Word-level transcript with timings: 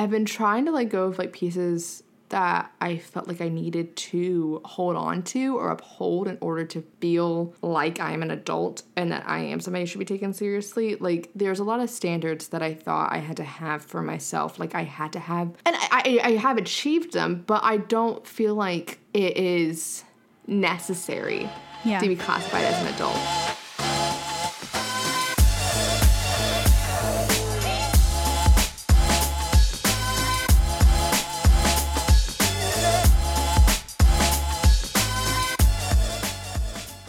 I've 0.00 0.10
been 0.10 0.24
trying 0.24 0.64
to 0.64 0.72
like 0.72 0.88
go 0.88 1.08
with 1.10 1.18
like 1.18 1.34
pieces 1.34 2.02
that 2.30 2.72
I 2.80 2.96
felt 2.96 3.26
like 3.28 3.40
I 3.40 3.48
needed 3.48 3.96
to 3.96 4.62
hold 4.64 4.96
on 4.96 5.22
to 5.24 5.58
or 5.58 5.70
uphold 5.70 6.26
in 6.28 6.38
order 6.40 6.64
to 6.64 6.82
feel 7.00 7.52
like 7.60 8.00
I 8.00 8.12
am 8.12 8.22
an 8.22 8.30
adult 8.30 8.82
and 8.96 9.10
that 9.12 9.24
I 9.28 9.40
am 9.40 9.60
somebody 9.60 9.82
who 9.82 9.86
should 9.88 9.98
be 9.98 10.04
taken 10.06 10.32
seriously. 10.32 10.94
Like 10.94 11.28
there's 11.34 11.58
a 11.58 11.64
lot 11.64 11.80
of 11.80 11.90
standards 11.90 12.48
that 12.48 12.62
I 12.62 12.72
thought 12.72 13.12
I 13.12 13.18
had 13.18 13.36
to 13.38 13.44
have 13.44 13.84
for 13.84 14.00
myself. 14.00 14.58
Like 14.58 14.74
I 14.74 14.84
had 14.84 15.12
to 15.14 15.18
have 15.18 15.48
and 15.66 15.76
I, 15.76 16.20
I, 16.24 16.28
I 16.28 16.30
have 16.36 16.56
achieved 16.56 17.12
them, 17.12 17.44
but 17.46 17.62
I 17.62 17.76
don't 17.76 18.26
feel 18.26 18.54
like 18.54 19.00
it 19.12 19.36
is 19.36 20.04
necessary 20.46 21.50
Yeah. 21.84 21.98
to 21.98 22.08
be 22.08 22.16
classified 22.16 22.64
as 22.64 22.80
an 22.80 22.94
adult. 22.94 23.49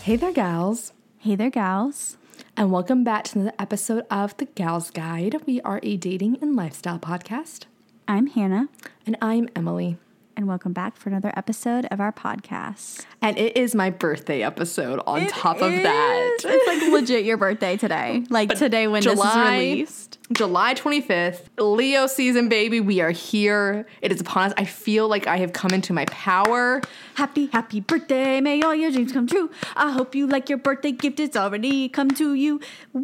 Hey 0.04 0.16
there, 0.16 0.32
gals, 0.32 0.94
Hey 1.20 1.36
there, 1.36 1.50
gals. 1.52 2.18
and 2.58 2.72
welcome 2.72 3.04
back 3.04 3.26
to 3.26 3.40
another 3.40 3.56
episode 3.60 4.06
of 4.10 4.36
The 4.38 4.46
Gals 4.46 4.90
Guide. 4.90 5.36
We 5.46 5.62
are 5.62 5.80
a 5.84 5.98
dating 5.98 6.38
and 6.42 6.56
lifestyle 6.56 6.98
podcast, 7.00 7.66
I'm 8.08 8.28
Hannah, 8.28 8.68
and 9.06 9.16
I'm 9.22 9.48
Emily. 9.56 9.98
and 10.36 10.48
welcome 10.48 10.74
back 10.74 10.96
for 10.96 11.10
another 11.10 11.32
episode 11.36 11.86
of 11.92 12.00
our 12.00 12.12
podcast. 12.12 13.06
And 13.22 13.38
it 13.38 13.56
is 13.58 13.76
my 13.76 13.90
birthday 13.92 14.42
episode 14.42 15.00
on 15.06 15.28
top 15.28 15.58
of 15.62 15.72
that. 15.72 16.38
It's 16.44 16.68
like 16.68 16.92
legit 16.92 17.26
your 17.26 17.38
birthday 17.38 17.78
today. 17.78 18.24
Like 18.30 18.50
today 18.56 18.88
when 18.88 19.04
this 19.04 19.20
is 19.20 19.36
released. 19.36 20.11
July 20.34 20.74
25th, 20.74 21.48
Leo 21.58 22.08
season, 22.08 22.48
baby. 22.48 22.80
We 22.80 23.02
are 23.02 23.12
here. 23.12 23.86
It 24.02 24.12
is 24.12 24.22
upon 24.22 24.48
us. 24.48 24.54
I 24.58 24.66
feel 24.66 25.08
like 25.08 25.28
I 25.28 25.38
have 25.38 25.52
come 25.52 25.72
into 25.72 25.94
my 25.94 26.06
power. 26.06 26.82
Happy, 27.16 27.48
happy 27.48 27.82
birthday. 27.82 28.40
May 28.40 28.62
all 28.62 28.74
your 28.74 28.92
dreams 28.92 29.12
come 29.12 29.28
true. 29.28 29.52
I 29.76 29.92
hope 29.92 30.16
you 30.16 30.28
like 30.28 30.48
your 30.48 30.58
birthday 30.58 30.92
gift. 30.92 31.20
It's 31.20 31.36
already 31.36 31.90
come 31.90 32.12
to 32.12 32.34
you. 32.34 32.62
Woo! 32.94 33.04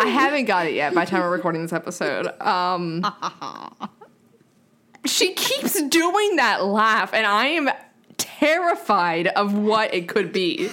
I 0.00 0.06
haven't 0.06 0.46
got 0.46 0.66
it 0.66 0.74
yet 0.74 0.94
by 0.94 1.04
the 1.04 1.10
time 1.10 1.22
we're 1.22 1.30
recording 1.30 1.62
this 1.62 1.72
episode. 1.72 2.28
Um, 2.40 3.04
she 5.04 5.34
keeps 5.34 5.80
doing 5.82 6.36
that 6.36 6.64
laugh, 6.64 7.12
and 7.12 7.26
I 7.26 7.46
am 7.48 7.70
terrified 8.16 9.28
of 9.28 9.54
what 9.54 9.92
it 9.92 10.08
could 10.08 10.32
be. 10.32 10.70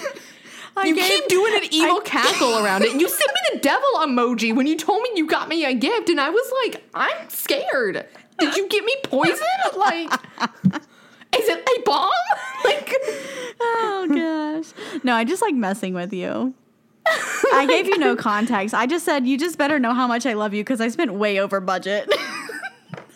I 0.76 0.86
you 0.86 0.94
gave- 0.94 1.04
keep 1.08 1.28
doing 1.28 1.54
an 1.56 1.62
evil 1.72 1.98
I- 1.98 2.00
cackle 2.04 2.58
around 2.58 2.82
it. 2.82 2.92
You 3.00 3.08
sent 3.08 3.30
me 3.32 3.40
the 3.54 3.58
devil 3.60 3.88
emoji 4.00 4.54
when 4.54 4.66
you 4.66 4.76
told 4.76 5.02
me 5.02 5.10
you 5.14 5.26
got 5.26 5.48
me 5.48 5.64
a 5.64 5.74
gift, 5.74 6.08
and 6.10 6.20
I 6.20 6.30
was 6.30 6.52
like, 6.64 6.84
I'm 6.94 7.28
scared. 7.30 8.06
Did 8.38 8.54
you 8.56 8.68
get 8.68 8.84
me 8.84 8.94
poison? 9.04 9.36
Like, 9.76 10.12
is 11.36 11.48
it 11.48 11.68
a 11.78 11.82
bomb? 11.82 12.10
Like, 12.64 12.92
Oh 13.60 14.06
gosh. 14.08 15.00
No, 15.04 15.14
I 15.14 15.24
just 15.24 15.40
like 15.42 15.54
messing 15.54 15.94
with 15.94 16.12
you. 16.12 16.54
I 17.52 17.66
gave 17.68 17.86
you 17.86 17.98
no 17.98 18.16
context. 18.16 18.74
I 18.74 18.86
just 18.86 19.04
said 19.04 19.26
you 19.26 19.38
just 19.38 19.56
better 19.58 19.78
know 19.78 19.94
how 19.94 20.06
much 20.06 20.26
I 20.26 20.32
love 20.32 20.52
you 20.54 20.62
because 20.64 20.80
I 20.80 20.88
spent 20.88 21.12
way 21.14 21.38
over 21.38 21.60
budget. 21.60 22.12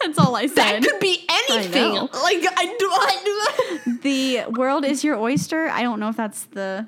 That's 0.01 0.19
all 0.19 0.37
I 0.37 0.47
said. 0.47 0.57
that 0.57 0.83
could 0.83 1.01
be 1.01 1.27
anything. 1.29 1.95
know. 1.95 2.09
Like, 2.13 2.45
I 2.57 2.77
do, 2.79 2.89
I 2.91 3.81
do. 3.85 3.99
the 4.03 4.45
world 4.53 4.85
is 4.85 5.03
your 5.03 5.17
oyster. 5.17 5.69
I 5.69 5.83
don't 5.83 5.99
know 6.01 6.09
if 6.09 6.17
that's 6.17 6.45
the 6.45 6.87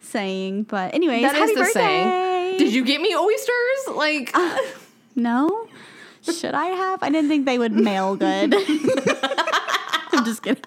saying, 0.00 0.64
but 0.64 0.94
anyways, 0.94 1.22
That 1.22 1.34
is 1.34 1.38
happy 1.40 1.54
the 1.54 1.60
birthday. 1.60 1.80
saying. 1.80 2.58
Did 2.58 2.72
you 2.74 2.84
get 2.84 3.00
me 3.00 3.14
oysters? 3.16 3.96
Like, 3.96 4.34
No. 5.14 5.68
Should 6.22 6.54
I 6.54 6.66
have? 6.66 7.02
I 7.02 7.08
didn't 7.10 7.28
think 7.30 7.46
they 7.46 7.58
would 7.58 7.72
mail 7.72 8.14
good. 8.16 8.54
I'm 10.12 10.24
just 10.24 10.42
kidding. 10.42 10.62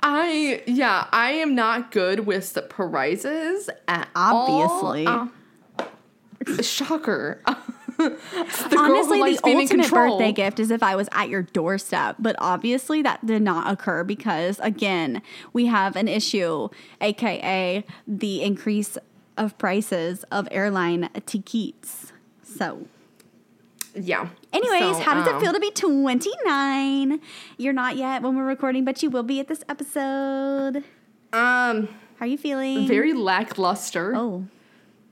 I 0.00 0.62
yeah, 0.66 1.08
I 1.12 1.32
am 1.32 1.54
not 1.56 1.90
good 1.90 2.20
with 2.26 2.44
surprises 2.44 3.68
at 3.88 4.08
Obviously. 4.14 5.06
all. 5.06 5.28
Uh, 5.78 6.62
shocker. 6.62 7.42
the 7.98 8.76
Honestly, 8.78 9.18
the 9.34 9.40
ultimate 9.44 9.68
control. 9.70 10.18
birthday 10.18 10.32
gift 10.32 10.60
is 10.60 10.70
if 10.70 10.82
I 10.82 10.94
was 10.96 11.08
at 11.12 11.28
your 11.28 11.42
doorstep. 11.42 12.16
But 12.18 12.36
obviously, 12.38 13.02
that 13.02 13.24
did 13.26 13.42
not 13.42 13.70
occur 13.72 14.04
because, 14.04 14.58
again, 14.60 15.20
we 15.52 15.66
have 15.66 15.96
an 15.96 16.08
issue, 16.08 16.68
aka 17.00 17.84
the 18.06 18.42
increase 18.42 18.96
of 19.36 19.56
prices 19.58 20.24
of 20.30 20.48
airline 20.50 21.08
tickets. 21.26 22.12
So, 22.42 22.86
Yeah. 23.94 24.28
anyways, 24.52 24.96
So, 24.96 25.02
how 25.02 25.14
does 25.14 25.28
um, 25.28 25.36
it 25.36 25.40
feel 25.40 25.52
to 25.52 25.60
be 25.60 25.70
29? 25.70 27.20
You're 27.56 27.72
not 27.72 27.96
yet 27.96 28.22
when 28.22 28.36
we're 28.36 28.46
recording, 28.46 28.84
but 28.84 29.02
you 29.02 29.10
will 29.10 29.22
be 29.22 29.40
at 29.40 29.48
this 29.48 29.62
episode. 29.68 30.78
Um, 31.32 31.88
How 32.18 32.24
are 32.24 32.26
you 32.26 32.38
feeling? 32.38 32.86
very 32.88 33.12
lackluster. 33.12 34.14
Oh, 34.16 34.46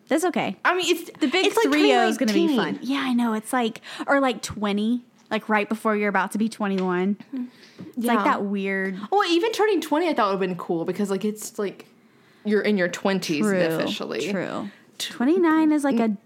that's 0.09 0.25
okay. 0.25 0.57
I 0.65 0.75
mean, 0.77 0.95
it's 0.97 1.11
The 1.19 1.27
big 1.29 1.47
it's 1.47 1.57
like 1.57 1.67
three 1.67 1.91
is 1.91 2.17
going 2.19 2.29
to 2.29 2.35
be 2.35 2.57
fun. 2.57 2.79
Yeah, 2.83 3.01
I 3.05 3.13
know. 3.13 3.35
It's 3.35 3.53
like, 3.53 3.81
or 4.07 4.21
like 4.21 4.43
20, 4.43 5.03
like 5.31 5.49
right 5.49 5.69
before 5.69 5.97
you're 5.97 6.09
about 6.09 6.33
to 6.33 6.39
be 6.39 6.49
21. 6.49 7.17
It's 7.33 7.51
Yeah. 7.97 8.15
like 8.15 8.25
that 8.25 8.45
weird. 8.45 8.99
Well, 9.11 9.25
even 9.31 9.53
turning 9.53 9.81
twenty, 9.81 10.09
I 10.09 10.15
thought 10.15 10.27
would 10.29 10.41
have 10.41 10.41
been 10.49 10.57
cool 10.57 10.85
because 10.85 11.11
like 11.11 11.25
it's 11.25 11.59
like 11.59 11.87
you're 12.45 12.63
in 12.63 12.79
your 12.79 12.89
twenties 12.89 13.45
officially. 13.51 14.31
True. 14.31 14.71
29 14.99 15.73
is 15.73 15.85
like 15.85 15.99
a 16.01 16.17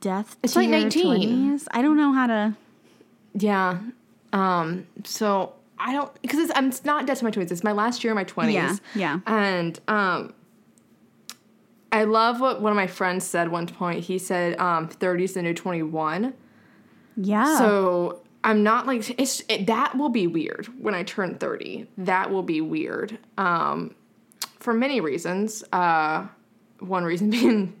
death 0.00 0.36
It's 0.42 0.54
to 0.54 0.58
like 0.60 0.68
19. 0.70 1.54
20s. 1.58 1.66
I 1.70 1.82
don't 1.82 1.96
know 1.96 2.12
how 2.12 2.26
to. 2.26 2.54
Yeah. 3.34 3.78
Um. 4.32 4.86
So 5.04 5.52
I 5.78 5.92
don't 5.92 6.10
because 6.22 6.40
it's, 6.40 6.52
I'm 6.56 6.68
it's 6.68 6.84
not 6.84 7.06
dead 7.06 7.16
to 7.18 7.24
my 7.24 7.30
twenties. 7.30 7.52
It's 7.52 7.62
my 7.64 7.72
last 7.72 8.02
year 8.02 8.12
of 8.12 8.16
my 8.16 8.24
twenties. 8.24 8.54
Yeah, 8.54 8.76
yeah. 8.94 9.20
And 9.26 9.78
um, 9.88 10.32
I 11.96 12.04
love 12.04 12.42
what 12.42 12.60
one 12.60 12.72
of 12.72 12.76
my 12.76 12.88
friends 12.88 13.24
said 13.24 13.50
one 13.50 13.66
point. 13.66 14.04
He 14.04 14.18
said, 14.18 14.60
um, 14.60 14.86
30's 14.86 15.32
the 15.32 15.40
new 15.40 15.54
21. 15.54 16.34
Yeah. 17.16 17.56
So 17.56 18.20
I'm 18.44 18.62
not 18.62 18.86
like 18.86 19.18
it's 19.18 19.42
it, 19.48 19.66
that 19.68 19.96
will 19.96 20.10
be 20.10 20.26
weird 20.26 20.66
when 20.78 20.94
I 20.94 21.04
turn 21.04 21.36
30. 21.36 21.86
That 21.96 22.30
will 22.30 22.42
be 22.42 22.60
weird. 22.60 23.18
Um, 23.38 23.94
for 24.60 24.74
many 24.74 25.00
reasons. 25.00 25.64
Uh, 25.72 26.26
one 26.80 27.04
reason 27.04 27.30
being 27.38 27.74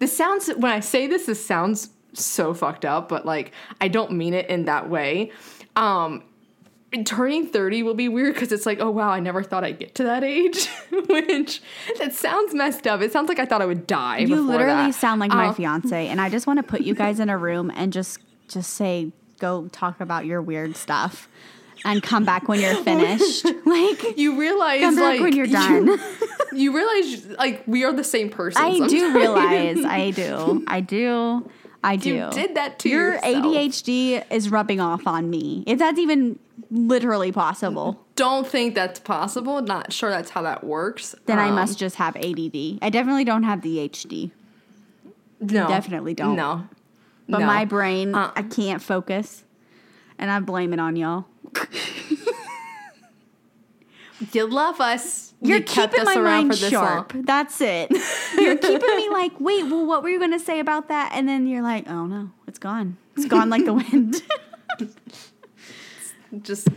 this 0.00 0.16
sounds 0.16 0.48
when 0.48 0.72
I 0.72 0.80
say 0.80 1.06
this, 1.06 1.26
this 1.26 1.46
sounds 1.46 1.90
so 2.12 2.54
fucked 2.54 2.84
up, 2.84 3.08
but 3.08 3.24
like 3.24 3.52
I 3.80 3.86
don't 3.86 4.10
mean 4.14 4.34
it 4.34 4.50
in 4.50 4.64
that 4.64 4.90
way. 4.90 5.30
Um, 5.76 6.24
turning 7.04 7.46
30 7.46 7.82
will 7.82 7.94
be 7.94 8.08
weird 8.08 8.34
because 8.34 8.52
it's 8.52 8.64
like, 8.66 8.78
oh 8.80 8.90
wow, 8.90 9.10
I 9.10 9.20
never 9.20 9.42
thought 9.42 9.64
I'd 9.64 9.78
get 9.78 9.94
to 9.96 10.04
that 10.04 10.24
age. 10.24 10.68
Which 10.90 11.60
that 11.98 12.12
sounds 12.14 12.54
messed 12.54 12.86
up. 12.86 13.00
It 13.02 13.12
sounds 13.12 13.28
like 13.28 13.38
I 13.38 13.44
thought 13.44 13.60
I 13.62 13.66
would 13.66 13.86
die. 13.86 14.18
you 14.18 14.40
literally 14.40 14.90
that. 14.90 14.94
sound 14.94 15.20
like 15.20 15.30
my 15.30 15.48
Uh, 15.48 15.52
fiance, 15.52 16.08
and 16.08 16.20
I 16.20 16.28
just 16.30 16.46
want 16.46 16.58
to 16.58 16.62
put 16.62 16.82
you 16.82 16.94
guys 16.94 17.20
in 17.20 17.28
a 17.28 17.36
room 17.36 17.70
and 17.74 17.92
just 17.92 18.18
just 18.48 18.74
say, 18.74 19.12
go 19.40 19.68
talk 19.72 20.00
about 20.00 20.24
your 20.26 20.40
weird 20.40 20.76
stuff. 20.76 21.28
And 21.84 22.02
come 22.02 22.24
back 22.24 22.48
when 22.48 22.58
you're 22.60 22.74
finished. 22.84 23.44
like, 23.66 24.16
You 24.16 24.38
realize 24.40 24.80
come 24.80 24.96
back 24.96 25.02
like 25.14 25.20
when 25.20 25.36
you're 25.36 25.46
done. 25.46 25.98
You, 26.52 26.74
realize 26.74 27.26
like 27.38 27.62
we 27.66 27.84
are 27.84 27.92
the 27.92 28.02
same 28.02 28.30
person. 28.30 28.62
I 28.62 28.86
do 28.88 29.12
realize. 29.14 29.84
I 29.84 30.10
do. 30.10 30.64
I 30.66 30.80
do. 30.80 31.48
I 31.86 31.96
do. 31.96 32.14
You 32.14 32.30
did 32.32 32.54
that 32.56 32.78
to 32.80 32.88
Your 32.88 33.14
yourself. 33.14 33.44
ADHD 33.44 34.24
is 34.30 34.50
rubbing 34.50 34.80
off 34.80 35.06
on 35.06 35.30
me. 35.30 35.62
If 35.66 35.78
that's 35.78 35.98
even 35.98 36.38
literally 36.70 37.32
possible, 37.32 38.04
Don't 38.16 38.46
think 38.46 38.74
that's 38.74 38.98
possible. 38.98 39.60
Not 39.62 39.92
sure 39.92 40.10
that's 40.10 40.30
how 40.30 40.42
that 40.42 40.64
works. 40.64 41.14
then 41.26 41.38
I 41.38 41.48
Um, 41.48 41.54
must 41.54 41.78
just 41.78 41.96
have 41.96 42.16
ADD. 42.16 42.78
I 42.82 42.90
definitely 42.90 43.24
don't 43.24 43.44
have 43.44 43.60
the 43.62 43.78
HD, 43.78 44.30
no, 45.40 45.68
definitely 45.68 46.14
don't. 46.14 46.34
No, 46.36 46.66
but 47.28 47.40
No. 47.40 47.46
my 47.46 47.64
brain, 47.64 48.14
Uh, 48.14 48.32
I 48.34 48.42
can't 48.42 48.80
focus, 48.82 49.44
and 50.18 50.30
I 50.30 50.40
blame 50.40 50.72
it 50.72 50.80
on 50.80 50.96
y'all. 50.96 51.26
you 54.32 54.46
love 54.48 54.80
us. 54.80 55.34
You're 55.42 55.58
You 55.58 55.64
kept 55.64 55.92
keeping 55.92 56.08
us 56.08 56.14
my 56.14 56.20
around 56.20 56.48
mind 56.48 56.54
for 56.54 56.60
this 56.60 56.70
sharp. 56.70 57.14
long. 57.14 57.22
That's 57.24 57.60
it. 57.60 57.90
You're 58.38 58.56
keeping 58.56 58.96
me 58.96 59.10
like, 59.10 59.38
wait, 59.38 59.64
well, 59.64 59.84
what 59.84 60.02
were 60.02 60.08
you 60.08 60.18
going 60.18 60.32
to 60.32 60.38
say 60.40 60.60
about 60.60 60.88
that? 60.88 61.12
And 61.14 61.28
then 61.28 61.46
you're 61.46 61.62
like, 61.62 61.88
oh 61.90 62.06
no, 62.06 62.30
it's 62.46 62.58
gone. 62.58 62.96
It's 63.16 63.26
gone 63.26 63.50
like 63.50 63.64
the 63.66 63.74
wind. 63.74 64.22
Just, 66.42 66.68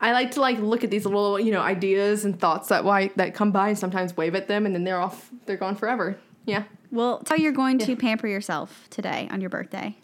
I 0.00 0.12
like 0.12 0.32
to 0.32 0.40
like 0.40 0.58
look 0.58 0.82
at 0.84 0.90
these 0.90 1.04
little 1.04 1.38
you 1.38 1.52
know 1.52 1.60
ideas 1.60 2.24
and 2.24 2.38
thoughts 2.38 2.68
that 2.68 2.84
why 2.84 3.10
that 3.16 3.34
come 3.34 3.52
by 3.52 3.68
and 3.70 3.78
sometimes 3.78 4.16
wave 4.16 4.34
at 4.34 4.48
them 4.48 4.66
and 4.66 4.74
then 4.74 4.84
they're 4.84 5.00
off. 5.00 5.30
They're 5.46 5.56
gone 5.56 5.76
forever. 5.76 6.18
Yeah. 6.46 6.64
well, 6.90 7.18
tell 7.20 7.38
you're 7.38 7.52
going 7.52 7.78
to 7.80 7.96
pamper 7.96 8.26
yourself 8.28 8.86
today 8.90 9.28
on 9.30 9.40
your 9.40 9.50
birthday. 9.50 9.96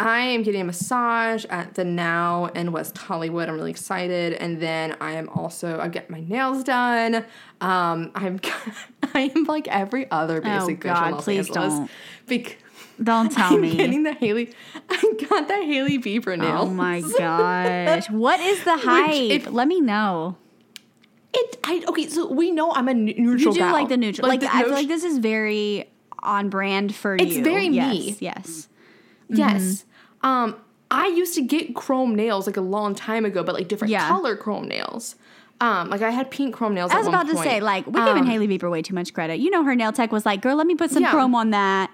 I 0.00 0.20
am 0.20 0.42
getting 0.42 0.62
a 0.62 0.64
massage 0.64 1.44
at 1.46 1.74
the 1.74 1.84
Now 1.84 2.46
in 2.46 2.72
West 2.72 2.96
Hollywood. 2.96 3.48
I'm 3.50 3.54
really 3.56 3.70
excited, 3.70 4.32
and 4.32 4.60
then 4.60 4.96
I 5.00 5.12
am 5.12 5.28
also 5.28 5.78
I 5.78 5.88
get 5.88 6.08
my 6.08 6.20
nails 6.20 6.64
done. 6.64 7.16
Um, 7.60 8.10
I'm 8.14 8.40
I 9.14 9.30
am 9.34 9.44
like 9.44 9.68
every 9.68 10.10
other 10.10 10.40
basic 10.40 10.80
bitch 10.80 10.90
Oh, 10.90 10.94
God, 10.94 11.06
in 11.06 11.12
Los 11.12 11.24
please 11.24 11.48
Angeles. 11.48 11.74
don't. 11.74 11.90
Bec- 12.26 12.58
Don't 13.02 13.30
tell 13.32 13.54
I'm 13.54 13.60
me. 13.60 13.76
getting 13.76 14.02
the 14.04 14.12
Hailey. 14.14 14.54
I 14.90 15.14
got 15.28 15.48
that 15.48 15.64
Hailey 15.64 15.98
Bieber 15.98 16.38
nail. 16.38 16.62
Oh 16.62 16.66
my 16.66 17.02
gosh. 17.18 18.08
What 18.08 18.40
is 18.40 18.64
the 18.64 18.78
hype? 18.78 19.52
Let 19.52 19.68
me 19.68 19.80
know. 19.82 20.36
It. 21.34 21.58
I 21.64 21.84
okay. 21.88 22.08
So 22.08 22.32
we 22.32 22.50
know 22.50 22.72
I'm 22.72 22.88
a 22.88 22.94
neutral. 22.94 23.38
You 23.38 23.38
do 23.38 23.52
gal. 23.52 23.72
like 23.72 23.88
the 23.88 23.96
neutral. 23.98 24.26
Like, 24.28 24.40
the 24.40 24.52
I 24.52 24.62
feel 24.62 24.72
like 24.72 24.88
this 24.88 25.04
is 25.04 25.18
very 25.18 25.90
on 26.20 26.48
brand 26.48 26.94
for 26.94 27.16
you. 27.16 27.24
It's 27.26 27.36
very 27.36 27.68
yes, 27.68 27.92
me. 27.94 28.16
Yes. 28.18 28.68
Yes. 29.28 29.62
Mm-hmm. 29.62 29.89
Um, 30.22 30.56
I 30.90 31.06
used 31.08 31.34
to 31.36 31.42
get 31.42 31.74
chrome 31.74 32.14
nails 32.14 32.46
like 32.46 32.56
a 32.56 32.60
long 32.62 32.94
time 32.94 33.24
ago, 33.24 33.42
but 33.42 33.54
like 33.54 33.68
different 33.68 33.92
Yeah. 33.92 34.08
color 34.08 34.36
chrome 34.36 34.66
nails. 34.68 35.14
Um, 35.60 35.90
like 35.90 36.00
I 36.02 36.10
had 36.10 36.30
pink 36.30 36.54
chrome 36.54 36.74
nails. 36.74 36.90
I 36.90 36.98
was 36.98 37.06
about 37.06 37.26
to 37.28 37.34
point. 37.34 37.44
say, 37.48 37.60
like, 37.60 37.86
we're 37.86 38.04
giving 38.06 38.22
Um, 38.22 38.28
Hailey 38.28 38.48
Bieber 38.48 38.70
way 38.70 38.80
too 38.82 38.94
much 38.94 39.12
credit. 39.12 39.40
You 39.40 39.50
know, 39.50 39.62
her 39.62 39.74
nail 39.74 39.92
tech 39.92 40.10
was 40.10 40.24
like, 40.24 40.40
girl, 40.40 40.56
let 40.56 40.66
me 40.66 40.74
put 40.74 40.90
some 40.90 41.02
Yeah. 41.02 41.10
chrome 41.10 41.34
on 41.34 41.50
that. 41.50 41.90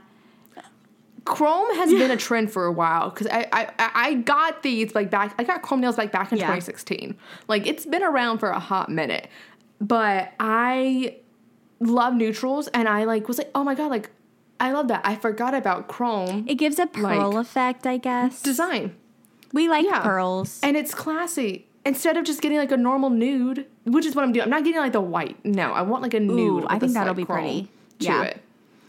Chrome 1.24 1.74
has 1.74 1.90
been 1.90 2.12
a 2.12 2.16
trend 2.16 2.52
for 2.52 2.66
a 2.66 2.72
while 2.72 3.10
because 3.10 3.26
I, 3.26 3.48
I 3.52 3.68
I- 3.80 3.90
I 3.94 4.14
got 4.14 4.62
these 4.62 4.94
like 4.94 5.10
back 5.10 5.34
I 5.40 5.42
got 5.42 5.60
chrome 5.62 5.80
nails 5.80 5.98
like 5.98 6.12
back 6.12 6.30
in 6.30 6.38
Yeah. 6.38 6.44
2016. 6.46 7.16
Like 7.48 7.66
it's 7.66 7.84
been 7.84 8.04
around 8.04 8.38
for 8.38 8.50
a 8.50 8.60
hot 8.60 8.88
minute, 8.90 9.26
but 9.80 10.32
I 10.38 11.16
love 11.80 12.14
neutrals 12.14 12.68
and 12.68 12.88
I 12.88 13.02
like 13.04 13.26
was 13.26 13.38
like 13.38 13.50
oh 13.56 13.64
my 13.64 13.74
god 13.74 13.90
like 13.90 14.10
I 14.58 14.72
love 14.72 14.88
that 14.88 15.02
I 15.04 15.16
forgot 15.16 15.54
about 15.54 15.86
chrome 15.88 16.44
It 16.48 16.54
gives 16.56 16.78
a 16.78 16.86
pearl 16.86 17.32
Like- 17.32 17.40
effect, 17.42 17.86
I 17.86 17.96
guess. 17.98 18.40
design 18.42 18.94
we 19.52 19.68
like 19.68 19.84
Yeah. 19.84 20.00
pearls. 20.00 20.60
and 20.62 20.76
it's 20.76 20.92
classy 20.94 21.66
instead 21.84 22.16
of 22.16 22.24
just 22.24 22.42
getting 22.42 22.58
like 22.58 22.72
a 22.72 22.76
normal 22.76 23.10
nude, 23.10 23.64
which 23.84 24.04
is 24.04 24.14
what 24.14 24.24
I'm 24.24 24.32
doing. 24.32 24.44
I'm 24.44 24.50
not 24.50 24.64
getting 24.64 24.80
like 24.80 24.92
the 24.92 25.00
white. 25.00 25.36
No, 25.44 25.72
I 25.72 25.82
want 25.82 26.02
like 26.02 26.14
a 26.14 26.20
nude. 26.20 26.64
I 26.68 26.78
think 26.78 26.92
that'll 26.94 27.14
be 27.14 27.24
pretty. 27.24 27.68
Yeah. 27.98 28.22
it. 28.24 28.42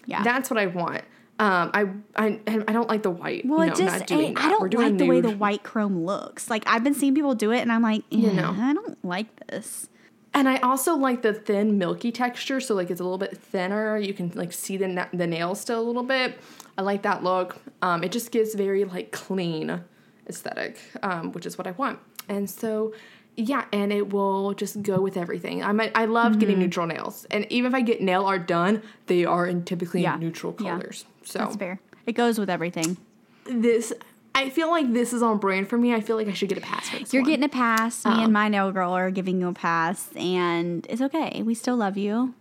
Yeah. 0.06 0.24
That's 0.24 0.50
what 0.50 0.58
I 0.60 0.66
want. 0.66 1.02
Um, 1.40 1.70
I 1.74 1.86
I 2.16 2.40
I 2.68 2.74
don't 2.74 2.90
like 2.90 3.04
the 3.04 3.12
white. 3.12 3.46
well, 3.46 3.60
no, 3.60 3.66
it 3.66 3.76
just, 3.76 4.00
not 4.00 4.08
doing 4.08 4.36
I. 4.38 4.48
I 4.48 4.50
don't 4.50 4.74
like 4.74 4.98
the 4.98 5.06
way 5.06 5.22
the 5.22 5.36
white 5.38 5.62
chrome 5.64 6.04
looks. 6.04 6.50
Like, 6.50 6.64
I've 6.66 6.84
been 6.84 6.96
seeing 6.96 7.14
people 7.14 7.36
do 7.36 7.52
it, 7.52 7.60
and 7.60 7.72
I'm 7.72 7.84
like, 7.84 8.04
You 8.10 8.30
"Eh, 8.30 8.34
know. 8.34 8.56
I 8.60 8.74
don't 8.74 8.98
like 9.06 9.28
this. 9.48 9.88
And 10.34 10.48
I 10.48 10.58
also 10.58 10.96
like 10.96 11.22
the 11.24 11.34
thin, 11.34 11.78
milky 11.78 12.12
texture. 12.12 12.60
So 12.60 12.76
like 12.76 12.92
it's 12.92 13.00
a 13.00 13.04
little 13.04 13.18
bit 13.18 13.36
thinner. 13.38 13.98
You 13.98 14.14
can 14.14 14.32
like 14.36 14.54
see 14.54 14.78
the 14.78 14.88
na- 14.88 15.08
the 15.14 15.26
nails 15.28 15.60
still 15.62 15.80
a 15.82 15.86
little 15.86 16.04
bit. 16.04 16.40
I 16.78 16.82
like 16.84 17.02
that 17.04 17.24
look. 17.24 17.58
Um, 17.82 18.04
it 18.04 18.12
just 18.12 18.32
gives 18.32 18.54
very 18.54 18.86
like 18.86 19.12
clean 19.12 19.82
aesthetic, 20.30 20.80
um, 21.02 21.32
which 21.32 21.46
is 21.46 21.58
what 21.58 21.66
I 21.66 21.72
want. 21.72 22.00
And 22.30 22.50
so, 22.50 22.94
yeah, 23.36 23.66
and 23.72 23.92
it 23.94 24.12
will 24.12 24.54
just 24.54 24.82
go 24.84 25.00
with 25.00 25.16
everything. 25.18 25.64
I 25.64 25.72
might, 25.72 25.92
I 25.96 26.06
love 26.06 26.32
Mm-hmm. 26.34 26.40
getting 26.40 26.60
neutral 26.60 26.86
nails, 26.88 27.26
and 27.32 27.46
even 27.52 27.72
if 27.72 27.76
I 27.76 27.82
get 27.82 28.02
nail 28.02 28.26
art 28.26 28.48
done, 28.48 28.82
they 29.08 29.26
are 29.26 29.46
in 29.48 29.64
typically 29.64 30.02
Yeah. 30.02 30.18
neutral 30.18 30.56
Yeah. 30.60 30.72
colors. 30.72 31.06
So 31.24 31.40
That's 31.40 31.56
fair. 31.56 31.80
It 32.06 32.14
goes 32.14 32.38
with 32.40 32.50
everything. 32.50 32.98
this, 33.46 33.94
I 34.38 34.50
feel 34.52 34.70
like 34.70 34.94
this 34.94 35.14
is 35.14 35.24
on 35.24 35.40
brand 35.40 35.68
for 35.68 35.78
me. 35.78 35.94
I 35.94 36.02
feel 36.02 36.16
like 36.16 36.28
I 36.28 36.34
should 36.34 36.50
get 36.50 36.58
a 36.58 36.62
pass 36.62 36.90
for 36.90 37.00
this. 37.00 37.14
You're 37.14 37.24
one. 37.24 37.32
getting 37.32 37.44
a 37.46 37.50
pass. 37.50 38.06
Me 38.06 38.12
Um, 38.12 38.20
and 38.26 38.34
my 38.34 38.50
nail 38.50 38.72
girl 38.72 38.92
are 38.92 39.10
giving 39.10 39.40
you 39.42 39.48
a 39.48 39.54
pass, 39.54 40.10
and 40.16 40.86
it's 40.90 41.02
okay. 41.02 41.42
We 41.44 41.56
still 41.56 41.76
love 41.76 41.98
you. 41.98 42.34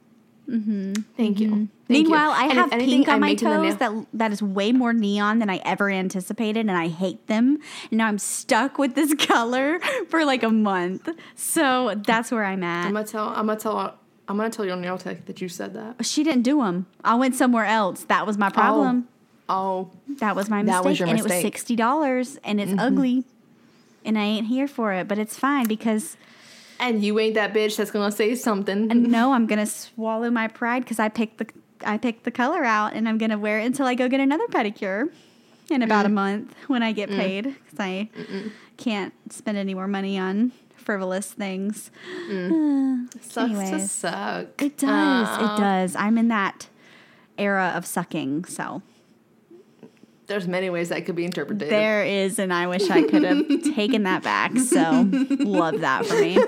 Thank 0.48 0.66
you. 0.66 0.94
Thank 1.16 1.40
you. 1.40 1.50
Mm-hmm. 1.50 1.64
Meanwhile, 1.88 2.30
I 2.30 2.44
have 2.44 2.70
pink 2.70 3.08
on 3.08 3.14
I'm 3.14 3.20
my 3.20 3.34
toes 3.34 3.76
that 3.76 3.92
that 4.12 4.30
is 4.30 4.42
way 4.42 4.72
more 4.72 4.92
neon 4.92 5.38
than 5.40 5.50
I 5.50 5.56
ever 5.64 5.90
anticipated, 5.90 6.60
and 6.60 6.72
I 6.76 6.88
hate 6.88 7.26
them. 7.26 7.58
And 7.90 7.98
now 7.98 8.06
I'm 8.06 8.18
stuck 8.18 8.78
with 8.78 8.94
this 8.94 9.12
color 9.26 9.80
for 10.08 10.24
like 10.24 10.42
a 10.42 10.50
month. 10.50 11.08
So 11.34 11.94
that's 12.06 12.30
where 12.30 12.44
I'm 12.44 12.62
at. 12.62 12.86
I'm 12.86 12.92
gonna 12.92 13.06
tell. 13.06 13.28
I'm 13.28 13.46
gonna 13.46 13.58
tell. 13.58 13.98
I'm 14.28 14.36
gonna 14.36 14.50
tell 14.50 14.64
your 14.64 14.76
nail 14.76 14.98
tech 14.98 15.26
that 15.26 15.40
you 15.40 15.48
said 15.48 15.74
that. 15.74 16.04
she 16.04 16.22
didn't 16.22 16.42
do 16.42 16.60
them. 16.62 16.86
I 17.04 17.14
went 17.14 17.34
somewhere 17.34 17.64
else. 17.64 18.04
That 18.04 18.26
was 18.26 18.36
my 18.38 18.50
problem. 18.50 19.08
Oh, 19.08 19.15
Oh, 19.48 19.90
that 20.20 20.34
was 20.34 20.48
my 20.50 20.62
That 20.62 20.66
mistake, 20.66 20.84
was 20.84 20.98
your 20.98 21.08
and 21.08 21.18
it 21.18 21.22
was. 21.22 21.32
Mm-hmm. 21.32 21.42
sixty 21.42 21.76
dollars, 21.76 22.38
and 22.44 22.60
it's 22.60 22.72
ugly. 22.78 23.24
And 24.04 24.18
I 24.18 24.22
ain't 24.22 24.46
here 24.46 24.68
for 24.68 24.92
it, 24.92 25.08
but 25.08 25.18
it's 25.18 25.38
fine 25.38 25.66
because 25.66 26.16
and 26.78 27.02
you 27.02 27.18
ain't 27.18 27.34
that 27.34 27.52
bitch 27.54 27.76
that's 27.76 27.90
gonna 27.90 28.12
say 28.12 28.34
something. 28.34 28.90
And 28.90 29.10
no, 29.10 29.32
I'm 29.34 29.46
gonna 29.46 29.66
swallow 29.66 30.30
my 30.30 30.48
pride 30.48 30.80
because 30.84 30.98
I 30.98 31.08
picked 31.08 31.38
the 31.38 31.46
I 31.84 31.98
picked 31.98 32.24
the 32.24 32.30
color 32.30 32.64
out, 32.64 32.92
and 32.94 33.08
I'm 33.08 33.18
gonna 33.18 33.38
wear 33.38 33.60
it 33.60 33.64
until 33.66 33.86
I 33.86 33.94
go 33.94 34.08
get 34.08 34.20
another 34.20 34.46
pedicure 34.48 35.10
in 35.70 35.82
about 35.82 36.04
Mm. 36.04 36.08
a 36.08 36.10
month 36.10 36.54
when 36.68 36.82
I 36.82 36.92
get 36.92 37.08
paid 37.08 37.44
because 37.44 37.80
I 37.80 38.08
can't 38.76 39.12
spend 39.32 39.58
any 39.58 39.74
more 39.74 39.88
money 39.88 40.16
on 40.18 40.52
frivolous 40.76 41.32
things. 41.32 41.90
Uh, 42.30 42.96
Sucks 43.20 43.70
to 43.70 43.80
suck. 43.88 44.62
it 44.62 44.76
does. 44.78 45.36
It 45.38 45.60
does. 45.60 45.96
I'm 45.96 46.16
in 46.18 46.28
that 46.28 46.68
era 47.36 47.72
of 47.74 47.84
sucking, 47.84 48.44
so 48.44 48.82
There's 50.26 50.48
many 50.48 50.70
ways 50.70 50.88
that 50.88 51.06
could 51.06 51.14
be 51.16 51.24
interpreted. 51.24 51.68
there 51.70 52.04
is, 52.04 52.38
and 52.38 52.52
I 52.52 52.66
wish 52.66 52.90
I 52.90 53.02
could 53.02 53.22
have 53.22 53.46
taken 53.76 54.02
that 54.04 54.22
back. 54.24 54.56
So 54.58 55.08
love 55.30 55.80
that 55.80 56.04
for 56.06 56.14
me. 56.20 56.38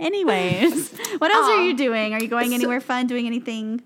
Anyways, 0.00 0.90
what 1.18 1.30
else 1.30 1.48
are 1.50 1.64
you 1.64 1.76
doing? 1.76 2.12
Are 2.12 2.20
you 2.20 2.28
going 2.28 2.48
So- 2.48 2.54
anywhere 2.54 2.80
fun? 2.80 3.06
Doing 3.06 3.26
anything? 3.26 3.82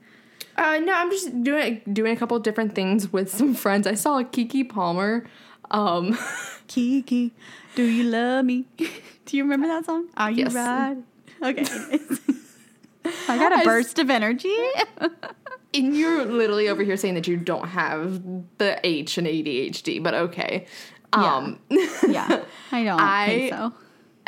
Uh, 0.56 0.79
no, 0.79 0.93
I'm 0.94 1.11
just 1.11 1.43
doing 1.43 1.82
doing 1.93 2.14
a 2.14 2.17
couple 2.17 2.38
different 2.38 2.75
things 2.75 3.12
with 3.12 3.31
some 3.31 3.53
friends. 3.55 3.87
I 3.87 3.94
saw 3.94 4.23
Keke 4.23 4.67
Palmer. 4.69 5.26
Um, 5.70 6.17
Kiki, 6.69 7.35
do 7.75 7.82
you 7.85 8.05
love 8.05 8.44
me? 8.47 8.64
do 9.26 9.37
you 9.37 9.43
remember 9.43 9.67
that 9.67 9.85
song? 9.85 10.06
Are 10.17 10.31
you 10.31 10.44
Yes. 10.44 10.55
right? 10.55 10.97
Okay. 11.43 11.99
I 13.29 13.37
got 13.37 13.61
a 13.61 13.64
burst 13.64 13.99
of 13.99 14.08
energy. 14.08 14.56
And 15.84 15.96
you're 15.96 16.25
literally 16.25 16.69
over 16.69 16.82
here 16.82 16.96
saying 16.96 17.14
that 17.14 17.26
you 17.26 17.37
don't 17.37 17.69
have 17.69 18.23
the 18.58 18.78
H 18.84 19.19
and 19.19 19.26
ADHD, 19.26 20.02
but 20.02 20.14
okay. 20.14 20.67
Um, 21.12 21.61
yeah, 21.70 22.43
I 22.73 22.84
don't 22.84 23.00
I- 23.00 23.26
think 23.26 23.52
so. 23.55 23.73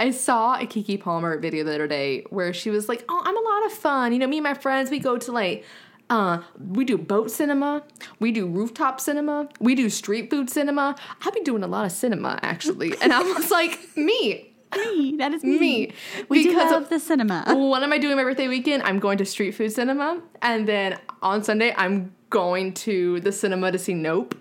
I 0.01 0.13
saw 0.13 0.55
a 0.55 0.65
Keke 0.65 1.01
Palmer 1.01 1.37
video 1.41 1.65
the 1.65 1.75
other 1.75 1.89
day 1.89 2.25
where 2.31 2.53
she 2.55 2.71
was 2.71 2.89
like, 2.89 3.05
"Oh, 3.09 3.21
I'm 3.25 3.37
a 3.37 3.41
lot 3.41 3.67
of 3.67 3.73
fun. 3.73 4.13
You 4.13 4.21
know, 4.21 4.29
me 4.29 4.37
and 4.39 4.45
my 4.45 4.55
friends, 4.55 4.91
we 4.91 5.01
go 5.01 5.19
to 5.19 5.33
like, 5.33 5.65
uh, 6.09 6.39
we 6.57 6.85
do 6.85 6.97
boat 6.97 7.33
cinema, 7.33 7.83
we 8.21 8.31
do 8.31 8.47
rooftop 8.47 9.01
cinema, 9.01 9.49
we 9.59 9.75
do 9.75 9.91
street 9.91 10.31
food 10.31 10.49
cinema. 10.51 10.95
I've 11.27 11.35
been 11.35 11.43
doing 11.43 11.65
a 11.65 11.67
lot 11.67 11.85
of 11.85 11.91
cinema 11.91 12.39
actually." 12.43 12.95
And 13.03 13.13
I 13.13 13.23
was 13.23 13.51
like, 13.51 13.77
"Me, 13.97 14.48
Me, 14.77 15.17
that 15.19 15.33
is 15.33 15.43
me. 15.45 15.59
me." 15.59 15.93
We 16.29 16.43
do 16.43 16.51
Because 16.51 16.71
love 16.73 16.89
the 16.89 16.99
cinema. 17.01 17.45
what 17.55 17.83
am 17.83 17.93
I 17.93 17.99
doing 17.99 18.17
my 18.17 18.23
birthday 18.25 18.49
weekend? 18.49 18.83
I'm 18.83 18.99
going 18.99 19.19
to 19.19 19.25
street 19.25 19.53
food 19.53 19.71
cinema, 19.73 20.21
and 20.43 20.67
then 20.69 20.99
on 21.23 21.43
Sunday 21.43 21.75
I'm 21.77 22.13
going 22.31 22.75
to 22.75 23.21
the 23.21 23.33
cinema 23.33 23.73
to 23.73 23.79
see 23.79 23.95
Nope. 23.95 24.35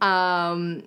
Um, 0.00 0.82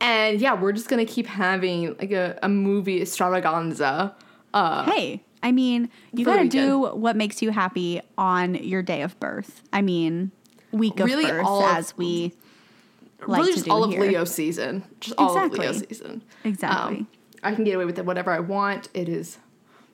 and 0.00 0.40
yeah, 0.40 0.54
we're 0.54 0.72
just 0.72 0.88
gonna 0.88 1.04
keep 1.04 1.26
having 1.26 1.96
like 1.98 2.12
a, 2.12 2.38
a 2.42 2.48
movie 2.48 3.00
extravaganza. 3.02 4.14
Uh, 4.54 4.84
Hey, 4.84 5.22
I 5.42 5.52
mean, 5.52 5.90
you 6.12 6.24
gotta 6.24 6.48
do 6.48 6.80
what 6.94 7.16
makes 7.16 7.42
you 7.42 7.50
happy 7.50 8.00
on 8.16 8.54
your 8.54 8.82
day 8.82 9.02
of 9.02 9.18
birth. 9.20 9.62
I 9.72 9.82
mean, 9.82 10.30
week 10.72 10.98
of 11.00 11.06
Really 11.06 11.24
birth, 11.26 11.44
all 11.44 11.64
of- 11.64 11.76
as 11.76 11.96
we 11.96 12.34
like 13.26 13.40
really 13.40 13.50
to 13.52 13.56
just 13.56 13.64
do 13.66 13.72
all 13.72 13.84
of 13.84 13.90
here. 13.90 14.00
Leo 14.02 14.24
season. 14.24 14.84
Just 15.00 15.16
all 15.18 15.36
of 15.36 15.52
Leo 15.52 15.72
season. 15.72 16.22
Exactly. 16.44 16.98
Um, 16.98 17.08
I 17.42 17.54
can 17.54 17.64
get 17.64 17.74
away 17.74 17.84
with 17.84 17.98
it 17.98 18.04
whatever 18.06 18.30
I 18.30 18.40
want. 18.40 18.88
It 18.94 19.08
is 19.08 19.38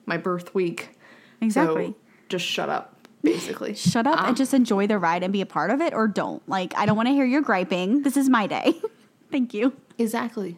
my 0.07 0.17
birth 0.17 0.55
week. 0.55 0.91
Exactly. 1.41 1.89
So 1.89 1.97
just 2.29 2.45
shut 2.45 2.69
up, 2.69 3.07
basically. 3.23 3.75
Shut 3.75 4.07
up 4.07 4.21
Um, 4.21 4.29
and 4.29 4.37
just 4.37 4.55
enjoy 4.55 4.87
the 4.87 4.99
ride 4.99 5.23
and 5.23 5.33
be 5.33 5.41
a 5.41 5.47
part 5.47 5.71
of 5.71 5.81
it, 5.81 5.93
or 5.93 6.09
don't. 6.09 6.47
Like, 6.49 6.77
I 6.77 6.87
don't 6.87 6.97
want 6.97 7.09
to 7.09 7.13
hear 7.13 7.25
your 7.27 7.43
griping. 7.43 8.03
This 8.03 8.17
is 8.17 8.29
my 8.29 8.47
day. 8.47 8.75
Thank 9.31 9.53
you. 9.53 9.75
Exactly. 9.99 10.57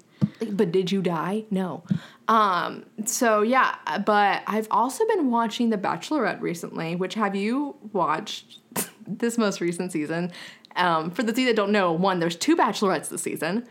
But 0.51 0.71
did 0.71 0.93
you 0.93 1.03
die? 1.03 1.45
No. 1.51 1.83
Um, 2.29 2.85
so 3.05 3.43
yeah, 3.43 3.77
but 4.05 4.43
I've 4.47 4.69
also 4.71 5.07
been 5.07 5.31
watching 5.31 5.71
The 5.71 5.79
Bachelorette 5.79 6.41
recently, 6.41 6.97
which 6.97 7.15
have 7.15 7.35
you 7.37 7.77
watched 7.93 8.59
this 9.07 9.39
most 9.39 9.61
recent 9.61 9.93
season? 9.93 10.33
Um, 10.75 11.11
for 11.11 11.23
the 11.23 11.33
of 11.33 11.39
you 11.39 11.47
that 11.47 11.57
don't 11.57 11.73
know, 11.73 11.93
one, 11.93 12.19
there's 12.19 12.37
two 12.37 12.57
bachelorettes 12.57 13.09
this 13.09 13.23
season. 13.23 13.67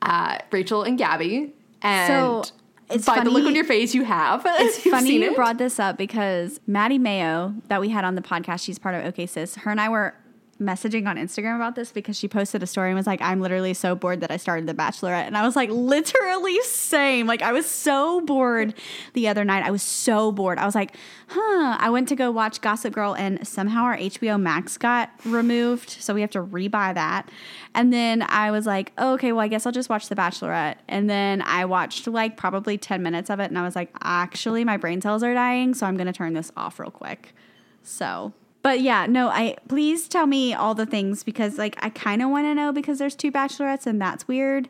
Uh, 0.00 0.38
Rachel 0.50 0.82
and 0.82 0.96
Gabby. 0.96 1.52
And 1.82 2.08
So, 2.12 2.44
it's 2.90 3.04
by 3.04 3.22
the 3.22 3.30
look 3.30 3.44
on 3.44 3.54
your 3.54 3.64
face 3.64 3.94
you 3.94 4.04
have. 4.04 4.46
It's 4.58 4.78
funny 4.78 5.14
you 5.14 5.30
it. 5.30 5.36
brought 5.36 5.58
this 5.58 5.78
up 5.78 5.98
because 5.98 6.58
Maddie 6.66 6.98
Mayo, 6.98 7.54
that 7.68 7.80
we 7.80 7.90
had 7.90 8.04
on 8.04 8.14
the 8.14 8.22
podcast, 8.22 8.64
she's 8.64 8.78
part 8.78 8.94
of 8.94 9.04
OK 9.04 9.26
Sis. 9.26 9.56
Her 9.56 9.70
and 9.70 9.80
I 9.80 9.88
were 9.88 10.14
messaging 10.60 11.06
on 11.06 11.16
Instagram 11.16 11.56
about 11.56 11.76
this 11.76 11.92
because 11.92 12.18
she 12.18 12.26
posted 12.26 12.62
a 12.62 12.66
story 12.66 12.90
and 12.90 12.96
was 12.96 13.06
like, 13.06 13.20
I'm 13.22 13.40
literally 13.40 13.74
so 13.74 13.94
bored 13.94 14.20
that 14.20 14.30
I 14.30 14.36
started 14.36 14.66
The 14.66 14.74
Bachelorette. 14.74 15.26
And 15.26 15.36
I 15.36 15.44
was 15.44 15.54
like, 15.54 15.70
literally 15.70 16.60
same. 16.62 17.26
Like, 17.26 17.42
I 17.42 17.52
was 17.52 17.66
so 17.66 18.20
bored 18.22 18.74
the 19.12 19.28
other 19.28 19.44
night. 19.44 19.64
I 19.64 19.70
was 19.70 19.82
so 19.82 20.32
bored. 20.32 20.58
I 20.58 20.66
was 20.66 20.74
like, 20.74 20.96
huh. 21.28 21.76
I 21.78 21.90
went 21.90 22.08
to 22.08 22.16
go 22.16 22.30
watch 22.30 22.60
Gossip 22.60 22.92
Girl 22.92 23.14
and 23.14 23.46
somehow 23.46 23.84
our 23.84 23.96
HBO 23.96 24.40
Max 24.40 24.76
got 24.76 25.10
removed. 25.24 25.90
So 25.90 26.12
we 26.14 26.20
have 26.22 26.30
to 26.30 26.42
rebuy 26.42 26.94
that. 26.94 27.30
And 27.74 27.92
then 27.92 28.22
I 28.22 28.50
was 28.50 28.66
like, 28.66 28.92
oh, 28.98 29.14
okay, 29.14 29.32
well, 29.32 29.42
I 29.42 29.48
guess 29.48 29.64
I'll 29.64 29.72
just 29.72 29.88
watch 29.88 30.08
The 30.08 30.16
Bachelorette. 30.16 30.76
And 30.88 31.08
then 31.08 31.42
I 31.42 31.64
watched 31.64 32.06
like 32.08 32.36
probably 32.36 32.76
10 32.76 33.02
minutes 33.02 33.30
of 33.30 33.38
it 33.40 33.44
and 33.44 33.58
I 33.58 33.62
was 33.62 33.76
like, 33.76 33.90
actually, 34.02 34.64
my 34.64 34.76
brain 34.76 35.00
cells 35.00 35.22
are 35.22 35.34
dying. 35.34 35.74
So 35.74 35.86
I'm 35.86 35.96
going 35.96 36.06
to 36.06 36.12
turn 36.12 36.32
this 36.34 36.50
off 36.56 36.80
real 36.80 36.90
quick. 36.90 37.34
So, 37.82 38.32
but 38.62 38.80
yeah, 38.80 39.06
no, 39.06 39.28
I 39.28 39.56
please 39.68 40.08
tell 40.08 40.26
me 40.26 40.54
all 40.54 40.74
the 40.74 40.86
things 40.86 41.22
because 41.22 41.58
like 41.58 41.76
I 41.82 41.90
kind 41.90 42.22
of 42.22 42.30
want 42.30 42.46
to 42.46 42.54
know 42.54 42.72
because 42.72 42.98
there's 42.98 43.14
two 43.16 43.30
bachelorettes 43.32 43.86
and 43.86 44.00
that's 44.00 44.26
weird. 44.28 44.68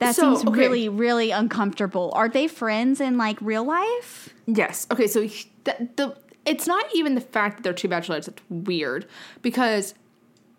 That 0.00 0.16
So, 0.16 0.34
seems 0.34 0.48
okay. 0.48 0.58
really, 0.58 0.88
really 0.88 1.30
uncomfortable. 1.30 2.10
Are 2.14 2.28
they 2.28 2.48
friends 2.48 3.00
in 3.00 3.16
like 3.16 3.38
real 3.40 3.64
life? 3.64 4.34
Yes. 4.46 4.86
Okay. 4.90 5.06
So 5.06 5.22
he- 5.22 5.50
the, 5.64 5.88
the 5.96 6.16
it's 6.44 6.66
not 6.66 6.84
even 6.94 7.14
the 7.14 7.20
fact 7.20 7.56
that 7.58 7.62
they're 7.62 7.72
two 7.72 7.88
bachelorettes 7.88 8.26
that's 8.26 8.42
weird 8.50 9.06
because 9.40 9.94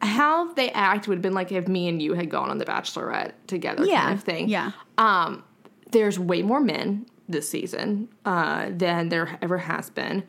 how 0.02 0.54
they 0.54 0.72
act 0.72 1.08
would 1.08 1.16
have 1.16 1.22
been 1.22 1.34
like 1.34 1.52
if 1.52 1.68
me 1.68 1.88
and 1.88 2.02
you 2.02 2.14
had 2.14 2.30
gone 2.30 2.50
on 2.50 2.58
the 2.58 2.66
Bachelorette 2.66 3.32
together, 3.48 3.86
Yeah, 3.86 4.02
kind 4.02 4.14
of 4.18 4.24
thing. 4.24 4.50
yeah. 4.50 4.72
Um, 4.98 5.44
there's 5.92 6.18
way 6.20 6.42
more 6.42 6.60
men 6.60 7.06
this 7.30 7.48
season 7.50 8.08
uh, 8.26 8.70
than 8.72 9.10
there 9.10 9.38
ever 9.42 9.58
has 9.58 9.90
been, 9.90 10.24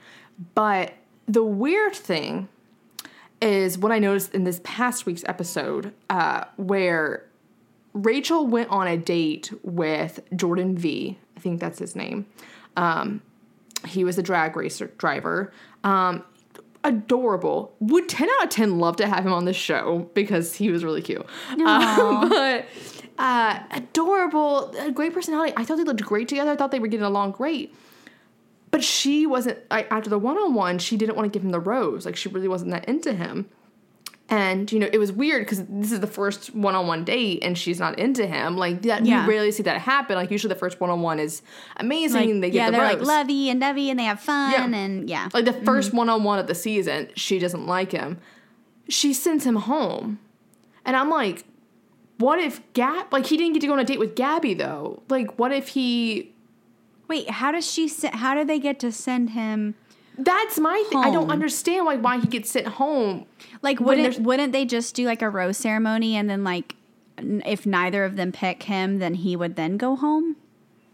but 0.54 0.92
the 1.28 1.42
weird 1.44 1.94
thing 1.94 2.48
is 3.40 3.76
what 3.78 3.92
I 3.92 3.98
noticed 3.98 4.34
in 4.34 4.44
this 4.44 4.60
past 4.64 5.06
week's 5.06 5.24
episode, 5.26 5.92
uh, 6.08 6.44
where 6.56 7.26
Rachel 7.92 8.46
went 8.46 8.70
on 8.70 8.86
a 8.86 8.96
date 8.96 9.52
with 9.62 10.20
Jordan 10.34 10.76
V. 10.76 11.18
I 11.36 11.40
think 11.40 11.60
that's 11.60 11.78
his 11.78 11.94
name. 11.94 12.26
Um, 12.76 13.22
he 13.86 14.04
was 14.04 14.18
a 14.18 14.22
drag 14.22 14.56
racer 14.56 14.88
driver. 14.98 15.52
Um, 15.84 16.24
adorable. 16.84 17.74
Would 17.80 18.08
10 18.08 18.28
out 18.38 18.44
of 18.44 18.50
10 18.50 18.78
love 18.78 18.96
to 18.96 19.06
have 19.06 19.26
him 19.26 19.32
on 19.32 19.44
the 19.44 19.52
show 19.52 20.08
because 20.14 20.54
he 20.54 20.70
was 20.70 20.84
really 20.84 21.02
cute. 21.02 21.26
Uh, 21.50 22.28
but 22.28 22.66
uh, 23.18 23.60
adorable, 23.70 24.74
a 24.78 24.90
great 24.90 25.12
personality. 25.12 25.52
I 25.56 25.64
thought 25.64 25.76
they 25.76 25.84
looked 25.84 26.02
great 26.02 26.28
together. 26.28 26.50
I 26.50 26.56
thought 26.56 26.70
they 26.70 26.78
were 26.78 26.88
getting 26.88 27.06
along 27.06 27.32
great. 27.32 27.74
But 28.70 28.82
she 28.82 29.26
wasn't, 29.26 29.58
like, 29.70 29.90
after 29.90 30.10
the 30.10 30.18
one 30.18 30.36
on 30.36 30.54
one, 30.54 30.78
she 30.78 30.96
didn't 30.96 31.16
want 31.16 31.32
to 31.32 31.36
give 31.36 31.44
him 31.44 31.52
the 31.52 31.60
rose. 31.60 32.04
Like, 32.04 32.16
she 32.16 32.28
really 32.28 32.48
wasn't 32.48 32.72
that 32.72 32.84
into 32.86 33.12
him. 33.12 33.48
And 34.28 34.70
you 34.72 34.80
know, 34.80 34.88
it 34.92 34.98
was 34.98 35.12
weird 35.12 35.44
because 35.44 35.62
this 35.68 35.92
is 35.92 36.00
the 36.00 36.08
first 36.08 36.52
one-on-one 36.52 37.04
date, 37.04 37.44
and 37.44 37.56
she's 37.56 37.78
not 37.78 37.96
into 37.98 38.26
him. 38.26 38.56
Like 38.56 38.82
that, 38.82 39.04
Yeah. 39.04 39.22
you 39.22 39.30
rarely 39.30 39.52
see 39.52 39.62
that 39.62 39.80
happen. 39.80 40.16
Like 40.16 40.32
usually, 40.32 40.52
the 40.52 40.58
first 40.58 40.80
one-on-one 40.80 41.20
is 41.20 41.42
amazing. 41.76 42.20
Like, 42.22 42.30
and 42.30 42.42
they 42.42 42.50
get 42.50 42.56
yeah, 42.56 42.66
the 42.66 42.76
they're 42.76 42.86
rose. 42.86 42.98
like 42.98 43.06
lovey 43.06 43.50
and 43.50 43.60
dovey 43.60 43.88
and 43.88 44.00
they 44.00 44.04
have 44.04 44.18
fun 44.18 44.52
Yeah. 44.52 44.78
and 44.78 45.08
yeah. 45.08 45.28
Like 45.32 45.44
the 45.44 45.52
mm-hmm. 45.52 45.68
1st 45.68 45.94
one-on-one 45.94 46.40
of 46.40 46.48
the 46.48 46.56
season, 46.56 47.08
she 47.14 47.38
doesn't 47.38 47.66
like 47.68 47.92
him. 47.92 48.18
She 48.88 49.12
sends 49.12 49.44
him 49.44 49.56
home, 49.56 50.18
and 50.84 50.96
I'm 50.96 51.08
like, 51.08 51.44
what 52.18 52.40
if 52.40 52.60
Gab? 52.72 53.12
Like 53.12 53.26
he 53.26 53.36
didn't 53.36 53.52
get 53.52 53.60
to 53.60 53.68
go 53.68 53.74
on 53.74 53.78
a 53.78 53.84
date 53.84 54.00
with 54.00 54.16
Gabby 54.16 54.54
though. 54.54 55.04
Like 55.08 55.38
what 55.38 55.52
if 55.52 55.68
he? 55.68 56.32
Wait, 57.08 57.30
how 57.30 57.52
does 57.52 57.70
she? 57.70 57.88
se- 57.88 58.10
How 58.12 58.34
do 58.34 58.44
they 58.44 58.58
get 58.58 58.78
to 58.80 58.92
send 58.92 59.30
him? 59.30 59.74
That's 60.18 60.58
my 60.58 60.82
thing. 60.88 60.98
I 60.98 61.10
don't 61.10 61.30
understand 61.30 61.84
like 61.84 62.00
why 62.00 62.18
he 62.18 62.26
gets 62.26 62.50
sent 62.50 62.66
home. 62.66 63.26
Like, 63.62 63.80
wouldn't 63.80 64.18
wouldn't 64.20 64.52
they 64.52 64.64
just 64.64 64.94
do 64.94 65.04
like 65.06 65.22
a 65.22 65.28
rose 65.28 65.58
ceremony 65.58 66.16
and 66.16 66.28
then 66.28 66.42
like, 66.42 66.74
n- 67.18 67.42
if 67.44 67.66
neither 67.66 68.04
of 68.04 68.16
them 68.16 68.32
pick 68.32 68.62
him, 68.64 68.98
then 68.98 69.14
he 69.14 69.36
would 69.36 69.56
then 69.56 69.76
go 69.76 69.94
home? 69.96 70.36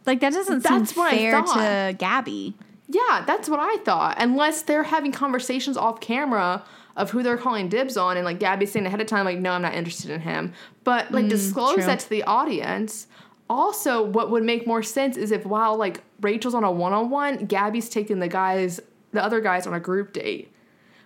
Like 0.07 0.21
that 0.21 0.33
doesn't 0.33 0.62
That's 0.64 0.92
seem 0.95 1.09
fair 1.09 1.40
to 1.42 1.95
Gabby. 1.97 2.54
Yeah, 2.88 3.25
that's 3.26 3.49
what 3.49 3.61
I 3.61 3.76
thought. 3.85 4.16
Unless 4.21 4.62
they're 4.62 4.83
having 4.83 5.12
conversations 5.12 5.76
off 5.76 6.00
camera 6.00 6.64
of 6.97 7.11
who 7.11 7.23
they're 7.23 7.38
calling 7.38 7.69
dibs 7.69 7.97
on, 7.97 8.16
and 8.16 8.25
like 8.25 8.38
Gabby's 8.38 8.73
saying 8.73 8.85
ahead 8.85 9.00
of 9.00 9.07
time, 9.07 9.25
like, 9.25 9.38
no, 9.38 9.52
I'm 9.52 9.62
not 9.62 9.75
interested 9.75 10.11
in 10.11 10.21
him. 10.21 10.52
But 10.85 11.11
like 11.12 11.26
mm, 11.26 11.31
disclose 11.31 11.75
true. 11.75 11.85
that 11.85 12.00
to 12.00 12.11
the 12.11 12.25
audience. 12.25 13.07
Also, 13.52 14.02
what 14.02 14.30
would 14.30 14.42
make 14.42 14.66
more 14.66 14.82
sense 14.82 15.18
is 15.18 15.30
if 15.30 15.44
while 15.44 15.76
like 15.76 16.02
Rachel's 16.23 16.54
on 16.54 16.64
a 16.64 16.73
one 16.73 16.94
on 16.94 17.11
one, 17.11 17.44
Gabby's 17.44 17.90
taking 17.90 18.18
the 18.18 18.26
guys, 18.26 18.80
the 19.11 19.23
other 19.23 19.42
guys 19.42 19.66
on 19.66 19.75
a 19.75 19.80
group 19.80 20.14
date. 20.14 20.50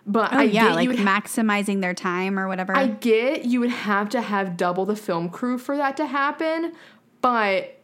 But 0.06 0.32
Oh 0.32 0.38
I 0.38 0.42
yeah, 0.44 0.68
get 0.68 0.74
like 0.76 0.82
you 0.84 0.90
would 0.90 0.98
maximizing 1.00 1.80
their 1.80 1.92
time 1.92 2.38
or 2.38 2.46
whatever. 2.46 2.76
I 2.76 2.86
get 2.86 3.46
you 3.46 3.58
would 3.58 3.70
have 3.70 4.08
to 4.10 4.20
have 4.20 4.56
double 4.56 4.84
the 4.86 4.94
film 4.94 5.28
crew 5.28 5.58
for 5.58 5.76
that 5.76 5.96
to 5.96 6.06
happen, 6.06 6.72
but 7.20 7.80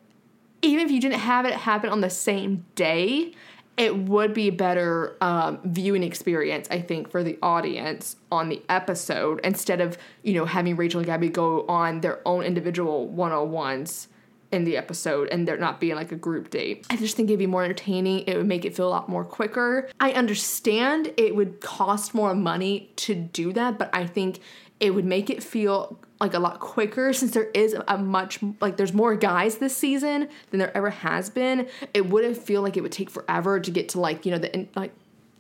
even 0.62 0.86
if 0.86 0.92
you 0.92 1.00
didn't 1.00 1.18
have 1.18 1.44
it 1.44 1.54
happen 1.54 1.90
on 1.90 2.00
the 2.00 2.10
same 2.10 2.64
day, 2.76 3.34
it 3.76 3.96
would 3.96 4.32
be 4.32 4.46
a 4.46 4.52
better 4.52 5.16
um, 5.20 5.58
viewing 5.64 6.04
experience, 6.04 6.68
I 6.70 6.80
think, 6.80 7.10
for 7.10 7.24
the 7.24 7.36
audience 7.42 8.14
on 8.30 8.48
the 8.48 8.62
episode 8.68 9.40
instead 9.42 9.80
of 9.80 9.98
you 10.22 10.34
know 10.34 10.44
having 10.44 10.76
Rachel 10.76 11.00
and 11.00 11.06
Gabby 11.06 11.30
go 11.30 11.66
on 11.66 12.00
their 12.00 12.20
own 12.24 12.44
individual 12.44 13.08
one 13.08 13.32
on 13.32 13.50
ones 13.50 14.06
in 14.52 14.64
the 14.64 14.76
episode 14.76 15.28
and 15.28 15.48
there 15.48 15.56
not 15.56 15.80
being 15.80 15.96
like 15.96 16.12
a 16.12 16.16
group 16.16 16.50
date. 16.50 16.86
I 16.90 16.96
just 16.96 17.16
think 17.16 17.28
it'd 17.28 17.38
be 17.38 17.46
more 17.46 17.64
entertaining. 17.64 18.24
It 18.26 18.36
would 18.36 18.46
make 18.46 18.64
it 18.64 18.76
feel 18.76 18.86
a 18.86 18.90
lot 18.90 19.08
more 19.08 19.24
quicker. 19.24 19.88
I 19.98 20.12
understand 20.12 21.12
it 21.16 21.34
would 21.34 21.60
cost 21.60 22.14
more 22.14 22.34
money 22.34 22.92
to 22.96 23.14
do 23.14 23.52
that, 23.54 23.78
but 23.78 23.90
I 23.94 24.06
think 24.06 24.40
it 24.78 24.94
would 24.94 25.04
make 25.04 25.30
it 25.30 25.42
feel 25.42 25.98
like 26.20 26.34
a 26.34 26.38
lot 26.38 26.60
quicker 26.60 27.12
since 27.12 27.32
there 27.32 27.50
is 27.54 27.76
a 27.88 27.98
much 27.98 28.38
like 28.60 28.76
there's 28.76 28.92
more 28.92 29.16
guys 29.16 29.58
this 29.58 29.76
season 29.76 30.28
than 30.50 30.60
there 30.60 30.76
ever 30.76 30.90
has 30.90 31.30
been. 31.30 31.68
It 31.94 32.08
wouldn't 32.08 32.36
feel 32.36 32.62
like 32.62 32.76
it 32.76 32.82
would 32.82 32.92
take 32.92 33.10
forever 33.10 33.58
to 33.58 33.70
get 33.70 33.88
to 33.90 34.00
like, 34.00 34.24
you 34.26 34.32
know, 34.32 34.38
the 34.38 34.68
like 34.76 34.92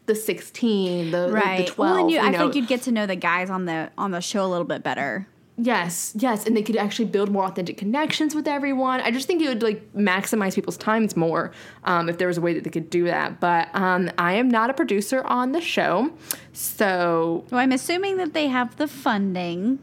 the 0.06 0.14
16, 0.14 1.10
the 1.10 1.28
like, 1.28 1.44
right. 1.44 1.66
the 1.66 1.72
12, 1.72 1.78
well, 1.78 2.00
and 2.02 2.10
you, 2.10 2.20
you 2.20 2.26
I 2.26 2.36
think 2.36 2.54
you'd 2.54 2.66
get 2.66 2.82
to 2.82 2.92
know 2.92 3.06
the 3.06 3.16
guys 3.16 3.50
on 3.50 3.66
the 3.66 3.90
on 3.96 4.10
the 4.10 4.20
show 4.20 4.44
a 4.44 4.48
little 4.48 4.66
bit 4.66 4.82
better. 4.82 5.28
Yes, 5.58 6.12
yes, 6.18 6.46
and 6.46 6.56
they 6.56 6.62
could 6.62 6.76
actually 6.76 7.04
build 7.04 7.30
more 7.30 7.44
authentic 7.44 7.76
connections 7.76 8.34
with 8.34 8.48
everyone. 8.48 9.00
I 9.02 9.10
just 9.10 9.26
think 9.26 9.42
it 9.42 9.48
would 9.48 9.62
like 9.62 9.92
maximize 9.92 10.54
people's 10.54 10.78
times 10.78 11.14
more 11.14 11.52
um, 11.84 12.08
if 12.08 12.16
there 12.18 12.26
was 12.26 12.38
a 12.38 12.40
way 12.40 12.54
that 12.54 12.64
they 12.64 12.70
could 12.70 12.88
do 12.88 13.04
that. 13.04 13.38
But 13.38 13.68
um, 13.74 14.10
I 14.16 14.32
am 14.34 14.48
not 14.48 14.70
a 14.70 14.74
producer 14.74 15.22
on 15.24 15.52
the 15.52 15.60
show, 15.60 16.10
so 16.54 17.44
Well, 17.50 17.60
I'm 17.60 17.70
assuming 17.72 18.16
that 18.16 18.32
they 18.32 18.48
have 18.48 18.76
the 18.76 18.88
funding, 18.88 19.78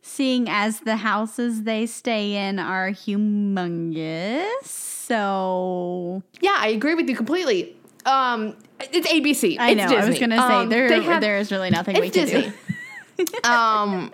seeing 0.00 0.48
as 0.48 0.78
the 0.80 0.96
houses 0.96 1.64
they 1.64 1.84
stay 1.86 2.36
in 2.48 2.60
are 2.60 2.90
humongous. 2.90 4.46
So 4.64 6.22
yeah, 6.40 6.56
I 6.58 6.68
agree 6.68 6.94
with 6.94 7.08
you 7.08 7.16
completely. 7.16 7.76
Um, 8.04 8.56
it's 8.78 9.08
ABC. 9.12 9.56
I 9.58 9.70
It's 9.70 9.90
know. 9.90 9.96
I 9.96 10.06
was 10.08 10.18
gonna 10.18 10.36
say 10.38 10.42
Um, 10.54 10.68
there 10.68 11.02
have- 11.02 11.20
there 11.20 11.38
is 11.38 11.50
really 11.50 11.70
nothing 11.70 12.00
we 12.00 12.10
can 12.10 12.26
Disney. 12.26 12.52
do. 13.18 13.24
um, 13.48 14.12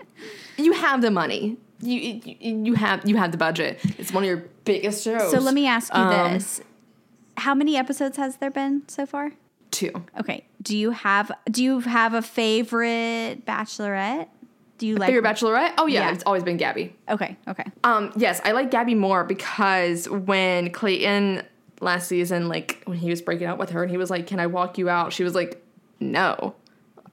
you 0.64 0.72
have 0.72 1.02
the 1.02 1.10
money. 1.10 1.56
You, 1.80 1.98
you 2.24 2.56
you 2.64 2.74
have 2.74 3.08
you 3.08 3.16
have 3.16 3.32
the 3.32 3.38
budget. 3.38 3.80
It's 3.98 4.12
one 4.12 4.22
of 4.22 4.28
your 4.28 4.44
biggest 4.64 5.02
shows. 5.04 5.30
So 5.30 5.38
let 5.38 5.54
me 5.54 5.66
ask 5.66 5.92
you 5.92 6.00
Um, 6.00 6.32
this: 6.34 6.60
How 7.36 7.54
many 7.54 7.76
episodes 7.76 8.16
has 8.16 8.36
there 8.36 8.50
been 8.50 8.82
so 8.88 9.04
far? 9.06 9.32
Two. 9.72 9.90
Okay. 10.20 10.44
Do 10.60 10.76
you 10.76 10.90
have 10.92 11.32
Do 11.50 11.64
you 11.64 11.80
have 11.80 12.14
a 12.14 12.22
favorite 12.22 13.44
Bachelorette? 13.46 14.28
Do 14.78 14.86
you 14.86 14.96
like? 14.96 15.08
Favorite 15.10 15.24
Bachelorette? 15.28 15.74
Oh 15.78 15.86
yeah, 15.86 16.06
Yeah. 16.08 16.12
it's 16.14 16.22
always 16.24 16.42
been 16.44 16.56
Gabby. 16.56 16.94
Okay. 17.08 17.36
Okay. 17.48 17.64
Um, 17.84 18.12
yes, 18.16 18.40
I 18.44 18.52
like 18.52 18.70
Gabby 18.70 18.94
more 18.94 19.24
because 19.24 20.08
when 20.08 20.70
Clayton 20.70 21.42
last 21.80 22.06
season, 22.08 22.48
like 22.48 22.82
when 22.84 22.98
he 22.98 23.10
was 23.10 23.22
breaking 23.22 23.48
up 23.48 23.58
with 23.58 23.70
her 23.70 23.82
and 23.82 23.90
he 23.90 23.96
was 23.96 24.10
like, 24.10 24.26
Can 24.26 24.38
I 24.40 24.46
walk 24.46 24.78
you 24.78 24.88
out? 24.88 25.12
She 25.12 25.24
was 25.24 25.34
like, 25.34 25.62
No. 26.00 26.54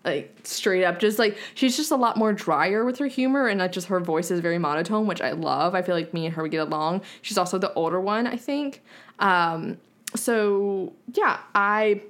Like 0.05 0.33
straight 0.43 0.85
up, 0.85 0.99
just 0.99 1.19
like 1.19 1.37
she's 1.55 1.75
just 1.75 1.91
a 1.91 1.95
lot 1.95 2.15
more 2.15 2.31
drier 2.31 2.85
with 2.85 2.97
her 2.99 3.07
humor 3.07 3.47
and 3.47 3.59
like 3.59 3.73
just 3.73 3.87
her 3.87 3.99
voice 3.99 4.31
is 4.31 4.39
very 4.39 4.57
monotone, 4.57 5.07
which 5.07 5.21
I 5.21 5.31
love. 5.31 5.75
I 5.75 5.81
feel 5.81 5.93
like 5.95 6.13
me 6.13 6.25
and 6.25 6.35
her 6.35 6.43
would 6.43 6.51
get 6.51 6.61
along. 6.61 7.01
She's 7.21 7.37
also 7.37 7.57
the 7.57 7.73
older 7.73 7.99
one, 7.99 8.25
I 8.25 8.37
think. 8.37 8.81
Um, 9.19 9.77
so 10.15 10.93
yeah, 11.13 11.39
I 11.53 12.01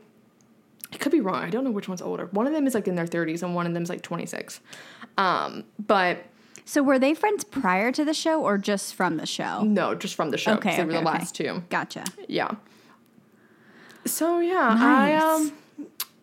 I 0.94 0.98
could 0.98 1.12
be 1.12 1.20
wrong. 1.20 1.44
I 1.44 1.50
don't 1.50 1.64
know 1.64 1.72
which 1.72 1.88
one's 1.90 2.02
older. 2.02 2.28
One 2.28 2.46
of 2.48 2.54
them 2.54 2.68
is 2.68 2.76
like 2.76 2.88
in 2.88 2.96
their 2.96 3.08
30s 3.08 3.42
and 3.44 3.56
one 3.56 3.66
of 3.66 3.74
them's 3.74 3.90
like 3.90 4.02
26. 4.04 4.60
Um, 5.18 5.64
but 5.80 6.24
So 6.66 6.82
were 6.84 7.00
they 7.00 7.14
friends 7.16 7.44
prior 7.44 7.92
to 7.92 8.06
the 8.06 8.14
show 8.14 8.42
or 8.42 8.58
just 8.60 8.94
from 8.96 9.18
the 9.18 9.26
show? 9.26 9.64
no, 9.64 9.96
just 9.96 10.14
from 10.14 10.30
the 10.30 10.38
show. 10.38 10.54
Okay, 10.54 10.78
they 10.78 10.84
were 10.86 10.92
the 10.92 10.98
okay. 11.00 11.06
last 11.06 11.34
two. 11.36 11.64
Gotcha. 11.70 12.06
Yeah. 12.28 12.52
So 14.06 14.40
yeah, 14.40 14.76
I 14.80 15.14
um 15.16 15.52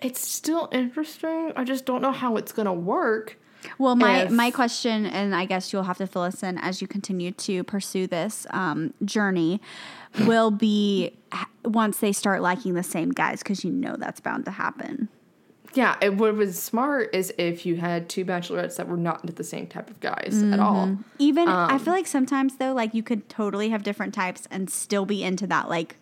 it's 0.00 0.26
still 0.26 0.68
interesting. 0.72 1.52
I 1.56 1.64
just 1.64 1.84
don't 1.86 2.02
know 2.02 2.12
how 2.12 2.36
it's 2.36 2.52
gonna 2.52 2.72
work. 2.74 3.38
Well, 3.78 3.96
my 3.96 4.22
If- 4.22 4.30
my 4.30 4.50
question, 4.50 5.06
and 5.06 5.34
I 5.34 5.44
guess 5.44 5.72
you'll 5.72 5.82
have 5.84 5.98
to 5.98 6.06
fill 6.06 6.22
us 6.22 6.42
in 6.42 6.58
as 6.58 6.80
you 6.80 6.86
continue 6.86 7.32
to 7.32 7.64
pursue 7.64 8.06
this 8.06 8.46
um, 8.50 8.92
journey, 9.04 9.60
will 10.26 10.50
be 10.50 11.12
once 11.64 11.98
they 11.98 12.12
start 12.12 12.42
liking 12.42 12.74
the 12.74 12.82
same 12.82 13.10
guys, 13.10 13.38
because 13.40 13.64
you 13.64 13.72
know 13.72 13.96
that's 13.96 14.20
bound 14.20 14.44
to 14.44 14.50
happen. 14.52 15.08
Yeah, 15.74 15.96
it 16.00 16.16
would 16.16 16.36
was 16.36 16.58
smart 16.62 17.14
is 17.14 17.34
if 17.36 17.66
you 17.66 17.76
had 17.76 18.08
two 18.08 18.24
bachelorettes 18.24 18.76
that 18.76 18.88
were 18.88 18.96
not 18.96 19.20
into 19.22 19.34
the 19.34 19.44
same 19.44 19.66
type 19.66 19.90
of 19.90 20.00
guys 20.00 20.42
at 20.42 20.58
all. 20.58 20.96
Even 21.18 21.48
I 21.48 21.72
Um, 21.74 21.78
feel 21.80 21.92
like 21.92 22.06
sometimes 22.06 22.56
though, 22.56 22.72
like 22.72 22.94
you 22.94 23.02
could 23.02 23.28
totally 23.28 23.68
have 23.70 23.82
different 23.82 24.14
types 24.14 24.46
and 24.50 24.70
still 24.70 25.04
be 25.04 25.22
into 25.22 25.46
that 25.48 25.68
like 25.68 25.96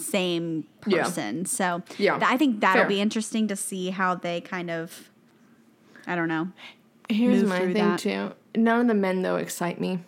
same 0.00 0.64
Yeah. 0.86 1.02
person. 1.04 1.44
So 1.46 1.82
Yeah, 1.98 2.18
th- 2.18 2.30
I 2.30 2.36
think 2.36 2.60
that'll 2.60 2.82
fair. 2.82 2.88
be 2.88 3.00
interesting 3.00 3.48
to 3.48 3.56
see 3.56 3.90
how 3.90 4.14
they 4.14 4.40
kind 4.40 4.70
of. 4.70 5.10
I 6.06 6.14
don't 6.14 6.28
know. 6.28 6.48
Here's 7.08 7.42
my 7.44 7.60
thing 7.60 7.74
that. 7.74 7.98
too. 7.98 8.32
None 8.54 8.80
of 8.82 8.86
the 8.88 8.94
men 8.94 9.22
though 9.22 9.36
excite 9.36 9.80
me. 9.80 10.00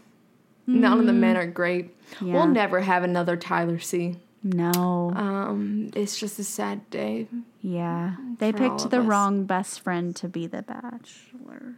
None 0.66 1.00
of 1.00 1.06
the 1.06 1.12
men 1.12 1.37
are 1.37 1.47
great. 1.47 1.94
Yeah. 2.20 2.35
We'll 2.35 2.47
never 2.47 2.80
have 2.80 3.02
another 3.02 3.37
Tyler 3.37 3.78
C. 3.80 4.16
No. 4.42 5.12
Um, 5.16 5.90
it's 5.94 6.18
just 6.18 6.38
a 6.38 6.44
sad 6.44 6.88
day. 6.90 7.26
yeah. 7.61 8.14
They 8.38 8.52
picked 8.52 8.88
the 8.90 9.00
us. 9.00 9.06
wrong 9.06 9.44
best 9.44 9.80
friend 9.80 10.14
to 10.16 10.28
be 10.28 10.47
the 10.47 10.62
bachelor. 10.62 11.75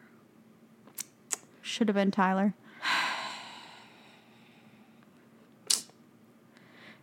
Should 1.63 1.89
have 1.89 1.95
been 1.97 2.11
Tyler. 2.11 2.55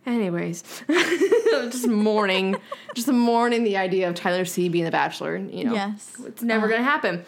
Anyways, 0.06 0.64
just 0.88 1.86
mourning, 1.86 2.56
just 2.94 3.08
mourning 3.08 3.64
the 3.64 3.76
idea 3.76 4.08
of 4.08 4.14
Tyler 4.14 4.44
C 4.44 4.68
being 4.68 4.84
the 4.84 4.90
Bachelor. 4.90 5.36
You 5.36 5.64
know, 5.64 5.74
Yes. 5.74 6.16
it's 6.24 6.42
never 6.42 6.68
gonna 6.68 6.82
happen. 6.82 7.24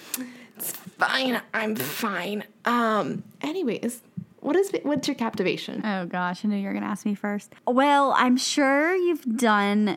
It's 0.56 0.70
fine. 0.72 1.40
I'm 1.52 1.76
fine. 1.76 2.44
Um. 2.64 3.24
Anyways, 3.42 4.00
what 4.40 4.56
is 4.56 4.70
what's 4.84 5.06
your 5.06 5.14
captivation? 5.16 5.84
Oh 5.84 6.06
gosh, 6.06 6.44
I 6.44 6.48
knew 6.48 6.56
you 6.56 6.66
were 6.66 6.72
going 6.72 6.82
to 6.84 6.88
ask 6.88 7.04
me 7.04 7.14
first. 7.14 7.52
Well, 7.66 8.14
I'm 8.16 8.36
sure 8.36 8.94
you've 8.96 9.36
done 9.36 9.96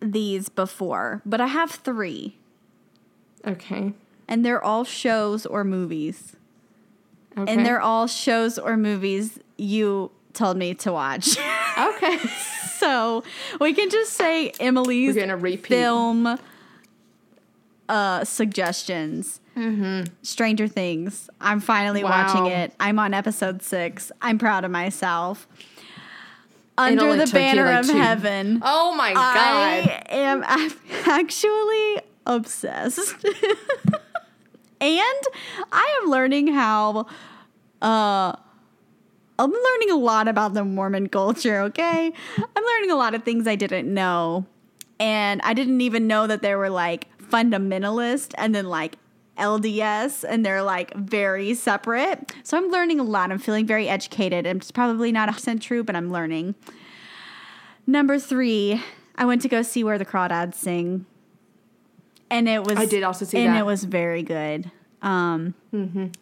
these 0.00 0.48
before, 0.48 1.22
but 1.24 1.40
I 1.40 1.46
have 1.48 1.70
3 1.70 2.36
Okay. 3.46 3.94
and 4.28 4.44
they're 4.44 4.62
all 4.62 4.84
shows 4.84 5.46
or 5.46 5.64
movies. 5.64 6.36
Okay. 7.36 7.52
And 7.52 7.64
they're 7.66 7.80
all 7.80 8.06
shows 8.06 8.58
or 8.58 8.76
movies 8.76 9.38
you 9.58 10.10
told 10.36 10.56
me 10.56 10.74
to 10.74 10.92
watch. 10.92 11.36
okay. 11.78 12.18
so, 12.78 13.24
we 13.60 13.72
can 13.74 13.90
just 13.90 14.12
say 14.12 14.50
Emily's 14.60 15.14
We're 15.16 15.22
gonna 15.22 15.36
repeat. 15.36 15.66
film 15.74 16.38
uh 17.88 18.24
suggestions. 18.24 19.40
Stranger 20.22 20.68
Things. 20.68 21.30
I'm 21.40 21.60
finally 21.60 22.02
Mm-hmm. 22.02 22.10
Wow. 22.10 22.26
watching 22.26 22.46
it. 22.52 22.74
I'm 22.78 22.98
on 22.98 23.14
episode 23.14 23.62
six. 23.62 24.12
I'm 24.20 24.38
proud 24.38 24.64
of 24.66 24.70
myself. 24.70 25.48
Under 26.76 27.16
the 27.16 27.26
banner 27.32 27.64
like, 27.64 27.80
of 27.80 27.86
two- 27.86 27.96
heaven. 27.96 28.60
Oh 28.62 28.94
my 28.94 29.14
god. 29.14 29.22
I 29.36 30.02
am 30.10 30.42
actually 31.06 32.02
obsessed. 32.26 33.14
and 34.80 35.22
I 35.72 36.00
am 36.02 36.10
learning 36.10 36.48
how 36.48 37.06
uh 37.80 38.36
I'm 39.38 39.50
learning 39.52 39.90
a 39.90 39.96
lot 39.96 40.28
about 40.28 40.54
the 40.54 40.64
Mormon 40.64 41.08
culture, 41.08 41.60
okay? 41.62 42.12
I'm 42.38 42.64
learning 42.64 42.90
a 42.90 42.96
lot 42.96 43.14
of 43.14 43.22
things 43.22 43.46
I 43.46 43.56
didn't 43.56 43.92
know. 43.92 44.46
And 44.98 45.42
I 45.42 45.52
didn't 45.52 45.80
even 45.82 46.06
know 46.06 46.26
that 46.26 46.40
there 46.42 46.56
were 46.56 46.70
like 46.70 47.06
fundamentalist 47.18 48.32
and 48.38 48.54
then 48.54 48.66
like 48.66 48.96
LDS 49.36 50.24
and 50.26 50.44
they're 50.44 50.62
like 50.62 50.94
very 50.94 51.52
separate. 51.54 52.34
So 52.42 52.56
I'm 52.56 52.70
learning 52.70 53.00
a 53.00 53.02
lot. 53.02 53.30
I'm 53.30 53.38
feeling 53.38 53.66
very 53.66 53.88
educated. 53.88 54.46
It's 54.46 54.70
probably 54.70 55.12
not 55.12 55.28
100% 55.28 55.60
true, 55.60 55.84
but 55.84 55.94
I'm 55.94 56.10
learning. 56.10 56.54
Number 57.86 58.18
three, 58.18 58.82
I 59.16 59.26
went 59.26 59.42
to 59.42 59.48
go 59.48 59.62
see 59.62 59.84
Where 59.84 59.98
the 59.98 60.06
Crawdads 60.06 60.54
Sing. 60.54 61.06
And 62.30 62.48
it 62.48 62.64
was 62.64 62.76
I 62.76 62.86
did 62.86 63.02
also 63.02 63.24
see 63.24 63.38
and 63.38 63.54
that. 63.54 63.60
it 63.60 63.66
was 63.66 63.84
very 63.84 64.22
good. 64.22 64.70
Um, 65.02 65.54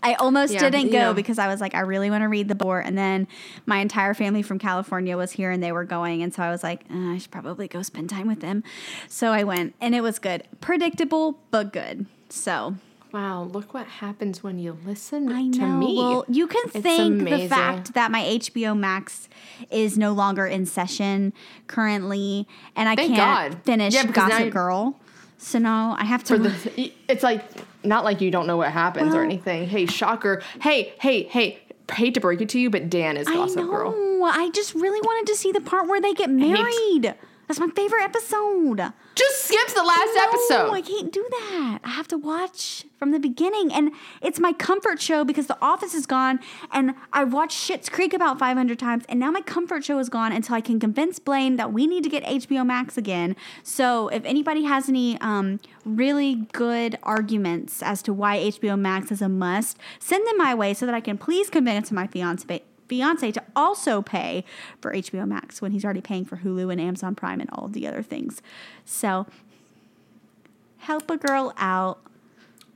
I 0.03 0.15
almost 0.15 0.53
Yeah, 0.53 0.69
didn't 0.69 0.91
go 0.91 0.99
know. 0.99 1.15
because 1.15 1.39
I 1.39 1.47
was 1.47 1.61
like, 1.61 1.75
I 1.75 1.81
really 1.81 2.11
want 2.11 2.23
to 2.23 2.29
read 2.29 2.49
the 2.49 2.55
book. 2.55 2.83
And 2.85 2.99
then 2.99 3.29
my 3.67 3.79
entire 3.79 4.13
family 4.15 4.43
from 4.43 4.59
California 4.59 5.17
was 5.17 5.33
here 5.33 5.51
and 5.51 5.63
they 5.63 5.73
were 5.73 5.85
going. 5.85 6.23
And 6.23 6.35
so 6.35 6.43
I 6.43 6.51
was 6.51 6.63
like, 6.63 6.85
uh, 6.93 7.13
I 7.13 7.19
should 7.19 7.31
probably 7.31 7.69
go 7.69 7.83
spend 7.83 8.11
time 8.11 8.27
with 8.27 8.41
them. 8.41 8.65
So 9.09 9.31
I 9.31 9.45
went 9.45 9.75
and 9.81 9.95
it 9.95 10.01
was 10.03 10.19
good. 10.19 10.43
Predictable, 10.61 11.39
but 11.51 11.73
good. 11.73 12.07
So 12.29 12.75
Wow, 13.13 13.45
look 13.45 13.73
what 13.73 13.87
happens 13.87 14.43
when 14.43 14.59
you 14.59 14.77
listen 14.85 15.31
I 15.31 15.43
to 15.51 15.59
know. 15.61 15.77
me. 15.79 15.97
Well, 15.97 16.25
you 16.29 16.49
can 16.49 16.65
It's 16.75 16.81
thank 16.81 17.21
the 17.29 17.47
fact 17.49 17.95
that 17.95 18.11
my 18.11 18.23
HBO 18.23 18.77
Max 18.77 19.29
is 19.71 19.97
no 19.97 20.13
longer 20.13 20.49
in 20.49 20.67
session 20.67 21.33
currently. 21.69 22.49
And 22.75 22.89
I 22.89 22.97
Thank 22.97 23.15
can't 23.15 23.53
God. 23.53 23.63
finish 23.65 23.95
Yeah, 23.95 24.07
Gossip 24.07 24.51
Girl. 24.53 24.99
So 25.39 25.61
now 25.61 25.95
I 25.97 26.05
have 26.07 26.25
to. 26.25 26.39
the 26.39 26.93
it's 27.09 27.23
like 27.23 27.45
not 27.85 28.05
like 28.05 28.21
you 28.21 28.31
don't 28.31 28.47
know 28.47 28.57
what 28.57 28.71
happens 28.71 29.15
or 29.15 29.23
anything. 29.23 29.69
Hey, 29.69 29.87
shocker. 29.87 30.43
Hey, 30.61 30.95
hey, 31.01 31.25
hey. 31.25 31.61
Hate 31.93 32.15
to 32.15 32.21
break 32.21 32.41
it 32.41 32.49
to 32.49 32.59
you, 32.59 32.71
but 32.71 32.89
Dan 32.89 33.19
is 33.19 33.27
I 33.29 33.35
Gossip 33.35 33.59
know. 33.59 33.71
Girl. 33.71 34.25
I 34.25 34.49
just 34.55 34.75
really 34.75 35.03
wanted 35.03 35.31
to 35.31 35.37
see 35.37 35.53
the 35.53 35.61
part 35.61 35.87
where 35.87 36.01
they 36.01 36.15
get 36.15 36.31
married. 36.31 37.15
That's 37.47 37.61
my 37.61 37.69
favorite 37.69 38.03
episode. 38.03 38.93
Just 39.15 39.45
skips 39.45 39.75
the 39.75 39.83
last 39.83 40.11
No, 40.15 40.23
episode. 40.29 40.73
I 40.73 40.81
can't 40.81 41.13
do 41.13 41.25
that. 41.31 41.79
I 41.85 41.91
have 41.91 42.09
to 42.09 42.19
watch 42.19 42.85
from 42.99 43.13
the 43.13 43.21
beginning. 43.21 43.73
And 43.73 43.93
it's 44.23 44.41
my 44.41 44.53
comfort 44.53 45.01
show 45.01 45.25
because 45.25 45.47
The 45.47 45.59
Office 45.63 45.95
is 45.95 46.07
gone. 46.07 46.41
And 46.73 46.95
I've 47.13 47.33
watched 47.33 47.57
Schitt's 47.59 47.89
Creek 47.89 48.13
about 48.13 48.39
500 48.39 48.79
times. 48.79 49.05
And 49.09 49.21
now 49.21 49.31
my 49.31 49.41
comfort 49.41 49.85
show 49.85 49.99
is 49.99 50.09
gone 50.09 50.33
until 50.33 50.57
I 50.57 50.61
can 50.61 50.81
convince 50.81 51.19
Blaine 51.19 51.57
that 51.57 51.73
we 51.73 51.87
need 51.87 52.03
to 52.05 52.11
get 52.11 52.25
HBO 52.25 52.67
Max 52.67 52.97
again. 52.97 53.37
So 53.63 54.09
if 54.09 54.25
anybody 54.25 54.65
has 54.65 54.89
any 54.89 55.21
um, 55.21 55.61
really 55.85 56.47
good 56.53 56.99
arguments 57.03 57.83
as 57.83 58.03
to 58.03 58.13
why 58.13 58.39
HBO 58.39 58.79
Max 58.79 59.13
is 59.13 59.23
a 59.23 59.29
must, 59.29 59.79
send 59.99 60.27
them 60.27 60.39
my 60.39 60.55
way 60.55 60.75
so 60.75 60.87
that 60.87 60.95
I 60.95 61.01
can 61.01 61.19
please 61.19 61.51
convince 61.51 61.93
my 61.93 62.07
fiance 62.07 62.63
fiance 62.89 63.33
to 63.33 63.43
also 63.57 64.03
pay 64.03 64.45
for 64.81 64.93
HBO 64.93 65.27
Max 65.27 65.61
when 65.63 65.73
he's 65.73 65.85
already 65.85 66.01
paying 66.01 66.25
for 66.25 66.39
Hulu 66.39 66.71
and 66.71 66.81
Amazon 66.81 67.15
Prime 67.15 67.41
and 67.41 67.49
all 67.53 67.67
of 67.67 67.73
the 67.73 67.87
other 67.87 68.03
things. 68.03 68.43
So 68.85 69.27
help 70.79 71.11
a 71.11 71.17
girl 71.17 71.53
out. 71.57 71.99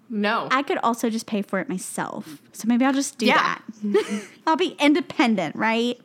no. 0.09 0.49
I 0.51 0.62
could 0.62 0.79
also 0.79 1.11
just 1.11 1.27
pay 1.27 1.42
for 1.42 1.59
it 1.61 1.68
myself. 1.68 2.40
So 2.53 2.66
maybe 2.66 2.85
I'll 2.85 2.92
just 2.94 3.18
do 3.18 3.27
Yeah. 3.27 3.59
that. 3.85 4.23
I'll 4.47 4.57
be 4.57 4.75
independent, 4.81 5.55
right? 5.55 5.99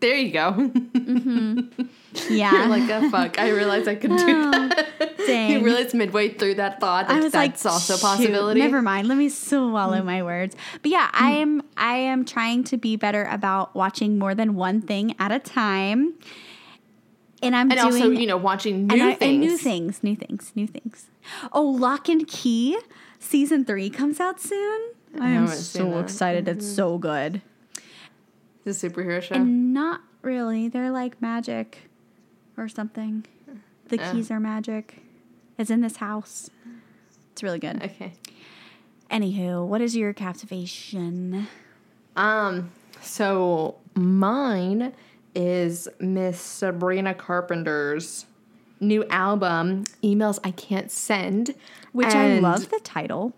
There 0.00 0.16
you 0.16 0.32
go. 0.32 0.52
Mm-hmm. 0.52 1.86
Yeah. 2.30 2.52
You're 2.52 2.66
like, 2.68 2.90
oh, 2.90 3.10
fuck. 3.10 3.38
I 3.38 3.50
realized 3.50 3.86
I 3.86 3.94
could 3.94 4.10
do 4.10 4.16
oh, 4.18 4.50
that. 4.50 5.14
Dang. 5.26 5.50
you 5.50 5.60
realized 5.60 5.94
midway 5.94 6.30
through 6.30 6.54
that 6.54 6.80
thought 6.80 7.06
that 7.06 7.16
I 7.16 7.20
was 7.20 7.32
that's 7.32 7.64
like, 7.64 7.72
also 7.72 7.94
a 7.94 7.98
possibility. 7.98 8.60
Never 8.60 8.82
mind. 8.82 9.08
Let 9.08 9.18
me 9.18 9.28
swallow 9.28 10.00
mm. 10.00 10.04
my 10.04 10.22
words. 10.22 10.56
But 10.82 10.90
yeah, 10.90 11.10
I 11.12 11.32
mm. 11.32 11.42
am 11.42 11.62
I 11.76 11.94
am 11.96 12.24
trying 12.24 12.64
to 12.64 12.76
be 12.76 12.96
better 12.96 13.24
about 13.24 13.74
watching 13.76 14.18
more 14.18 14.34
than 14.34 14.56
one 14.56 14.80
thing 14.80 15.14
at 15.18 15.30
a 15.30 15.38
time. 15.38 16.14
And 17.42 17.54
I'm 17.54 17.70
And 17.70 17.78
doing 17.78 18.02
also, 18.02 18.10
you 18.10 18.26
know, 18.26 18.38
watching 18.38 18.86
new 18.86 19.10
I- 19.10 19.14
things. 19.14 19.22
and 19.22 19.40
new 19.40 19.58
things, 19.58 20.02
new 20.02 20.16
things, 20.16 20.52
new 20.56 20.66
things. 20.66 21.10
Oh, 21.52 21.62
Lock 21.62 22.08
and 22.08 22.26
Key 22.26 22.78
season 23.18 23.64
three 23.64 23.90
comes 23.90 24.18
out 24.18 24.40
soon. 24.40 24.80
I, 25.20 25.28
am 25.28 25.46
haven't 25.46 25.56
seen 25.56 25.92
so 25.92 25.98
excited. 25.98 26.48
It's 26.48 26.64
mm-hmm. 26.64 26.74
so 26.74 26.98
good. 26.98 27.42
A 28.66 28.70
superhero 28.70 29.22
show. 29.22 29.34
And 29.34 29.72
not 29.72 30.02
really. 30.22 30.68
They're 30.68 30.90
like 30.90 31.20
magic 31.22 31.88
or 32.56 32.68
something. 32.68 33.24
The 33.88 33.96
Yeah. 33.96 34.12
keys 34.12 34.30
are 34.30 34.40
magic. 34.40 35.00
It's 35.56 35.70
in 35.70 35.80
this 35.80 35.96
house. 35.96 36.50
It's 37.32 37.42
really 37.42 37.58
good. 37.58 37.82
okay. 37.82 38.12
Anywho, 39.10 39.66
what 39.66 39.80
is 39.80 39.96
your 39.96 40.12
captivation? 40.12 41.46
Um, 42.14 42.70
so 43.00 43.76
mine 43.94 44.92
is 45.34 45.88
Miss 45.98 46.38
Sabrina 46.40 47.14
Carpenter's 47.14 48.26
new 48.80 49.04
album, 49.08 49.84
Emails 50.02 50.38
I 50.44 50.50
Can't 50.50 50.90
Send. 50.90 51.54
Which 51.92 52.08
I 52.08 52.38
love 52.38 52.68
the 52.68 52.80
title. 52.80 53.32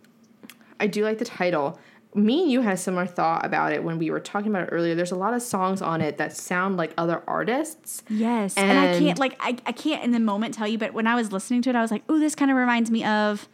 I 0.81 0.87
do 0.89 1.05
like 1.05 1.19
the 1.19 1.25
title. 1.25 1.79
Me 2.15 2.43
and 2.43 2.51
you 2.51 2.61
had 2.61 2.75
a 2.75 2.77
similar 2.77 3.07
thought 3.07 3.47
about 3.47 3.73
it 3.73 3.85
when 3.85 3.99
we 3.99 4.11
were 4.11 4.19
talking 4.19 4.51
about 4.51 4.65
it 4.65 4.71
earlier. 4.73 4.95
There's 4.95 5.13
a 5.13 5.17
lot 5.17 5.33
of 5.33 5.43
songs 5.43 5.81
on 5.81 6.01
it 6.01 6.19
that 6.19 6.37
sound 6.37 6.77
like 6.77 6.93
other 6.99 7.23
artists. 7.27 8.03
Yes. 8.09 8.57
And, 8.57 8.79
I 8.79 8.99
can't 8.99 9.19
like 9.19 9.37
I, 9.39 9.57
I 9.65 9.73
can't 9.73 10.03
in 10.03 10.11
the 10.11 10.21
moment 10.21 10.55
tell 10.55 10.67
you, 10.67 10.77
but 10.77 10.93
when 10.93 11.07
I 11.07 11.15
was 11.15 11.31
listening 11.31 11.63
to 11.63 11.71
it, 11.71 11.77
I 11.77 11.83
was 11.83 11.91
like, 11.91 12.03
oh, 12.09 12.19
this 12.19 12.35
kind 12.35 12.51
of 12.51 12.57
reminds 12.57 12.91
me 12.91 13.05
of 13.05 13.49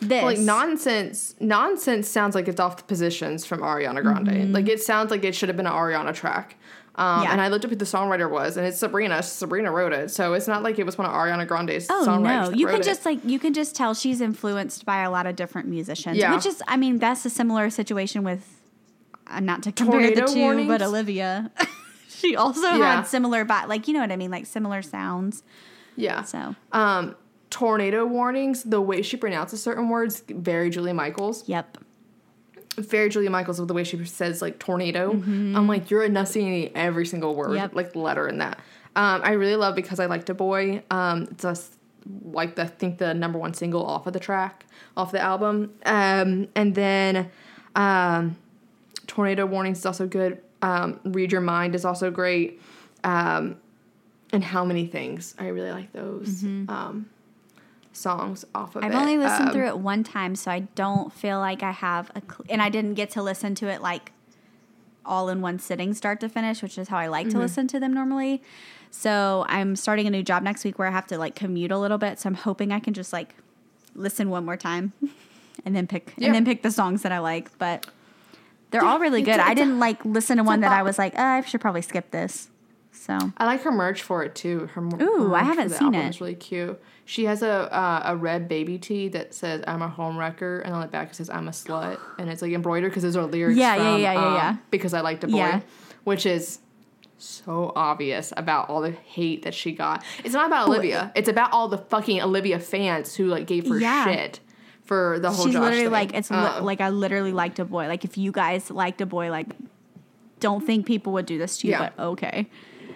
this. 0.00 0.22
Like 0.22 0.38
nonsense, 0.38 1.34
nonsense 1.40 2.08
sounds 2.08 2.34
like 2.34 2.48
it's 2.48 2.60
off 2.60 2.78
the 2.78 2.82
positions 2.84 3.44
from 3.44 3.60
Ariana 3.60 4.02
Grande. 4.02 4.28
Mm-hmm. 4.28 4.52
Like 4.52 4.68
it 4.68 4.82
sounds 4.82 5.10
like 5.10 5.24
it 5.24 5.34
should 5.34 5.48
have 5.48 5.56
been 5.56 5.66
an 5.66 5.72
Ariana 5.72 6.14
track. 6.14 6.56
Um. 7.00 7.22
Yeah. 7.22 7.32
And 7.32 7.40
I 7.40 7.48
looked 7.48 7.64
up 7.64 7.70
who 7.70 7.76
the 7.76 7.84
songwriter 7.86 8.30
was, 8.30 8.56
and 8.58 8.66
it's 8.66 8.78
Sabrina. 8.78 9.22
Sabrina 9.22 9.72
wrote 9.72 9.92
it, 9.94 10.10
so 10.10 10.34
it's 10.34 10.46
not 10.46 10.62
like 10.62 10.78
it 10.78 10.84
was 10.84 10.98
one 10.98 11.06
of 11.06 11.12
Ariana 11.14 11.46
Grande's 11.48 11.86
Oh 11.88 12.04
songwriters. 12.06 12.50
no! 12.50 12.56
You 12.56 12.66
can 12.66 12.80
it. 12.80 12.84
just 12.84 13.06
like 13.06 13.24
you 13.24 13.38
can 13.38 13.54
just 13.54 13.74
tell 13.74 13.94
she's 13.94 14.20
influenced 14.20 14.84
by 14.84 14.98
a 15.02 15.10
lot 15.10 15.26
of 15.26 15.34
different 15.34 15.68
musicians. 15.68 16.18
Yeah. 16.18 16.34
Which 16.34 16.44
is, 16.46 16.62
I 16.68 16.76
mean, 16.76 16.98
that's 16.98 17.24
a 17.24 17.30
similar 17.30 17.70
situation 17.70 18.22
with, 18.22 18.60
uh, 19.26 19.40
not 19.40 19.62
to 19.62 19.72
compare 19.72 20.00
Tornado 20.00 20.26
the 20.26 20.32
two, 20.34 20.40
warnings? 20.40 20.68
but 20.68 20.82
Olivia. 20.82 21.50
she 22.08 22.36
also 22.36 22.60
Yeah. 22.74 22.96
had 22.96 23.06
similar, 23.06 23.44
but 23.46 23.68
like 23.68 23.88
you 23.88 23.94
know 23.94 24.00
what 24.00 24.12
I 24.12 24.16
mean, 24.16 24.30
like 24.30 24.44
similar 24.46 24.82
sounds. 24.82 25.42
yeah. 25.96 26.22
So 26.22 26.54
Um, 26.72 27.16
tornado 27.48 28.04
warnings. 28.04 28.62
The 28.64 28.80
way 28.80 29.00
she 29.02 29.16
pronounces 29.16 29.62
certain 29.62 29.88
words, 29.88 30.22
very 30.28 30.68
Julia 30.70 30.92
Michaels. 30.94 31.48
yep. 31.48 31.78
Very 32.80 33.08
Julia 33.08 33.30
Michaels 33.30 33.58
with 33.58 33.68
the 33.68 33.74
way 33.74 33.84
she 33.84 34.04
says 34.04 34.40
like 34.42 34.58
tornado. 34.58 35.10
I'm 35.12 35.66
like 35.68 35.90
you're 35.90 36.04
enunciating 36.04 36.76
every 36.76 37.06
single 37.06 37.34
word, 37.34 37.48
Mm-hmm. 37.50 37.56
Yep. 37.56 37.74
like 37.74 37.96
letter 37.96 38.28
in 38.28 38.38
that. 38.38 38.58
Um, 38.96 39.20
I 39.24 39.32
really 39.32 39.56
love 39.56 39.74
because 39.76 40.00
I 40.00 40.06
liked 40.06 40.28
a 40.30 40.34
boy. 40.34 40.82
Um, 40.90 41.28
it's 41.30 41.42
just 41.42 41.74
like 42.24 42.56
the 42.56 42.62
I 42.62 42.66
think 42.66 42.98
the 42.98 43.14
number 43.14 43.38
one 43.38 43.54
single 43.54 43.84
off 43.86 44.06
of 44.06 44.12
the 44.12 44.20
track, 44.20 44.66
off 44.96 45.12
the 45.12 45.20
album. 45.20 45.72
Um, 45.86 46.48
and 46.56 46.74
then 46.74 47.30
um, 47.76 48.36
tornado 49.06 49.46
warnings 49.46 49.78
is 49.78 49.86
also 49.86 50.06
good. 50.06 50.40
Um, 50.62 50.98
Read 51.04 51.32
your 51.32 51.40
mind 51.40 51.74
is 51.74 51.84
also 51.84 52.10
great. 52.10 52.60
um, 53.04 53.56
and 54.32 54.44
how 54.44 54.64
many 54.64 54.86
things. 54.86 55.34
I 55.40 55.48
really 55.48 55.72
like 55.72 55.92
those 55.92 56.44
um, 56.44 57.08
songs 58.00 58.44
off 58.54 58.74
of 58.76 58.82
Mm-hmm. 58.82 58.92
I've 58.92 59.00
only 59.00 59.18
listened 59.18 59.48
Um, 59.48 59.54
through 59.54 59.66
it 59.68 59.78
one 59.78 60.02
time, 60.04 60.34
so 60.34 60.50
I 60.50 60.60
don't 60.74 61.12
feel 61.12 61.38
like 61.38 61.62
I 61.62 61.70
have 61.72 62.10
a, 62.14 62.20
cl- 62.22 62.44
and 62.48 62.60
I 62.62 62.68
didn't 62.68 62.94
get 62.94 63.10
to 63.10 63.22
listen 63.22 63.54
to 63.56 63.68
it 63.68 63.80
like 63.82 64.12
all 65.04 65.28
in 65.28 65.40
one 65.40 65.58
sitting, 65.58 65.94
start 65.94 66.20
to 66.20 66.28
finish, 66.28 66.62
which 66.62 66.76
is 66.78 66.88
how 66.88 66.98
I 66.98 67.06
like 67.08 67.26
Mm-hmm. 67.28 67.36
to 67.38 67.42
listen 67.42 67.66
to 67.68 67.80
them 67.80 67.92
normally. 67.92 68.42
So 68.90 69.44
I'm 69.48 69.76
starting 69.76 70.06
a 70.06 70.10
new 70.10 70.22
job 70.22 70.42
next 70.42 70.64
week 70.64 70.78
where 70.78 70.88
I 70.88 70.90
have 70.90 71.06
to 71.08 71.18
like 71.18 71.34
commute 71.34 71.70
a 71.70 71.78
little 71.78 71.98
bit. 71.98 72.18
So 72.18 72.28
I'm 72.28 72.34
hoping 72.34 72.72
I 72.72 72.80
can 72.80 72.92
just 72.94 73.12
like 73.12 73.34
listen 73.94 74.30
one 74.30 74.44
more 74.44 74.56
time, 74.56 74.92
and 75.64 75.74
then 75.76 75.86
pick 75.86 76.12
Yeah. 76.16 76.26
and 76.26 76.34
then 76.34 76.44
pick 76.44 76.62
the 76.62 76.70
songs 76.70 77.02
that 77.02 77.12
I 77.12 77.18
like. 77.18 77.56
But 77.58 77.86
they're 78.70 78.84
all 78.84 78.98
really 79.00 79.22
good. 79.22 79.40
I 79.40 79.54
didn't 79.54 79.78
like 79.80 80.04
listen 80.04 80.36
to 80.38 80.44
one 80.44 80.60
that 80.60 80.72
I 80.72 80.82
was 80.82 80.98
like, 80.98 81.14
oh, 81.16 81.22
I 81.22 81.40
should 81.42 81.60
probably 81.60 81.82
skip 81.82 82.10
this. 82.12 82.48
So 82.92 83.16
I 83.38 83.46
like 83.46 83.62
her 83.62 83.70
merch 83.72 84.02
for 84.02 84.22
it 84.24 84.34
too. 84.34 84.66
Her, 84.74 84.82
Ooh, 85.02 85.34
I 85.34 85.42
haven't 85.42 85.70
seen 85.70 85.94
it. 85.94 86.08
is 86.08 86.20
really 86.20 86.34
cute. 86.34 86.80
She 87.04 87.24
has 87.24 87.42
a 87.42 87.72
uh, 87.74 88.02
a 88.04 88.16
red 88.16 88.48
baby 88.48 88.78
tee 88.78 89.08
that 89.08 89.32
says 89.34 89.62
"I'm 89.66 89.80
a 89.82 89.88
home 89.88 90.16
wrecker," 90.18 90.60
and 90.60 90.74
on 90.74 90.80
the 90.82 90.86
back 90.88 91.10
it 91.10 91.14
says 91.16 91.30
"I'm 91.30 91.48
a 91.48 91.52
slut," 91.52 91.98
and 92.18 92.28
it's 92.28 92.42
like 92.42 92.52
embroidered 92.52 92.90
because 92.90 93.02
those 93.02 93.16
are 93.16 93.24
lyrics. 93.26 93.56
Yeah, 93.58 93.76
yeah, 93.76 93.92
from, 93.92 94.00
yeah, 94.02 94.12
yeah, 94.12 94.26
um, 94.26 94.34
yeah. 94.34 94.56
Because 94.70 94.92
I 94.92 95.00
liked 95.00 95.24
a 95.24 95.28
boy, 95.28 95.36
Yeah. 95.38 95.60
which 96.04 96.26
is 96.26 96.58
so 97.18 97.72
obvious 97.76 98.32
about 98.36 98.68
all 98.70 98.80
the 98.80 98.90
hate 98.90 99.42
that 99.42 99.54
she 99.54 99.72
got. 99.72 100.04
It's 100.24 100.34
not 100.34 100.46
about 100.46 100.68
Olivia. 100.68 101.12
It's 101.14 101.28
about 101.28 101.52
all 101.52 101.68
the 101.68 101.78
fucking 101.78 102.20
Olivia 102.22 102.58
fans 102.58 103.14
who 103.14 103.26
like 103.26 103.46
gave 103.46 103.68
her 103.68 103.78
Yeah. 103.78 104.04
shit 104.04 104.40
for 104.84 105.18
the 105.20 105.30
whole. 105.30 105.44
she's 105.46 105.54
Josh 105.54 105.62
literally 105.62 105.84
thing. 105.84 105.92
like 105.92 106.14
it's 106.14 106.30
li- 106.30 106.36
Uh, 106.36 106.62
like 106.62 106.80
I 106.80 106.88
literally 106.90 107.32
liked 107.32 107.58
a 107.58 107.64
boy. 107.64 107.86
Like 107.88 108.04
if 108.04 108.16
you 108.18 108.32
guys 108.32 108.70
liked 108.70 109.00
a 109.00 109.06
boy, 109.06 109.30
like 109.30 109.46
don't 110.40 110.64
think 110.64 110.86
people 110.86 111.12
would 111.12 111.26
do 111.26 111.38
this 111.38 111.58
to 111.58 111.66
you, 111.66 111.72
Yeah. 111.72 111.90
but 111.96 112.02
okay. 112.02 112.48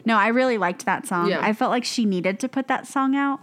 No, 0.04 0.16
I 0.16 0.28
really 0.28 0.58
liked 0.58 0.84
that 0.86 1.06
song. 1.06 1.28
Yeah. 1.30 1.40
I 1.40 1.52
felt 1.52 1.70
like 1.70 1.84
she 1.84 2.04
needed 2.04 2.38
to 2.40 2.48
put 2.48 2.68
that 2.68 2.86
song 2.86 3.16
out. 3.16 3.40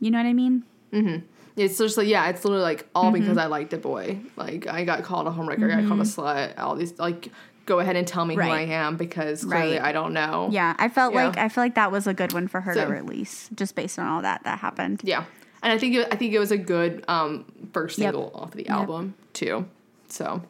You 0.00 0.10
know 0.10 0.18
what 0.18 0.26
I 0.26 0.32
mean? 0.32 0.64
Mm-hmm. 0.92 1.26
It's 1.56 1.76
just 1.78 1.96
like 1.98 2.08
yeah, 2.08 2.28
it's 2.28 2.44
literally 2.44 2.62
like 2.62 2.88
all 2.94 3.04
Mm-hmm. 3.12 3.20
because 3.20 3.36
I 3.38 3.46
liked 3.46 3.72
a 3.72 3.78
boy. 3.78 4.18
Like 4.36 4.66
I 4.66 4.84
got 4.84 5.02
called 5.02 5.26
a 5.26 5.30
homewrecker, 5.30 5.70
I 5.72 5.80
got 5.82 5.88
called 5.88 6.00
a 6.00 6.04
slut. 6.04 6.58
All 6.58 6.74
these 6.76 6.98
like 6.98 7.28
go 7.66 7.78
ahead 7.78 7.94
and 7.94 8.08
tell 8.08 8.24
me 8.24 8.34
who 8.34 8.40
I 8.40 8.62
am 8.62 8.96
because 8.96 9.44
clearly 9.44 9.72
Right. 9.78 9.82
I 9.82 9.92
don't 9.92 10.12
know. 10.14 10.48
Yeah, 10.50 10.74
I 10.78 10.88
felt 10.88 11.12
Yeah. 11.14 11.26
like 11.28 11.36
I 11.38 11.48
feel 11.48 11.62
like 11.62 11.74
that 11.76 11.92
was 11.92 12.06
a 12.06 12.14
good 12.14 12.32
one 12.32 12.48
for 12.48 12.60
her 12.62 12.74
So- 12.74 12.86
to 12.86 12.90
release, 12.90 13.48
just 13.54 13.74
based 13.76 13.98
on 13.98 14.06
all 14.06 14.22
that 14.22 14.42
that 14.44 14.58
happened. 14.60 15.00
Yeah. 15.04 15.24
And 15.62 15.72
I 15.72 15.78
think 15.78 15.94
it, 15.94 16.08
I 16.10 16.16
think 16.16 16.32
it 16.32 16.38
was 16.40 16.50
a 16.50 16.58
good 16.58 17.04
um 17.06 17.44
first 17.72 17.98
Yep. 17.98 18.14
single 18.14 18.32
off 18.34 18.52
the 18.52 18.68
album 18.68 19.14
too. 19.34 19.66
So 20.08 20.42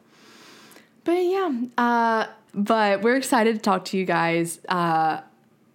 But 1.03 1.11
yeah, 1.13 1.51
uh 1.77 2.25
but 2.53 3.01
we're 3.01 3.15
excited 3.15 3.55
to 3.55 3.61
talk 3.61 3.85
to 3.85 3.97
you 3.97 4.05
guys 4.05 4.59
uh 4.69 5.21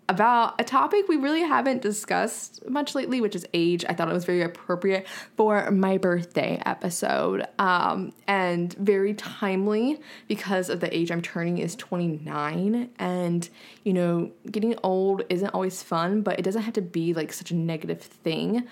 about 0.08 0.58
a 0.58 0.64
topic 0.64 1.06
we 1.06 1.16
really 1.16 1.42
haven't 1.42 1.82
discussed 1.82 2.66
much 2.68 2.94
lately, 2.94 3.20
which 3.20 3.36
is 3.36 3.46
age. 3.52 3.84
I 3.88 3.92
thought 3.92 4.08
it 4.08 4.14
was 4.14 4.24
very 4.24 4.40
appropriate 4.40 5.06
for 5.36 5.70
my 5.70 5.98
birthday 5.98 6.60
episode 6.64 7.46
um, 7.58 8.12
and 8.26 8.72
very 8.74 9.12
timely 9.14 10.00
because 10.26 10.70
of 10.70 10.80
the 10.80 10.94
age 10.96 11.10
I'm 11.10 11.20
turning 11.20 11.58
is 11.58 11.76
29. 11.76 12.88
And, 12.98 13.48
you 13.84 13.92
know, 13.92 14.30
getting 14.50 14.76
old 14.82 15.24
isn't 15.28 15.50
always 15.50 15.82
fun, 15.82 16.22
but 16.22 16.38
it 16.38 16.42
doesn't 16.42 16.62
have 16.62 16.74
to 16.74 16.82
be 16.82 17.12
like 17.12 17.32
such 17.32 17.50
a 17.50 17.54
negative 17.54 18.00
thing. 18.00 18.66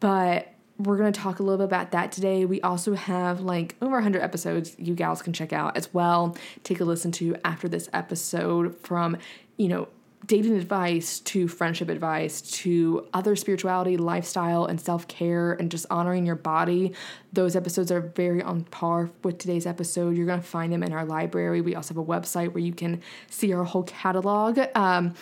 But 0.00 0.52
we're 0.80 0.96
going 0.96 1.12
to 1.12 1.20
talk 1.20 1.40
a 1.40 1.42
little 1.42 1.58
bit 1.58 1.64
about 1.64 1.90
that 1.90 2.10
today. 2.12 2.44
We 2.44 2.60
also 2.62 2.94
have 2.94 3.40
like 3.40 3.76
over 3.82 3.92
100 3.92 4.22
episodes 4.22 4.74
you 4.78 4.94
gals 4.94 5.22
can 5.22 5.32
check 5.32 5.52
out 5.52 5.76
as 5.76 5.92
well. 5.92 6.36
Take 6.64 6.80
a 6.80 6.84
listen 6.84 7.12
to 7.12 7.36
after 7.44 7.68
this 7.68 7.88
episode 7.92 8.78
from, 8.80 9.18
you 9.56 9.68
know, 9.68 9.88
dating 10.26 10.56
advice 10.56 11.20
to 11.20 11.48
friendship 11.48 11.88
advice 11.88 12.40
to 12.40 13.06
other 13.14 13.34
spirituality, 13.36 13.96
lifestyle, 13.96 14.64
and 14.66 14.80
self 14.80 15.08
care, 15.08 15.52
and 15.52 15.70
just 15.70 15.86
honoring 15.90 16.26
your 16.26 16.36
body. 16.36 16.92
Those 17.32 17.56
episodes 17.56 17.90
are 17.90 18.00
very 18.00 18.42
on 18.42 18.64
par 18.64 19.10
with 19.22 19.38
today's 19.38 19.66
episode. 19.66 20.16
You're 20.16 20.26
going 20.26 20.40
to 20.40 20.46
find 20.46 20.72
them 20.72 20.82
in 20.82 20.92
our 20.92 21.04
library. 21.04 21.60
We 21.60 21.74
also 21.74 21.94
have 21.94 21.98
a 21.98 22.04
website 22.04 22.52
where 22.52 22.62
you 22.62 22.72
can 22.72 23.02
see 23.28 23.52
our 23.52 23.64
whole 23.64 23.84
catalog. 23.84 24.58
Um, 24.74 25.14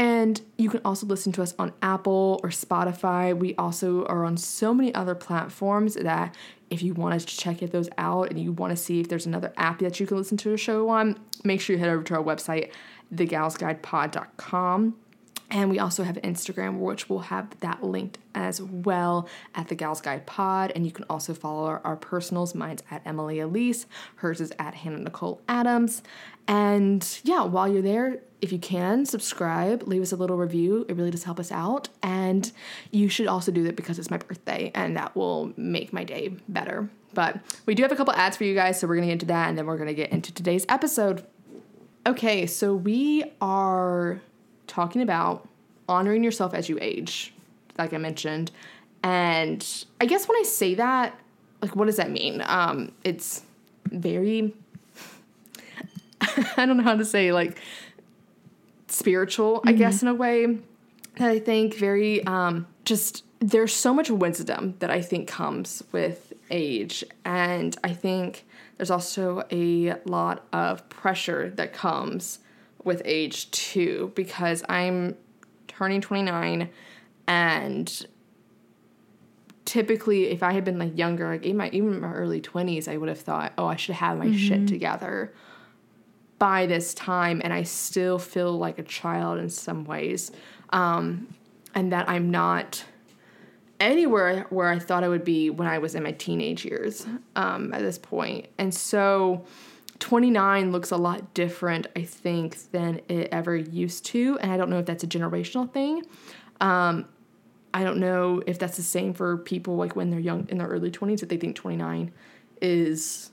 and 0.00 0.40
you 0.56 0.70
can 0.70 0.80
also 0.82 1.04
listen 1.04 1.30
to 1.32 1.42
us 1.42 1.54
on 1.58 1.74
Apple 1.82 2.40
or 2.42 2.48
Spotify. 2.48 3.36
We 3.36 3.54
also 3.56 4.06
are 4.06 4.24
on 4.24 4.38
so 4.38 4.72
many 4.72 4.94
other 4.94 5.14
platforms 5.14 5.92
that 5.94 6.34
if 6.70 6.82
you 6.82 6.94
wanted 6.94 7.20
to 7.20 7.26
check 7.26 7.58
those 7.58 7.90
out 7.98 8.30
and 8.30 8.40
you 8.40 8.50
want 8.50 8.70
to 8.70 8.78
see 8.78 9.00
if 9.00 9.10
there's 9.10 9.26
another 9.26 9.52
app 9.58 9.80
that 9.80 10.00
you 10.00 10.06
can 10.06 10.16
listen 10.16 10.38
to 10.38 10.54
a 10.54 10.56
show 10.56 10.88
on, 10.88 11.18
make 11.44 11.60
sure 11.60 11.76
you 11.76 11.80
head 11.80 11.90
over 11.90 12.02
to 12.02 12.14
our 12.14 12.22
website, 12.22 12.70
thegalsguidepod.com. 13.14 14.96
And 15.50 15.70
we 15.70 15.78
also 15.78 16.02
have 16.04 16.14
Instagram, 16.16 16.78
which 16.78 17.10
we'll 17.10 17.18
have 17.18 17.60
that 17.60 17.84
linked 17.84 18.16
as 18.34 18.62
well 18.62 19.28
at 19.54 19.68
the 19.68 19.74
Gals 19.74 20.00
Guide 20.00 20.24
Pod. 20.24 20.72
And 20.74 20.86
you 20.86 20.92
can 20.92 21.04
also 21.10 21.34
follow 21.34 21.66
our, 21.66 21.82
our 21.84 21.96
personals. 21.96 22.54
Mine's 22.54 22.82
at 22.90 23.02
Emily 23.04 23.36
Aleece, 23.36 23.84
hers 24.16 24.40
is 24.40 24.50
at 24.58 24.76
Hannah 24.76 24.96
Nicole 24.96 25.42
Adams. 25.46 26.02
And 26.48 27.06
yeah, 27.22 27.42
while 27.42 27.70
you're 27.70 27.82
there, 27.82 28.20
if 28.40 28.52
you 28.52 28.58
can, 28.58 29.04
subscribe, 29.04 29.86
leave 29.86 30.02
us 30.02 30.12
a 30.12 30.16
little 30.16 30.36
review. 30.36 30.86
It 30.88 30.96
really 30.96 31.10
does 31.10 31.24
help 31.24 31.38
us 31.38 31.52
out. 31.52 31.88
And 32.02 32.50
you 32.90 33.08
should 33.08 33.26
also 33.26 33.52
do 33.52 33.64
that 33.64 33.76
because 33.76 33.98
it's 33.98 34.10
my 34.10 34.16
birthday, 34.18 34.70
and 34.74 34.96
that 34.96 35.14
will 35.14 35.52
make 35.56 35.92
my 35.92 36.04
day 36.04 36.34
better. 36.48 36.88
But 37.12 37.38
we 37.66 37.74
do 37.74 37.82
have 37.82 37.92
a 37.92 37.96
couple 37.96 38.14
ads 38.14 38.36
for 38.36 38.44
you 38.44 38.54
guys, 38.54 38.80
so 38.80 38.86
we're 38.86 38.94
gonna 38.96 39.08
get 39.08 39.14
into 39.14 39.26
that, 39.26 39.48
and 39.48 39.58
then 39.58 39.66
we're 39.66 39.78
gonna 39.78 39.94
get 39.94 40.10
into 40.10 40.32
today's 40.32 40.64
episode. 40.68 41.24
Okay, 42.06 42.46
so 42.46 42.74
we 42.74 43.24
are 43.40 44.20
talking 44.66 45.02
about 45.02 45.46
honoring 45.88 46.24
yourself 46.24 46.54
as 46.54 46.68
you 46.68 46.78
age, 46.80 47.34
like 47.76 47.92
I 47.92 47.98
mentioned. 47.98 48.52
And 49.02 49.66
I 50.00 50.06
guess 50.06 50.28
when 50.28 50.38
I 50.38 50.44
say 50.44 50.74
that, 50.76 51.18
like, 51.60 51.74
what 51.76 51.86
does 51.86 51.96
that 51.96 52.10
mean? 52.10 52.42
Um, 52.46 52.92
it's 53.04 53.42
very, 53.86 54.54
I 56.56 56.64
don't 56.66 56.76
know 56.76 56.82
how 56.82 56.96
to 56.96 57.04
say, 57.04 57.32
like, 57.32 57.58
spiritual, 58.92 59.62
I 59.64 59.72
guess, 59.72 60.02
in 60.02 60.08
a 60.08 60.14
way 60.14 60.58
that 61.16 61.30
I 61.30 61.38
think 61.38 61.74
very, 61.74 62.24
um, 62.26 62.66
just, 62.84 63.24
there's 63.40 63.72
so 63.72 63.94
much 63.94 64.10
wisdom 64.10 64.74
that 64.80 64.90
I 64.90 65.00
think 65.00 65.28
comes 65.28 65.82
with 65.92 66.32
age. 66.50 67.04
And 67.24 67.76
I 67.84 67.92
think 67.92 68.46
there's 68.76 68.90
also 68.90 69.44
a 69.50 69.94
lot 70.04 70.46
of 70.52 70.88
pressure 70.88 71.50
that 71.56 71.72
comes 71.72 72.40
with 72.84 73.02
age 73.04 73.50
too, 73.50 74.12
because 74.14 74.64
I'm 74.68 75.16
turning 75.68 76.00
29 76.00 76.68
and 77.26 78.06
typically 79.64 80.28
if 80.28 80.42
I 80.42 80.52
had 80.52 80.64
been 80.64 80.78
like 80.78 80.98
younger, 80.98 81.28
like 81.28 81.44
in 81.44 81.56
my 81.56 81.68
even 81.70 82.00
my 82.00 82.12
early 82.12 82.40
20s, 82.40 82.88
I 82.88 82.96
would 82.96 83.08
have 83.08 83.20
thought, 83.20 83.52
oh, 83.56 83.66
I 83.66 83.76
should 83.76 83.94
have 83.94 84.18
my 84.18 84.34
shit 84.34 84.66
together 84.66 85.32
by 86.40 86.66
this 86.66 86.94
time 86.94 87.40
and 87.44 87.52
I 87.52 87.62
still 87.62 88.18
feel 88.18 88.58
like 88.58 88.80
a 88.80 88.82
child 88.82 89.38
in 89.38 89.48
some 89.48 89.84
ways. 89.84 90.32
Um, 90.70 91.32
and 91.74 91.92
that 91.92 92.08
I'm 92.08 92.32
not 92.32 92.84
anywhere 93.78 94.46
where 94.50 94.68
I 94.68 94.78
thought 94.78 95.04
I 95.04 95.08
would 95.08 95.24
be 95.24 95.50
when 95.50 95.68
I 95.68 95.78
was 95.78 95.94
in 95.94 96.02
my 96.02 96.12
teenage 96.12 96.64
years 96.64 97.06
um, 97.36 97.72
at 97.72 97.82
this 97.82 97.98
point. 97.98 98.48
And 98.58 98.74
so 98.74 99.44
29 100.00 100.72
looks 100.72 100.90
a 100.90 100.96
lot 100.96 101.34
different, 101.34 101.86
I 101.94 102.02
think, 102.02 102.70
than 102.72 103.02
it 103.08 103.28
ever 103.30 103.54
used 103.54 104.06
to. 104.06 104.38
And 104.40 104.50
I 104.50 104.56
don't 104.56 104.70
know 104.70 104.78
if 104.78 104.86
that's 104.86 105.04
a 105.04 105.06
generational 105.06 105.70
thing. 105.70 106.02
Um, 106.60 107.06
I 107.72 107.84
don't 107.84 107.98
know 107.98 108.42
if 108.46 108.58
that's 108.58 108.76
the 108.76 108.82
same 108.82 109.12
for 109.12 109.36
people 109.36 109.76
like 109.76 109.94
when 109.94 110.10
they're 110.10 110.18
young 110.18 110.48
in 110.48 110.58
their 110.58 110.68
early 110.68 110.90
20s, 110.90 111.22
if 111.22 111.28
they 111.28 111.36
think 111.36 111.54
29 111.54 112.12
is 112.62 113.30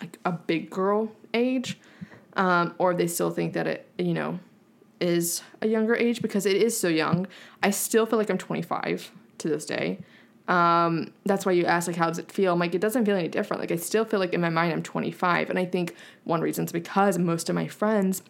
like 0.00 0.18
a 0.24 0.32
big 0.32 0.68
girl 0.68 1.12
age, 1.32 1.78
um, 2.36 2.74
or 2.78 2.94
they 2.94 3.06
still 3.06 3.30
think 3.30 3.52
that 3.54 3.66
it, 3.66 3.88
you 3.98 4.14
know, 4.14 4.38
is 5.00 5.42
a 5.60 5.68
younger 5.68 5.94
age 5.94 6.22
because 6.22 6.46
it 6.46 6.56
is 6.56 6.78
so 6.78 6.88
young. 6.88 7.26
I 7.62 7.70
still 7.70 8.06
feel 8.06 8.18
like 8.18 8.30
I'm 8.30 8.38
25 8.38 9.10
to 9.38 9.48
this 9.48 9.66
day. 9.66 9.98
Um, 10.46 11.12
that's 11.24 11.46
why 11.46 11.52
you 11.52 11.64
ask 11.64 11.86
like 11.86 11.96
how 11.96 12.08
does 12.08 12.18
it 12.18 12.30
feel? 12.30 12.52
I'm 12.52 12.58
like 12.58 12.74
it 12.74 12.80
doesn't 12.80 13.06
feel 13.06 13.16
any 13.16 13.28
different. 13.28 13.60
Like 13.60 13.72
I 13.72 13.76
still 13.76 14.04
feel 14.04 14.20
like 14.20 14.34
in 14.34 14.40
my 14.40 14.50
mind 14.50 14.72
I'm 14.72 14.82
25, 14.82 15.50
and 15.50 15.58
I 15.58 15.64
think 15.64 15.94
one 16.24 16.40
reason 16.40 16.66
is 16.66 16.72
because 16.72 17.18
most 17.18 17.48
of 17.48 17.54
my 17.54 17.66
friends 17.66 18.22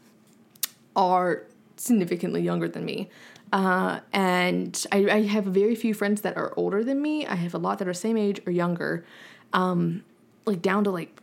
are 0.95 1.45
significantly 1.77 2.41
younger 2.41 2.69
than 2.69 2.85
me. 2.85 3.11
Uh, 3.53 4.01
and 4.13 4.87
I, 4.91 5.11
I 5.11 5.23
have 5.23 5.45
very 5.45 5.75
few 5.75 5.93
friends 5.95 6.23
that 6.23 6.37
are 6.37 6.53
older 6.57 6.83
than 6.83 7.03
me. 7.03 7.27
I 7.27 7.35
have 7.35 7.55
a 7.55 7.59
lot 7.59 7.79
that 7.79 7.89
are 7.89 7.95
same 7.95 8.17
age 8.17 8.41
or 8.47 8.53
younger, 8.53 9.05
um, 9.53 10.05
like 10.45 10.63
down 10.63 10.85
to 10.85 10.91
like 10.91 11.21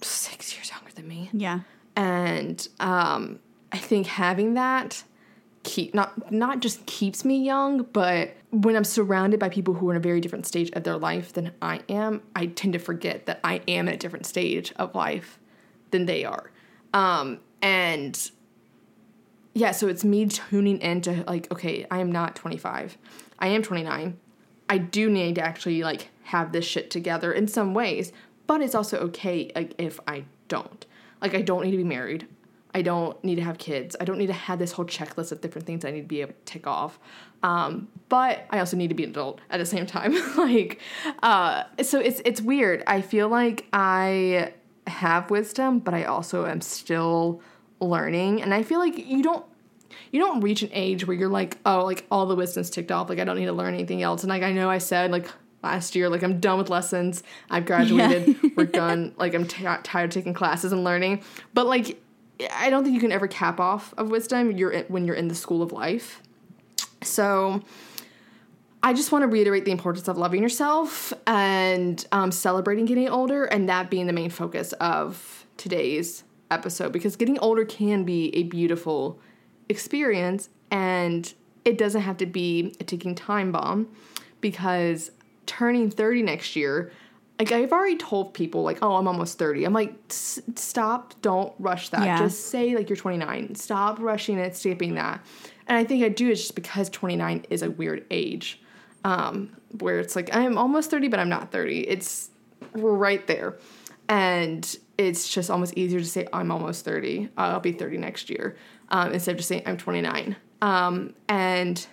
six 0.00 0.54
years 0.54 0.70
younger 0.70 0.90
than 0.94 1.08
me 1.08 1.30
Yeah. 1.32 1.60
And 1.96 2.66
um, 2.80 3.38
I 3.72 3.78
think 3.78 4.06
having 4.06 4.54
that 4.54 5.04
keep 5.62 5.94
not 5.94 6.30
not 6.30 6.60
just 6.60 6.84
keeps 6.86 7.24
me 7.24 7.42
young, 7.42 7.82
but 7.92 8.34
when 8.50 8.76
I'm 8.76 8.84
surrounded 8.84 9.40
by 9.40 9.48
people 9.48 9.74
who 9.74 9.88
are 9.88 9.92
in 9.92 9.96
a 9.96 10.00
very 10.00 10.20
different 10.20 10.46
stage 10.46 10.70
of 10.72 10.84
their 10.84 10.96
life 10.96 11.32
than 11.32 11.52
I 11.60 11.80
am, 11.88 12.22
I 12.36 12.46
tend 12.46 12.74
to 12.74 12.78
forget 12.78 13.26
that 13.26 13.40
I 13.42 13.62
am 13.66 13.88
in 13.88 13.94
a 13.94 13.96
different 13.96 14.26
stage 14.26 14.72
of 14.76 14.94
life 14.94 15.38
than 15.90 16.06
they 16.06 16.24
are, 16.24 16.50
um, 16.92 17.40
and 17.62 18.30
yeah, 19.54 19.70
so 19.70 19.86
it's 19.88 20.04
me 20.04 20.26
tuning 20.26 20.80
into 20.80 21.24
like, 21.26 21.50
okay, 21.52 21.86
I 21.90 22.00
am 22.00 22.10
not 22.10 22.34
25. 22.34 22.98
I 23.38 23.46
am 23.48 23.62
29. 23.62 24.18
I 24.68 24.78
do 24.78 25.08
need 25.08 25.36
to 25.36 25.42
actually 25.42 25.82
like 25.82 26.08
have 26.24 26.52
this 26.52 26.64
shit 26.64 26.90
together 26.90 27.32
in 27.32 27.46
some 27.46 27.72
ways, 27.72 28.12
but 28.46 28.60
it's 28.60 28.74
also 28.74 28.98
okay 28.98 29.50
like 29.54 29.74
if 29.78 30.00
I 30.06 30.24
don't. 30.48 30.84
Like 31.24 31.34
I 31.34 31.40
don't 31.40 31.64
need 31.64 31.70
to 31.70 31.78
be 31.78 31.84
married. 31.84 32.28
I 32.74 32.82
don't 32.82 33.22
need 33.24 33.36
to 33.36 33.42
have 33.42 33.56
kids. 33.56 33.96
I 33.98 34.04
don't 34.04 34.18
need 34.18 34.26
to 34.26 34.34
have 34.34 34.58
this 34.58 34.72
whole 34.72 34.84
checklist 34.84 35.32
of 35.32 35.40
different 35.40 35.66
things 35.66 35.86
I 35.86 35.90
need 35.90 36.02
to 36.02 36.06
be 36.06 36.20
able 36.20 36.32
to 36.32 36.38
tick 36.44 36.66
off. 36.66 36.98
Um, 37.42 37.88
but 38.10 38.44
I 38.50 38.58
also 38.58 38.76
need 38.76 38.88
to 38.88 38.94
be 38.94 39.04
an 39.04 39.10
adult 39.10 39.40
at 39.48 39.56
the 39.56 39.64
same 39.64 39.86
time. 39.86 40.14
like, 40.36 40.80
uh, 41.22 41.64
so 41.82 41.98
it's 41.98 42.20
it's 42.26 42.42
weird. 42.42 42.82
I 42.86 43.00
feel 43.00 43.28
like 43.28 43.66
I 43.72 44.52
have 44.86 45.30
wisdom, 45.30 45.78
but 45.78 45.94
I 45.94 46.04
also 46.04 46.44
am 46.44 46.60
still 46.60 47.40
learning, 47.80 48.42
and 48.42 48.52
I 48.52 48.62
feel 48.62 48.80
like 48.80 48.98
you 48.98 49.22
don't 49.22 49.46
you 50.12 50.20
don't 50.20 50.42
reach 50.42 50.62
an 50.62 50.70
age 50.72 51.06
where 51.06 51.16
you're 51.16 51.30
like, 51.30 51.56
oh, 51.64 51.86
like 51.86 52.04
all 52.10 52.26
the 52.26 52.36
wisdom's 52.36 52.68
ticked 52.68 52.92
off. 52.92 53.08
Like 53.08 53.18
I 53.18 53.24
don't 53.24 53.38
need 53.38 53.46
to 53.46 53.52
learn 53.54 53.72
anything 53.72 54.02
else. 54.02 54.24
And 54.24 54.28
like 54.28 54.42
I 54.42 54.52
know 54.52 54.68
I 54.68 54.78
said 54.78 55.10
like 55.10 55.28
last 55.64 55.96
year, 55.96 56.08
like 56.08 56.22
I'm 56.22 56.38
done 56.38 56.58
with 56.58 56.70
lessons. 56.70 57.22
I've 57.50 57.66
graduated. 57.66 58.28
Yeah. 58.28 58.50
we're 58.56 58.66
done. 58.66 59.14
Like 59.16 59.34
I'm 59.34 59.46
t- 59.46 59.64
tired 59.82 60.04
of 60.04 60.10
taking 60.10 60.34
classes 60.34 60.72
and 60.72 60.84
learning. 60.84 61.24
But 61.52 61.66
like 61.66 62.00
I 62.52 62.70
don't 62.70 62.84
think 62.84 62.94
you 62.94 63.00
can 63.00 63.12
ever 63.12 63.26
cap 63.26 63.58
off 63.58 63.92
of 63.96 64.10
wisdom. 64.10 64.52
You're 64.52 64.82
when 64.84 65.06
you're 65.06 65.16
in 65.16 65.28
the 65.28 65.34
school 65.34 65.62
of 65.62 65.72
life. 65.72 66.22
So. 67.02 67.62
I 68.86 68.92
just 68.92 69.12
want 69.12 69.22
to 69.22 69.28
reiterate 69.28 69.64
the 69.64 69.70
importance 69.70 70.08
of 70.08 70.18
loving 70.18 70.42
yourself 70.42 71.10
and 71.26 72.06
um, 72.12 72.30
celebrating 72.30 72.84
getting 72.84 73.08
older, 73.08 73.46
and 73.46 73.66
that 73.70 73.88
being 73.88 74.06
the 74.06 74.12
main 74.12 74.28
focus 74.28 74.74
of 74.74 75.46
today's 75.56 76.22
episode 76.50 76.92
because 76.92 77.16
getting 77.16 77.38
older 77.38 77.64
can 77.64 78.04
be 78.04 78.34
a 78.36 78.42
beautiful 78.44 79.18
experience 79.68 80.48
and 80.70 81.34
it 81.64 81.78
doesn't 81.78 82.02
have 82.02 82.16
to 82.18 82.26
be 82.26 82.74
a 82.80 82.84
ticking 82.84 83.14
time 83.14 83.52
bomb 83.52 83.88
because 84.40 85.10
turning 85.46 85.90
30 85.90 86.22
next 86.22 86.56
year 86.56 86.92
like 87.38 87.50
I've 87.50 87.72
already 87.72 87.96
told 87.96 88.34
people 88.34 88.62
like 88.62 88.78
oh 88.82 88.96
I'm 88.96 89.08
almost 89.08 89.38
30 89.38 89.64
I'm 89.64 89.72
like 89.72 89.94
stop 90.08 91.14
don't 91.22 91.52
rush 91.58 91.88
that. 91.90 92.04
Yeah. 92.04 92.18
just 92.18 92.46
say 92.46 92.76
like 92.76 92.88
you're 92.88 92.96
29 92.96 93.54
stop 93.54 93.98
rushing 93.98 94.38
it 94.38 94.56
skipping 94.56 94.94
that. 94.94 95.24
And 95.66 95.78
I 95.78 95.84
think 95.84 96.04
I 96.04 96.08
do 96.08 96.30
it 96.30 96.36
just 96.36 96.54
because 96.54 96.90
29 96.90 97.46
is 97.50 97.62
a 97.62 97.70
weird 97.70 98.04
age 98.10 98.60
um, 99.04 99.50
where 99.80 99.98
it's 99.98 100.14
like 100.14 100.34
I'm 100.34 100.56
almost 100.56 100.90
30 100.90 101.08
but 101.08 101.18
I'm 101.18 101.28
not 101.28 101.50
30 101.50 101.80
it's 101.80 102.30
we're 102.74 102.94
right 102.94 103.26
there. 103.26 103.56
And 104.08 104.76
it's 104.98 105.28
just 105.28 105.50
almost 105.50 105.74
easier 105.74 105.98
to 105.98 106.06
say 106.06 106.28
I'm 106.32 106.52
almost 106.52 106.84
30 106.84 107.30
I'll 107.36 107.60
be 107.60 107.72
30 107.72 107.98
next 107.98 108.30
year 108.30 108.56
um, 108.90 109.12
instead 109.12 109.32
of 109.32 109.36
just 109.38 109.48
saying 109.48 109.62
I'm 109.66 109.76
29. 109.76 110.36
Um, 110.62 111.14
and 111.28 111.84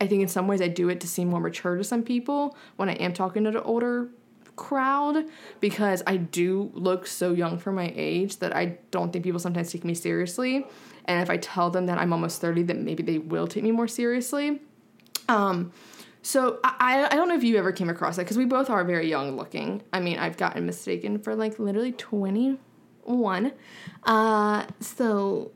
I 0.00 0.06
think 0.06 0.22
in 0.22 0.28
some 0.28 0.46
ways 0.46 0.60
I 0.60 0.68
do 0.68 0.88
it 0.88 1.00
to 1.00 1.08
seem 1.08 1.28
more 1.28 1.40
mature 1.40 1.76
to 1.76 1.84
some 1.84 2.02
people 2.02 2.56
when 2.76 2.88
I 2.88 2.94
am 2.94 3.12
talking 3.12 3.44
to 3.44 3.50
the 3.50 3.62
older 3.62 4.10
crowd 4.56 5.24
because 5.60 6.02
I 6.06 6.18
do 6.18 6.70
look 6.74 7.06
so 7.06 7.32
young 7.32 7.58
for 7.58 7.72
my 7.72 7.92
age 7.96 8.38
that 8.38 8.54
I 8.54 8.78
don't 8.90 9.12
think 9.12 9.24
people 9.24 9.40
sometimes 9.40 9.72
take 9.72 9.84
me 9.84 9.94
seriously. 9.94 10.66
And 11.06 11.22
if 11.22 11.30
I 11.30 11.38
tell 11.38 11.70
them 11.70 11.86
that 11.86 11.96
I'm 11.96 12.12
almost 12.12 12.40
30, 12.40 12.64
then 12.64 12.84
maybe 12.84 13.02
they 13.02 13.18
will 13.18 13.46
take 13.46 13.62
me 13.62 13.70
more 13.70 13.88
seriously. 13.88 14.60
Um, 15.28 15.72
so 16.22 16.58
I, 16.62 17.08
I 17.10 17.16
don't 17.16 17.28
know 17.28 17.36
if 17.36 17.44
you 17.44 17.56
ever 17.56 17.72
came 17.72 17.88
across 17.88 18.16
that 18.16 18.22
because 18.24 18.36
we 18.36 18.44
both 18.44 18.68
are 18.68 18.84
very 18.84 19.08
young 19.08 19.36
looking. 19.36 19.82
I 19.92 20.00
mean, 20.00 20.18
I've 20.18 20.36
gotten 20.36 20.66
mistaken 20.66 21.18
for 21.18 21.34
like 21.34 21.58
literally 21.58 21.92
21. 21.92 23.52
Uh, 24.02 24.66
so 24.80 25.52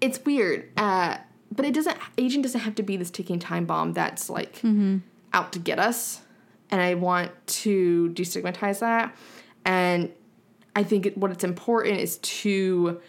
it's 0.00 0.22
weird. 0.24 0.70
Uh, 0.76 1.18
but 1.54 1.64
it 1.64 1.74
doesn't 1.74 1.96
aging 2.18 2.42
doesn't 2.42 2.60
have 2.60 2.74
to 2.76 2.82
be 2.82 2.96
this 2.96 3.10
ticking 3.10 3.38
time 3.38 3.66
bomb 3.66 3.92
that's 3.92 4.30
like 4.30 4.56
mm-hmm. 4.56 4.98
out 5.32 5.52
to 5.52 5.58
get 5.58 5.78
us. 5.78 6.22
And 6.70 6.80
I 6.80 6.94
want 6.94 7.30
to 7.46 8.10
destigmatize 8.14 8.80
that. 8.80 9.14
And 9.64 10.10
I 10.74 10.82
think 10.82 11.04
it, 11.06 11.18
what 11.18 11.30
it's 11.30 11.44
important 11.44 11.98
is 11.98 12.16
to 12.18 13.00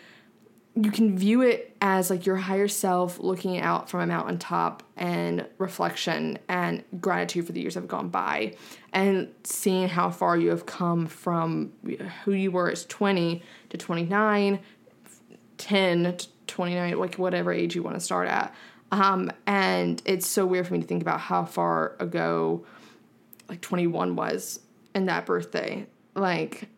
you 0.75 0.89
can 0.89 1.15
view 1.15 1.41
it 1.41 1.75
as 1.81 2.09
like 2.09 2.25
your 2.25 2.35
higher 2.35 2.67
self 2.67 3.19
looking 3.19 3.59
out 3.59 3.89
from 3.89 3.99
a 4.01 4.07
mountaintop 4.07 4.81
and 4.97 5.45
reflection 5.59 6.39
and 6.49 6.83
gratitude 6.99 7.45
for 7.45 7.51
the 7.51 7.61
years 7.61 7.75
that 7.75 7.81
have 7.81 7.87
gone 7.87 8.09
by 8.09 8.55
and 8.91 9.31
seeing 9.43 9.87
how 9.87 10.09
far 10.09 10.35
you 10.35 10.49
have 10.49 10.65
come 10.65 11.05
from 11.05 11.71
who 12.25 12.31
you 12.31 12.51
were 12.51 12.71
as 12.71 12.85
20 12.85 13.43
to 13.69 13.77
29 13.77 14.59
10 15.59 16.17
to 16.17 16.27
29, 16.53 16.99
like 16.99 17.15
whatever 17.15 17.51
age 17.51 17.75
you 17.75 17.81
want 17.81 17.95
to 17.95 17.99
start 17.99 18.27
at. 18.27 18.53
Um, 18.91 19.31
and 19.47 20.01
it's 20.05 20.27
so 20.27 20.45
weird 20.45 20.67
for 20.67 20.73
me 20.73 20.81
to 20.81 20.85
think 20.85 21.01
about 21.01 21.19
how 21.19 21.45
far 21.45 21.95
ago 21.99 22.63
like 23.49 23.59
21 23.59 24.15
was 24.15 24.59
in 24.93 25.07
that 25.07 25.25
birthday. 25.25 25.87
Like, 26.13 26.69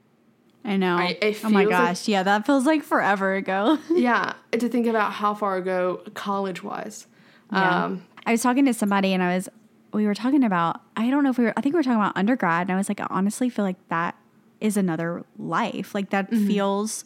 I 0.64 0.78
know. 0.78 0.96
I, 0.96 1.36
oh 1.44 1.50
my 1.50 1.66
gosh. 1.66 2.04
Like, 2.04 2.08
yeah, 2.08 2.24
that 2.24 2.46
feels 2.46 2.66
like 2.66 2.84
forever 2.84 3.36
ago. 3.36 3.78
yeah. 3.92 4.34
To 4.54 4.70
think 4.70 4.88
about 4.88 5.12
how 5.12 5.34
far 5.34 5.58
ago 5.58 6.02
college 6.14 6.64
was. 6.64 7.06
Yeah. 7.52 7.84
Um, 7.84 8.06
I 8.26 8.32
was 8.32 8.42
talking 8.42 8.66
to 8.66 8.74
somebody 8.74 9.14
and 9.14 9.22
I 9.22 9.36
was, 9.36 9.50
we 9.92 10.06
were 10.08 10.16
talking 10.16 10.46
about, 10.46 10.80
I 10.96 11.10
don't 11.10 11.24
know 11.24 11.32
if 11.32 11.38
we 11.38 11.44
were, 11.44 11.54
I 11.58 11.62
think 11.62 11.74
we 11.74 11.80
were 11.80 11.84
talking 11.84 12.00
about 12.00 12.16
undergrad. 12.16 12.68
And 12.68 12.72
I 12.72 12.78
was 12.78 12.88
like, 12.88 13.02
I 13.02 13.08
honestly 13.10 13.50
feel 13.50 13.66
like 13.66 13.90
that 13.90 14.16
is 14.62 14.78
another 14.78 15.26
life. 15.38 15.94
Like 15.94 16.12
that 16.12 16.32
mm-hmm. 16.32 16.48
feels 16.48 17.04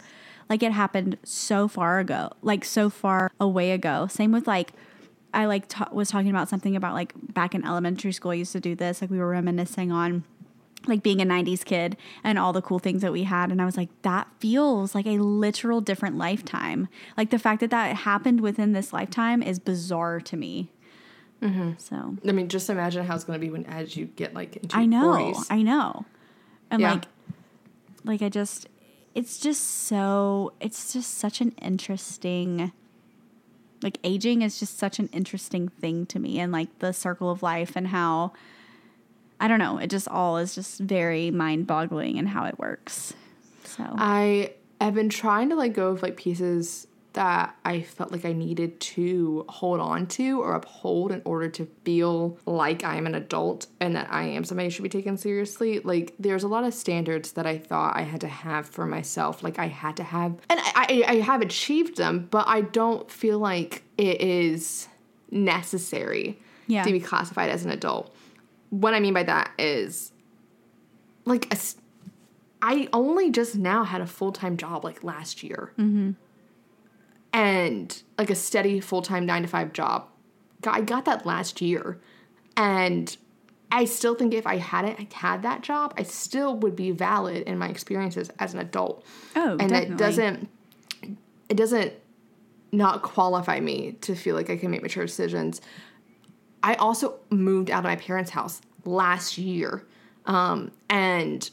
like 0.50 0.64
it 0.64 0.72
happened 0.72 1.18
so 1.24 1.68
far 1.68 2.00
ago, 2.00 2.32
like 2.42 2.66
so 2.66 2.90
far 2.90 3.32
away 3.40 3.72
ago. 3.72 4.08
Same 4.08 4.32
with 4.32 4.48
like, 4.48 4.74
I 5.34 5.46
like 5.46 5.68
ta- 5.68 5.90
was 5.92 6.10
talking 6.10 6.30
about 6.30 6.50
something 6.50 6.76
about 6.76 6.94
like 6.94 7.14
back 7.34 7.54
in 7.54 7.66
elementary 7.66 8.12
school, 8.12 8.32
I 8.32 8.36
used 8.36 8.52
to 8.54 8.60
do 8.60 8.76
this. 8.76 9.02
Like 9.02 9.12
we 9.12 9.20
were 9.20 9.30
reminiscing 9.30 9.92
on 9.92 10.24
like 10.88 11.04
being 11.04 11.22
a 11.22 11.26
90s 11.26 11.64
kid 11.66 11.98
and 12.24 12.40
all 12.40 12.54
the 12.54 12.62
cool 12.62 12.80
things 12.80 13.02
that 13.02 13.12
we 13.12 13.24
had 13.24 13.52
and 13.52 13.62
i 13.62 13.66
was 13.66 13.76
like 13.76 13.90
that 14.04 14.28
feels 14.40 14.96
like 14.96 15.06
a 15.06 15.18
literal 15.18 15.82
different 15.82 16.18
lifetime 16.18 16.88
like 17.18 17.32
the 17.32 17.38
fact 17.38 17.60
that 17.60 17.70
that 17.70 17.96
happened 17.98 18.40
within 18.40 18.72
this 18.72 18.94
lifetime 18.94 19.44
is 19.44 19.60
bizarre 19.60 20.22
to 20.22 20.38
me 20.38 20.72
mm-hmm. 21.42 21.72
so 21.78 22.16
i 22.26 22.32
mean 22.32 22.48
just 22.48 22.70
imagine 22.70 23.06
how 23.06 23.14
it's 23.14 23.26
going 23.26 23.38
to 23.38 23.46
be 23.46 23.52
when 23.52 23.66
as 23.66 23.98
you 23.98 24.06
get 24.06 24.34
like 24.34 24.56
into 24.56 24.76
i 24.76 24.86
know 24.86 25.34
40s. 25.34 25.46
i 25.50 25.62
know 25.62 26.06
and 26.72 26.82
yeah. 26.82 26.94
like 26.94 27.04
like 28.06 28.22
i 28.22 28.30
just 28.30 28.69
it's 29.16 29.40
just 29.40 29.88
so 29.88 30.54
it's 30.60 30.94
just 30.94 31.18
such 31.18 31.42
an 31.42 31.52
interesting 31.62 32.72
like 33.82 33.98
aging 34.04 34.42
is 34.42 34.60
just 34.60 34.78
such 34.78 35.00
an 35.00 35.10
interesting 35.14 35.70
thing 35.70 36.06
to 36.08 36.20
me 36.20 36.40
and 36.40 36.52
like 36.52 36.80
the 36.80 36.92
circle 36.92 37.32
of 37.32 37.42
life 37.42 37.74
and 37.76 37.88
how 37.88 38.34
I 39.40 39.48
don't 39.48 39.60
know, 39.60 39.78
it 39.78 39.90
just 39.90 40.10
all 40.10 40.38
is 40.38 40.54
just 40.54 40.82
very 40.82 41.32
mind-boggling 41.32 42.20
and 42.20 42.28
how 42.28 42.44
it 42.46 42.60
works. 42.60 43.14
So 43.64 43.86
I 43.88 44.54
have 44.82 44.94
been 44.94 45.08
trying 45.08 45.50
to 45.50 45.56
like 45.56 45.74
go 45.74 45.94
with 45.94 46.04
like 46.04 46.18
pieces 46.18 46.88
that 47.20 47.54
I 47.66 47.82
felt 47.82 48.14
like 48.14 48.24
I 48.24 48.32
needed 48.32 48.80
to 48.80 49.44
hold 49.50 49.82
on 49.82 50.08
to 50.08 50.42
or 50.42 50.54
uphold 50.54 51.12
in 51.12 51.22
order 51.26 51.50
to 51.50 51.66
feel 51.84 52.40
like 52.46 52.86
I'm 52.86 53.06
an 53.06 53.14
adult 53.14 53.68
and 53.82 53.94
that 53.98 54.08
I 54.10 54.24
am 54.24 54.46
somebody 54.46 54.68
who 54.68 54.72
should 54.72 54.84
be 54.84 54.88
taken 54.88 55.18
seriously. 55.18 55.82
Like, 55.82 56.16
there's 56.18 56.44
a 56.44 56.48
lot 56.48 56.64
of 56.64 56.74
standards 56.74 57.34
that 57.34 57.46
I 57.46 57.58
thought 57.58 57.98
I 57.98 58.04
had 58.04 58.22
to 58.22 58.30
have 58.30 58.70
for 58.70 58.86
myself. 58.86 59.44
Like, 59.44 59.60
I 59.60 59.68
had 59.68 59.98
to 59.98 60.04
have, 60.04 60.38
and 60.50 60.62
I, 60.62 60.72
I, 60.76 61.04
I 61.08 61.16
have 61.16 61.42
achieved 61.42 61.98
them, 61.98 62.30
but 62.32 62.48
I 62.48 62.62
don't 62.62 63.12
feel 63.12 63.38
like 63.38 63.84
it 63.98 64.22
is 64.22 64.88
necessary 65.30 66.40
yeah. 66.68 66.84
to 66.84 66.92
be 66.94 67.02
classified 67.02 67.50
as 67.50 67.66
an 67.66 67.72
adult. 67.72 68.16
What 68.70 68.94
I 68.94 69.02
mean 69.02 69.14
by 69.14 69.24
that 69.24 69.52
is, 69.60 70.14
like, 71.26 71.54
a, 71.54 71.58
I 72.62 72.88
only 72.94 73.30
just 73.30 73.58
now 73.58 73.84
had 73.84 74.00
a 74.00 74.08
full 74.08 74.32
time 74.32 74.56
job 74.56 74.86
like 74.86 75.04
last 75.04 75.44
year. 75.44 75.74
Mm-hmm 75.78 76.12
and 77.34 78.02
like 78.18 78.30
a 78.30 78.36
steady 78.36 78.80
full 78.80 79.02
time 79.02 79.26
nine 79.26 79.44
to 79.44 79.48
five 79.48 79.74
job. 79.74 80.08
I 80.66 80.82
got 80.82 81.06
that 81.06 81.26
last 81.26 81.62
year. 81.62 82.00
And 82.58 83.16
I 83.72 83.86
still 83.86 84.16
think 84.16 84.34
if 84.34 84.48
I 84.48 84.58
hadn't 84.58 85.14
had 85.14 85.44
that 85.44 85.62
job, 85.62 85.94
I 85.98 86.04
still 86.04 86.56
would 86.58 86.76
be 86.76 86.92
valid 86.92 87.44
in 87.44 87.58
my 87.58 87.70
experiences 87.70 88.32
as 88.40 88.54
an 88.54 88.60
adult. 88.60 89.06
Oh, 89.36 89.52
and 89.52 89.70
definitely. 89.70 89.94
it 89.94 89.98
doesn't 89.98 90.50
it 91.50 91.58
doesn't 91.58 91.94
not 92.72 93.02
qualify 93.02 93.60
me 93.60 93.94
to 94.02 94.16
feel 94.16 94.36
like 94.36 94.50
I 94.50 94.58
can 94.58 94.72
make 94.72 94.82
mature 94.82 95.06
decisions. 95.06 95.62
I 96.62 96.76
also 96.76 97.20
moved 97.30 97.72
out 97.72 97.80
of 97.80 97.86
my 97.86 97.96
parents' 97.96 98.32
house 98.32 98.62
last 98.86 99.38
year, 99.38 99.86
um, 100.26 100.72
and 100.90 101.50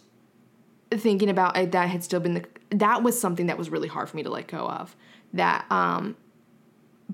thinking 0.91 1.31
about 1.31 1.57
it, 1.57 1.73
that 1.73 1.89
had 1.89 2.03
still 2.03 2.21
been 2.21 2.35
the 2.35 2.45
that 2.71 3.03
was 3.03 3.19
something 3.19 3.47
that 3.47 3.57
was 3.57 3.71
really 3.71 3.89
hard 3.89 4.09
for 4.09 4.17
me 4.17 4.23
to 4.25 4.31
let 4.31 4.49
go 4.49 4.69
of 4.69 4.97
that 5.37 5.71
um, 5.71 6.17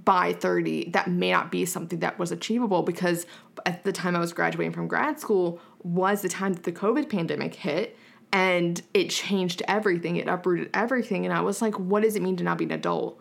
by 0.05 0.33
30 0.33 0.91
that 0.91 1.09
may 1.09 1.31
not 1.31 1.51
be 1.51 1.65
something 1.65 2.01
that 2.01 2.19
was 2.19 2.33
achievable 2.33 2.83
because 2.83 3.27
at 3.67 3.85
the 3.85 3.93
time 3.93 4.17
I 4.17 4.19
was 4.19 4.33
graduating 4.33 4.73
from 4.73 4.89
grad 4.89 5.21
school 5.21 5.61
was 5.83 6.23
the 6.23 6.29
time 6.29 6.55
that 6.55 6.63
the 6.63 6.73
COVID 6.73 7.09
pandemic 7.09 7.55
hit 7.55 7.97
and 8.33 8.81
it 8.95 9.11
changed 9.11 9.63
everything. 9.69 10.17
It 10.17 10.27
uprooted 10.27 10.71
everything. 10.73 11.27
And 11.27 11.35
I 11.35 11.43
was 11.43 11.61
like, 11.61 11.79
what 11.79 12.03
does 12.03 12.17
it 12.17 12.23
mean 12.23 12.37
to 12.39 12.45
not 12.45 12.59
be 12.59 12.65
an 12.65 12.73
adult? 12.73 13.21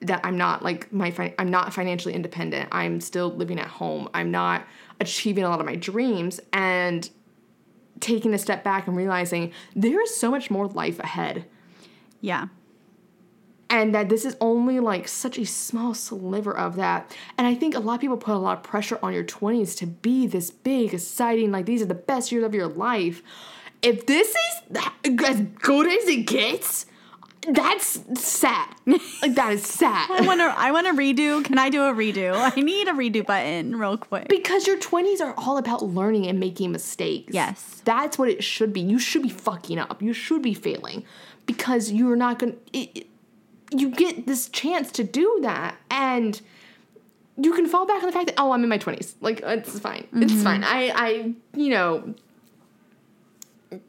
that 0.00 0.20
I'm 0.22 0.36
not 0.36 0.62
like 0.62 0.92
my 0.92 1.10
fi- 1.10 1.34
I'm 1.38 1.50
not 1.50 1.74
financially 1.74 2.14
independent. 2.14 2.68
I'm 2.70 3.00
still 3.00 3.34
living 3.34 3.58
at 3.58 3.66
home. 3.66 4.08
I'm 4.14 4.30
not 4.30 4.64
achieving 5.00 5.44
a 5.44 5.48
lot 5.48 5.58
of 5.58 5.66
my 5.66 5.74
dreams 5.74 6.38
and 6.52 7.10
taking 8.00 8.32
a 8.32 8.38
step 8.38 8.62
back 8.62 8.86
and 8.86 8.96
realizing 8.96 9.52
there 9.74 10.00
is 10.00 10.16
so 10.16 10.30
much 10.30 10.50
more 10.50 10.68
life 10.68 11.00
ahead 11.00 11.46
Yeah. 12.20 12.46
And 13.70 13.94
that 13.94 14.08
this 14.08 14.24
is 14.24 14.36
only 14.40 14.80
like 14.80 15.08
such 15.08 15.38
a 15.38 15.44
small 15.44 15.94
sliver 15.94 16.56
of 16.56 16.76
that. 16.76 17.14
And 17.36 17.46
I 17.46 17.54
think 17.54 17.74
a 17.74 17.80
lot 17.80 17.94
of 17.94 18.00
people 18.00 18.16
put 18.16 18.34
a 18.34 18.38
lot 18.38 18.58
of 18.58 18.62
pressure 18.62 18.98
on 19.02 19.12
your 19.12 19.24
20s 19.24 19.76
to 19.78 19.86
be 19.86 20.26
this 20.26 20.50
big, 20.50 20.94
exciting, 20.94 21.52
like 21.52 21.66
these 21.66 21.82
are 21.82 21.86
the 21.86 21.94
best 21.94 22.32
years 22.32 22.44
of 22.44 22.54
your 22.54 22.68
life. 22.68 23.22
If 23.82 24.06
this 24.06 24.28
is 24.28 24.78
as 25.04 25.40
good 25.60 25.86
as 25.86 26.08
it 26.08 26.26
gets, 26.26 26.86
that's 27.46 28.00
sad. 28.20 28.74
like 29.22 29.34
that 29.34 29.52
is 29.52 29.64
sad. 29.64 30.10
I 30.10 30.22
want 30.26 30.40
to. 30.40 30.46
I 30.46 30.72
want 30.72 30.86
to 30.88 30.92
redo. 30.92 31.44
Can 31.44 31.58
I 31.58 31.70
do 31.70 31.82
a 31.84 31.92
redo? 31.92 32.34
I 32.34 32.60
need 32.60 32.88
a 32.88 32.92
redo 32.92 33.24
button 33.24 33.76
real 33.76 33.96
quick. 33.96 34.28
Because 34.28 34.66
your 34.66 34.78
20s 34.78 35.20
are 35.20 35.34
all 35.36 35.56
about 35.56 35.84
learning 35.84 36.26
and 36.26 36.40
making 36.40 36.72
mistakes. 36.72 37.32
Yes. 37.32 37.80
That's 37.84 38.18
what 38.18 38.28
it 38.28 38.42
should 38.42 38.72
be. 38.72 38.80
You 38.80 38.98
should 38.98 39.22
be 39.22 39.28
fucking 39.28 39.78
up. 39.78 40.02
You 40.02 40.12
should 40.12 40.42
be 40.42 40.54
failing 40.54 41.04
because 41.46 41.92
you're 41.92 42.16
not 42.16 42.38
going 42.38 42.56
to. 42.72 43.04
You 43.74 43.90
get 43.90 44.26
this 44.26 44.48
chance 44.48 44.90
to 44.92 45.04
do 45.04 45.38
that. 45.42 45.76
And 45.90 46.40
you 47.36 47.52
can 47.52 47.66
fall 47.66 47.86
back 47.86 48.02
on 48.02 48.06
the 48.06 48.12
fact 48.12 48.26
that, 48.28 48.34
oh, 48.38 48.52
I'm 48.52 48.62
in 48.62 48.68
my 48.68 48.78
20s. 48.78 49.14
Like, 49.20 49.40
it's 49.44 49.78
fine. 49.78 50.06
It's 50.14 50.42
fine. 50.42 50.64
I, 50.64 50.90
I, 50.94 51.34
you 51.54 51.70
know, 51.70 52.14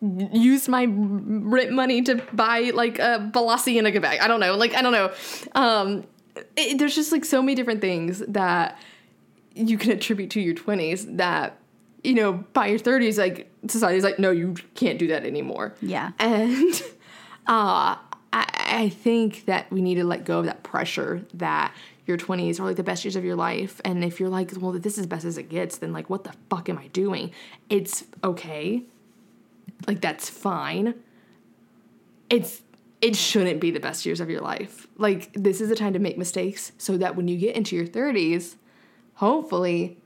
use 0.02 0.68
my 0.68 0.86
rent 0.90 1.72
money 1.72 2.02
to 2.04 2.16
buy 2.34 2.72
like 2.74 3.00
a 3.00 3.30
Balenciaga 3.34 4.02
bag. 4.02 4.20
I 4.20 4.28
don't 4.28 4.40
know. 4.40 4.56
Like, 4.56 4.76
I 4.76 4.82
don't 4.82 4.92
know. 4.92 5.14
Um, 5.56 6.04
it, 6.58 6.78
there's 6.78 6.96
just 6.96 7.12
like 7.12 7.26
so 7.26 7.42
many 7.42 7.56
different 7.56 7.82
things 7.82 8.20
that 8.28 8.78
you 9.56 9.78
can 9.78 9.92
attribute 9.92 10.30
to 10.32 10.42
your 10.42 10.56
20s 10.56 11.18
that 11.18 11.58
you 12.04 12.14
know 12.14 12.32
by 12.54 12.68
your 12.68 12.80
30s 12.80 13.18
like 13.18 13.52
society's 13.68 14.06
like 14.06 14.20
no 14.20 14.32
you 14.32 14.54
can't 14.76 14.98
do 14.98 15.08
that 15.08 15.26
anymore 15.26 15.76
Yeah. 15.82 16.12
and 16.18 16.82
uh 17.48 17.98
I, 18.32 18.90
think 18.90 19.46
that 19.46 19.70
we 19.72 19.82
need 19.82 19.96
to 19.96 20.04
let 20.04 20.24
go 20.24 20.40
of 20.40 20.46
that 20.46 20.64
pressure 20.64 21.26
that 21.34 21.74
your 22.06 22.18
20s 22.18 22.60
are 22.60 22.64
like 22.64 22.78
the 22.78 22.84
best 22.84 23.04
years 23.04 23.16
of 23.16 23.26
your 23.26 23.36
life. 23.36 23.82
And 23.84 24.04
if 24.04 24.20
you're 24.20 24.30
like 24.30 24.52
well 24.58 24.72
this 24.72 24.98
is 24.98 25.06
best 25.06 25.26
as 25.26 25.38
it 25.38 25.50
gets 25.50 25.78
then 25.78 25.92
like 25.92 26.10
what 26.10 26.24
the 26.24 26.34
fuck 26.50 26.70
am 26.70 26.78
i 26.78 26.88
doing? 26.88 27.32
It's 27.70 28.06
okay. 28.24 28.84
Like 29.88 30.02
that's 30.02 30.30
fine. 30.30 30.96
It's 32.30 32.62
it 33.02 33.16
shouldn't 33.16 33.60
be 33.60 33.72
the 33.72 33.80
best 33.80 34.06
years 34.06 34.20
of 34.20 34.30
your 34.30 34.42
life. 34.42 34.88
Like 34.98 35.32
this 35.34 35.62
is 35.62 35.70
the 35.70 35.76
time 35.76 35.94
to 35.94 36.00
make 36.00 36.18
mistakes 36.18 36.72
so 36.78 36.98
that 36.98 37.16
when 37.16 37.28
you 37.28 37.38
get 37.38 37.56
into 37.56 37.76
your 37.76 37.88
30s 37.88 38.56
hopefully 39.16 39.98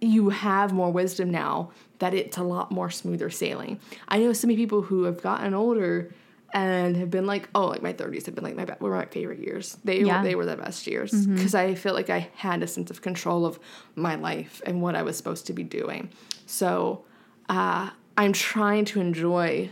you 0.00 0.28
have 0.28 0.72
more 0.72 0.92
wisdom 0.92 1.30
now 1.30 1.70
that 1.98 2.14
it's 2.14 2.36
a 2.36 2.42
lot 2.42 2.70
more 2.70 2.90
smoother 2.90 3.30
sailing. 3.30 3.80
I 4.08 4.18
know 4.18 4.32
so 4.32 4.46
many 4.46 4.56
people 4.56 4.82
who 4.82 5.04
have 5.04 5.22
gotten 5.22 5.54
older 5.54 6.12
and 6.54 6.96
have 6.96 7.10
been 7.10 7.26
like, 7.26 7.48
oh, 7.54 7.66
like 7.66 7.82
my 7.82 7.92
30s 7.92 8.26
have 8.26 8.34
been 8.34 8.44
like 8.44 8.56
my 8.56 8.66
were 8.80 8.90
my 8.90 9.06
favorite 9.06 9.40
years. 9.40 9.76
They 9.84 10.00
Yeah. 10.00 10.18
were 10.18 10.24
they 10.28 10.34
were 10.34 10.46
the 10.46 10.56
best 10.56 10.86
years 10.86 11.26
because 11.26 11.54
I 11.54 11.74
feel 11.74 11.92
like 11.94 12.08
I 12.10 12.30
had 12.36 12.62
a 12.62 12.66
sense 12.66 12.90
of 12.90 13.02
control 13.02 13.44
of 13.44 13.58
my 13.94 14.14
life 14.14 14.62
and 14.64 14.80
what 14.80 14.94
I 14.94 15.02
was 15.02 15.16
supposed 15.16 15.46
to 15.48 15.52
be 15.52 15.62
doing. 15.64 16.10
So 16.46 17.04
uh, 17.48 17.90
I'm 18.16 18.32
trying 18.32 18.84
to 18.86 19.00
enjoy 19.00 19.70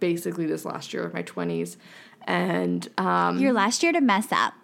basically 0.00 0.46
this 0.46 0.64
last 0.64 0.92
year 0.92 1.04
of 1.04 1.14
my 1.14 1.22
20s 1.22 1.76
and 2.24 2.88
um, 2.98 3.38
Your 3.38 3.52
last 3.52 3.82
year 3.82 3.92
to 3.92 4.00
mess 4.00 4.28
up. 4.32 4.54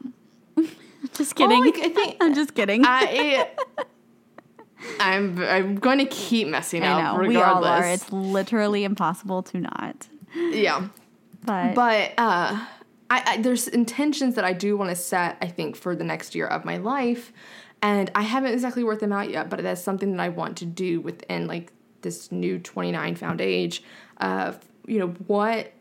just 1.15 1.35
kidding. 1.37 1.65
like, 1.65 1.77
I 1.79 1.89
think- 1.91 2.17
I'm 2.21 2.35
just 2.35 2.55
kidding. 2.55 2.83
I 2.85 3.49
I'm 4.99 5.39
I'm 5.45 5.77
going 5.77 5.99
to 5.99 6.07
keep 6.07 6.49
messing 6.49 6.83
I 6.83 6.89
up 6.93 7.15
know 7.15 7.21
regardless. 7.21 7.29
we 7.29 7.37
all 7.37 7.65
are. 7.65 7.87
It's 7.87 8.13
literally 8.13 8.83
impossible 8.85 9.43
to 9.45 9.61
not. 9.61 10.09
yeah. 10.35 10.89
But, 11.45 11.75
But 11.75 12.13
uh, 12.19 12.65
I, 13.11 13.23
I 13.27 13.37
there's 13.39 13.69
intentions 13.69 14.37
that 14.37 14.45
I 14.45 14.53
do 14.53 14.77
want 14.77 14.91
to 14.91 14.97
set. 14.97 15.37
I 15.41 15.47
think 15.49 15.77
for 15.77 15.97
the 15.97 16.05
next 16.05 16.35
year 16.35 16.47
of 16.47 16.65
my 16.65 16.77
life, 16.77 17.33
and 17.83 18.11
I 18.15 18.23
haven't 18.23 18.53
exactly 18.53 18.85
worked 18.85 19.01
them 19.01 19.13
out 19.13 19.31
yet. 19.31 19.51
But 19.51 19.63
that's 19.63 19.83
something 19.83 20.13
that 20.13 20.21
I 20.21 20.29
want 20.29 20.59
to 20.59 20.67
do 20.67 21.01
within 21.01 21.47
like 21.47 21.73
this 22.03 22.33
new 22.33 22.59
29 22.59 23.17
found 23.17 23.41
age. 23.41 23.83
You 24.21 24.99
know 24.99 25.09
what 25.27 25.73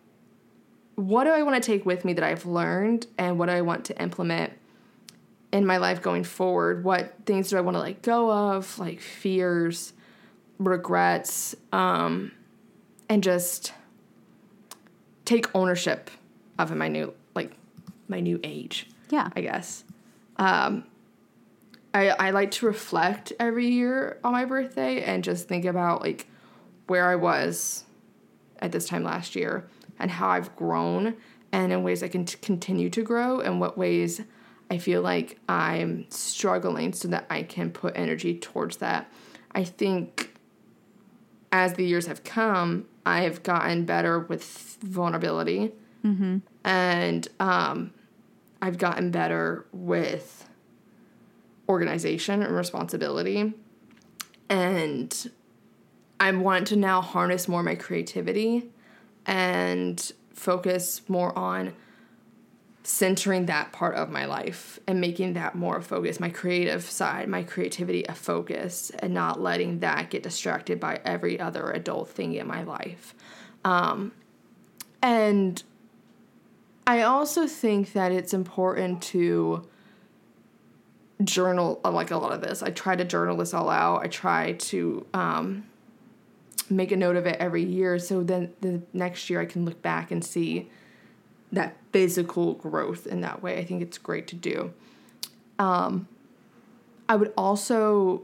what 0.95 1.23
do 1.23 1.31
I 1.31 1.41
want 1.43 1.61
to 1.61 1.65
take 1.65 1.85
with 1.85 2.05
me 2.05 2.13
that 2.13 2.23
I've 2.23 2.45
learned, 2.45 3.07
and 3.17 3.39
what 3.39 3.47
do 3.47 3.53
I 3.53 3.61
want 3.61 3.85
to 3.85 4.01
implement 4.01 4.53
in 5.51 5.65
my 5.65 5.77
life 5.77 6.01
going 6.01 6.23
forward? 6.23 6.83
What 6.83 7.13
things 7.25 7.49
do 7.49 7.57
I 7.57 7.61
want 7.61 7.75
to 7.75 7.81
let 7.81 8.01
go 8.01 8.31
of, 8.31 8.77
like 8.77 8.99
fears, 8.99 9.93
regrets, 10.59 11.55
um, 11.71 12.31
and 13.09 13.23
just 13.23 13.73
take 15.25 15.53
ownership 15.55 16.09
of 16.57 16.75
my 16.75 16.87
new 16.87 17.13
like 17.35 17.51
my 18.07 18.19
new 18.19 18.39
age. 18.43 18.87
yeah. 19.09 19.29
I 19.35 19.41
guess. 19.41 19.83
Um, 20.37 20.85
I 21.93 22.09
I 22.09 22.29
like 22.31 22.51
to 22.51 22.65
reflect 22.65 23.33
every 23.39 23.67
year 23.67 24.19
on 24.23 24.31
my 24.31 24.45
birthday 24.45 25.03
and 25.03 25.23
just 25.23 25.47
think 25.47 25.65
about 25.65 26.01
like 26.01 26.27
where 26.87 27.09
I 27.09 27.15
was 27.15 27.85
at 28.59 28.71
this 28.71 28.87
time 28.87 29.03
last 29.03 29.35
year 29.35 29.67
and 29.99 30.11
how 30.11 30.29
I've 30.29 30.55
grown 30.55 31.15
and 31.51 31.71
in 31.71 31.83
ways 31.83 32.03
I 32.03 32.07
can 32.07 32.25
t- 32.25 32.37
continue 32.41 32.89
to 32.89 33.03
grow 33.03 33.39
and 33.39 33.59
what 33.59 33.77
ways 33.77 34.21
I 34.69 34.77
feel 34.77 35.01
like 35.01 35.37
I'm 35.49 36.05
struggling 36.09 36.93
so 36.93 37.09
that 37.09 37.25
I 37.29 37.43
can 37.43 37.71
put 37.71 37.97
energy 37.97 38.37
towards 38.37 38.77
that. 38.77 39.11
I 39.53 39.65
think 39.65 40.30
as 41.51 41.73
the 41.73 41.85
years 41.85 42.07
have 42.07 42.23
come, 42.23 42.85
I 43.05 43.21
have 43.21 43.43
gotten 43.43 43.85
better 43.85 44.19
with 44.19 44.77
vulnerability 44.81 45.71
and 46.63 47.27
um, 47.39 47.93
I've 48.61 48.77
gotten 48.77 49.11
better 49.11 49.65
with 49.71 50.47
organization 51.69 52.41
and 52.43 52.55
responsibility. 52.55 53.53
And 54.49 55.31
I 56.19 56.31
want 56.31 56.67
to 56.67 56.75
now 56.75 57.01
harness 57.01 57.47
more 57.47 57.63
my 57.63 57.75
creativity 57.75 58.69
and 59.25 60.11
focus 60.33 61.01
more 61.07 61.37
on 61.37 61.73
centering 62.83 63.45
that 63.45 63.71
part 63.71 63.95
of 63.95 64.09
my 64.09 64.25
life 64.25 64.79
and 64.87 64.99
making 64.99 65.33
that 65.33 65.55
more 65.55 65.77
a 65.77 65.81
focus, 65.81 66.19
my 66.19 66.29
creative 66.29 66.83
side, 66.83 67.27
my 67.27 67.43
creativity 67.43 68.03
a 68.05 68.15
focus, 68.15 68.91
and 68.99 69.13
not 69.13 69.39
letting 69.39 69.79
that 69.79 70.09
get 70.09 70.23
distracted 70.23 70.79
by 70.79 70.99
every 71.05 71.39
other 71.39 71.71
adult 71.71 72.09
thing 72.09 72.33
in 72.33 72.47
my 72.47 72.63
life. 72.63 73.13
Um, 73.63 74.11
and 75.01 75.61
I 76.87 77.03
also 77.03 77.47
think 77.47 77.93
that 77.93 78.11
it's 78.11 78.33
important 78.33 79.01
to 79.03 79.67
journal 81.23 81.79
uh, 81.85 81.91
like 81.91 82.09
a 82.09 82.17
lot 82.17 82.31
of 82.31 82.41
this. 82.41 82.63
I 82.63 82.71
try 82.71 82.95
to 82.95 83.05
journal 83.05 83.37
this 83.37 83.53
all 83.53 83.69
out. 83.69 84.03
I 84.03 84.07
try 84.07 84.53
to 84.53 85.05
um, 85.13 85.65
make 86.69 86.91
a 86.91 86.97
note 86.97 87.15
of 87.15 87.27
it 87.27 87.37
every 87.39 87.63
year 87.63 87.99
so 87.99 88.23
then 88.23 88.53
the 88.61 88.81
next 88.93 89.29
year 89.29 89.39
I 89.39 89.45
can 89.45 89.65
look 89.65 89.81
back 89.83 90.09
and 90.09 90.23
see 90.25 90.69
that 91.51 91.77
physical 91.91 92.53
growth 92.53 93.05
in 93.07 93.21
that 93.21 93.41
way. 93.43 93.57
I 93.57 93.65
think 93.65 93.81
it's 93.81 93.97
great 93.97 94.27
to 94.27 94.35
do. 94.35 94.73
Um, 95.59 96.07
I 97.09 97.15
would 97.15 97.33
also, 97.37 98.23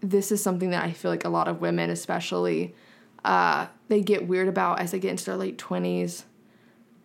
this 0.00 0.32
is 0.32 0.42
something 0.42 0.70
that 0.70 0.84
I 0.84 0.92
feel 0.92 1.10
like 1.10 1.24
a 1.24 1.28
lot 1.28 1.48
of 1.48 1.60
women, 1.60 1.90
especially, 1.90 2.74
uh, 3.24 3.66
they 3.88 4.00
get 4.00 4.26
weird 4.26 4.48
about 4.48 4.80
as 4.80 4.90
they 4.90 4.98
get 4.98 5.10
into 5.12 5.24
their 5.26 5.36
late 5.36 5.56
20s, 5.58 6.24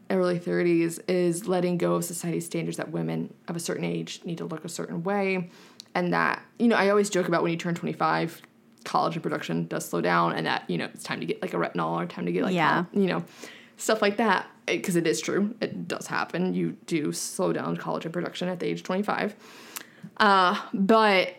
early 0.10 0.40
30s, 0.40 1.00
is 1.08 1.48
letting 1.48 1.78
go 1.78 1.96
of 1.96 2.06
society's 2.06 2.46
standards 2.46 2.78
that 2.78 2.90
women 2.92 3.34
of 3.48 3.56
a 3.56 3.60
certain 3.60 3.84
age 3.86 4.22
need 4.26 4.40
to 4.40 4.46
look 4.46 4.66
a 4.66 4.70
certain 4.70 5.04
way. 5.04 5.50
And 5.94 6.14
that, 6.14 6.42
you 6.58 6.68
know, 6.68 6.76
I 6.76 6.90
always 6.90 7.10
joke 7.10 7.28
about 7.28 7.44
when 7.44 7.52
you 7.52 7.58
turn 7.58 7.76
25, 7.76 8.42
collagen 8.86 9.22
production 9.22 9.68
does 9.68 9.88
slow 9.88 10.02
down, 10.02 10.34
and 10.34 10.48
that, 10.48 10.68
you 10.68 10.78
know, 10.78 10.86
it's 10.86 11.04
time 11.04 11.20
to 11.20 11.26
get 11.28 11.42
like 11.42 11.54
a 11.54 11.58
retinol 11.58 11.92
or 12.02 12.06
time 12.08 12.26
to 12.26 12.32
get 12.32 12.44
like, 12.44 12.56
Yeah. 12.56 12.86
you 12.94 13.06
know, 13.08 13.24
stuff 13.78 14.02
like 14.02 14.18
that. 14.18 14.48
Because 14.66 14.98
it 14.98 15.08
is 15.08 15.22
true, 15.22 15.56
it 15.62 15.88
does 15.88 16.08
happen. 16.08 16.54
You 16.54 16.76
do 16.88 17.14
slow 17.14 17.54
down 17.54 17.78
collagen 17.78 18.12
production 18.12 18.50
at 18.50 18.60
the 18.60 18.66
age 18.66 18.84
25. 18.84 19.34
Uh, 20.18 20.62
but 20.74 21.36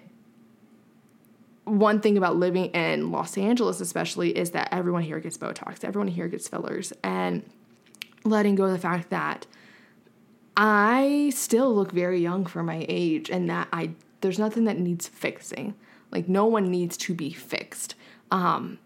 one 1.64 2.00
thing 2.00 2.16
about 2.16 2.36
living 2.36 2.66
in 2.66 3.10
Los 3.10 3.36
Angeles, 3.36 3.80
especially, 3.80 4.36
is 4.36 4.52
that 4.52 4.68
everyone 4.72 5.02
here 5.02 5.20
gets 5.20 5.36
Botox, 5.36 5.84
everyone 5.84 6.08
here 6.08 6.28
gets 6.28 6.48
fillers, 6.48 6.92
and 7.02 7.42
letting 8.24 8.54
go 8.54 8.64
of 8.64 8.72
the 8.72 8.78
fact 8.78 9.10
that 9.10 9.46
I 10.56 11.30
still 11.34 11.74
look 11.74 11.92
very 11.92 12.20
young 12.20 12.46
for 12.46 12.62
my 12.62 12.84
age, 12.88 13.30
and 13.30 13.48
that 13.50 13.68
I 13.72 13.90
there's 14.20 14.38
nothing 14.38 14.64
that 14.64 14.78
needs 14.78 15.06
fixing. 15.06 15.74
Like 16.10 16.28
no 16.28 16.46
one 16.46 16.70
needs 16.70 16.96
to 16.98 17.14
be 17.14 17.30
fixed, 17.30 17.94
um, 18.30 18.78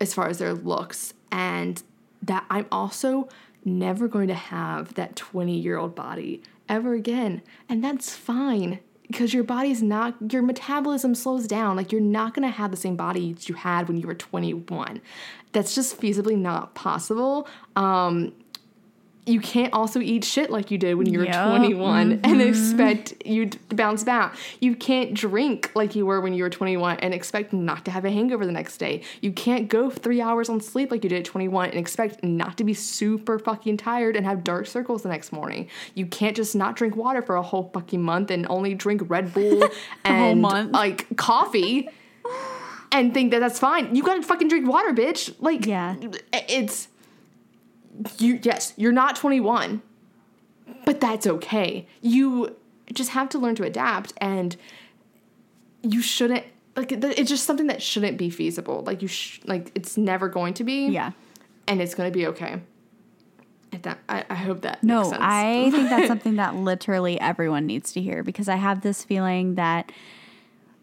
as 0.00 0.14
far 0.14 0.28
as 0.28 0.38
their 0.38 0.54
looks, 0.54 1.14
and 1.30 1.82
that 2.22 2.44
I'm 2.50 2.66
also 2.70 3.28
never 3.64 4.08
going 4.08 4.28
to 4.28 4.34
have 4.34 4.94
that 4.94 5.16
20 5.16 5.56
year 5.58 5.78
old 5.78 5.94
body 5.94 6.42
ever 6.68 6.94
again. 6.94 7.42
And 7.68 7.82
that's 7.82 8.14
fine 8.14 8.80
because 9.06 9.34
your 9.34 9.44
body's 9.44 9.82
not, 9.82 10.32
your 10.32 10.42
metabolism 10.42 11.14
slows 11.14 11.46
down. 11.46 11.76
Like, 11.76 11.92
you're 11.92 12.00
not 12.00 12.34
going 12.34 12.48
to 12.48 12.56
have 12.56 12.70
the 12.70 12.76
same 12.76 12.96
body 12.96 13.36
you 13.42 13.54
had 13.54 13.86
when 13.88 13.98
you 13.98 14.06
were 14.06 14.14
21. 14.14 15.00
That's 15.52 15.74
just 15.74 16.00
feasibly 16.00 16.36
not 16.36 16.74
possible. 16.74 17.46
Um, 17.76 18.32
you 19.24 19.40
can't 19.40 19.72
also 19.72 20.00
eat 20.00 20.24
shit 20.24 20.50
like 20.50 20.70
you 20.72 20.78
did 20.78 20.94
when 20.94 21.06
you 21.12 21.20
were 21.20 21.24
Yep. 21.26 21.48
21 21.58 22.10
and 22.12 22.22
mm-hmm. 22.22 22.40
expect 22.40 23.14
you 23.24 23.46
to 23.46 23.58
bounce 23.76 24.02
back. 24.02 24.34
You 24.60 24.74
can't 24.74 25.14
drink 25.14 25.70
like 25.76 25.94
you 25.94 26.04
were 26.06 26.20
when 26.20 26.34
you 26.34 26.42
were 26.42 26.50
21 26.50 26.98
and 26.98 27.14
expect 27.14 27.52
not 27.52 27.84
to 27.84 27.92
have 27.92 28.04
a 28.04 28.10
hangover 28.10 28.44
the 28.44 28.50
next 28.52 28.78
day. 28.78 29.02
You 29.20 29.30
can't 29.32 29.68
go 29.68 29.90
three 29.90 30.20
hours 30.20 30.48
on 30.48 30.60
sleep 30.60 30.90
like 30.90 31.04
you 31.04 31.10
did 31.10 31.20
at 31.20 31.24
21 31.24 31.70
and 31.70 31.78
expect 31.78 32.24
not 32.24 32.56
to 32.58 32.64
be 32.64 32.74
super 32.74 33.38
fucking 33.38 33.76
tired 33.76 34.16
and 34.16 34.26
have 34.26 34.42
dark 34.42 34.66
circles 34.66 35.04
the 35.04 35.08
next 35.08 35.30
morning. 35.30 35.68
You 35.94 36.06
can't 36.06 36.34
just 36.34 36.56
not 36.56 36.74
drink 36.74 36.96
water 36.96 37.22
for 37.22 37.36
a 37.36 37.42
whole 37.42 37.70
fucking 37.72 38.02
month 38.02 38.32
and 38.32 38.44
only 38.50 38.74
drink 38.74 39.02
Red 39.06 39.32
Bull 39.32 39.62
and 40.04 40.42
month. 40.42 40.72
like 40.72 41.16
coffee. 41.16 41.88
And 42.90 43.14
think 43.14 43.30
that 43.30 43.38
that's 43.38 43.58
fine. 43.58 43.94
You 43.94 44.02
gotta 44.02 44.22
fucking 44.22 44.48
drink 44.48 44.68
water, 44.68 44.92
bitch. 44.92 45.34
Like, 45.38 45.64
Yeah. 45.64 45.94
it's 46.32 46.88
you 48.18 48.40
yes, 48.42 48.72
you're 48.76 48.92
not 48.92 49.16
21, 49.16 49.82
but 50.84 51.00
that's 51.00 51.26
okay. 51.26 51.86
You 52.00 52.56
just 52.92 53.10
have 53.10 53.28
to 53.30 53.38
learn 53.38 53.54
to 53.56 53.64
adapt 53.64 54.12
and 54.18 54.56
you 55.82 56.02
shouldn't 56.02 56.44
like 56.76 56.92
it's 56.92 57.28
just 57.28 57.44
something 57.44 57.66
that 57.66 57.82
shouldn't 57.82 58.16
be 58.18 58.30
feasible. 58.30 58.82
Like 58.86 59.02
you 59.02 59.08
sh- 59.08 59.40
like 59.44 59.70
it's 59.74 59.96
never 59.96 60.28
going 60.28 60.54
to 60.54 60.64
be. 60.64 60.88
Yeah. 60.88 61.12
And 61.68 61.80
it's 61.80 61.94
going 61.94 62.10
to 62.10 62.16
be 62.16 62.26
okay. 62.28 62.60
That 63.82 63.98
I, 64.08 64.24
I 64.28 64.34
hope 64.34 64.62
that 64.62 64.82
No, 64.82 64.98
makes 64.98 65.08
sense. 65.10 65.22
I 65.24 65.70
think 65.70 65.88
that's 65.88 66.06
something 66.08 66.36
that 66.36 66.54
literally 66.56 67.18
everyone 67.20 67.66
needs 67.66 67.92
to 67.92 68.02
hear 68.02 68.22
because 68.22 68.48
I 68.48 68.56
have 68.56 68.82
this 68.82 69.02
feeling 69.04 69.54
that 69.54 69.90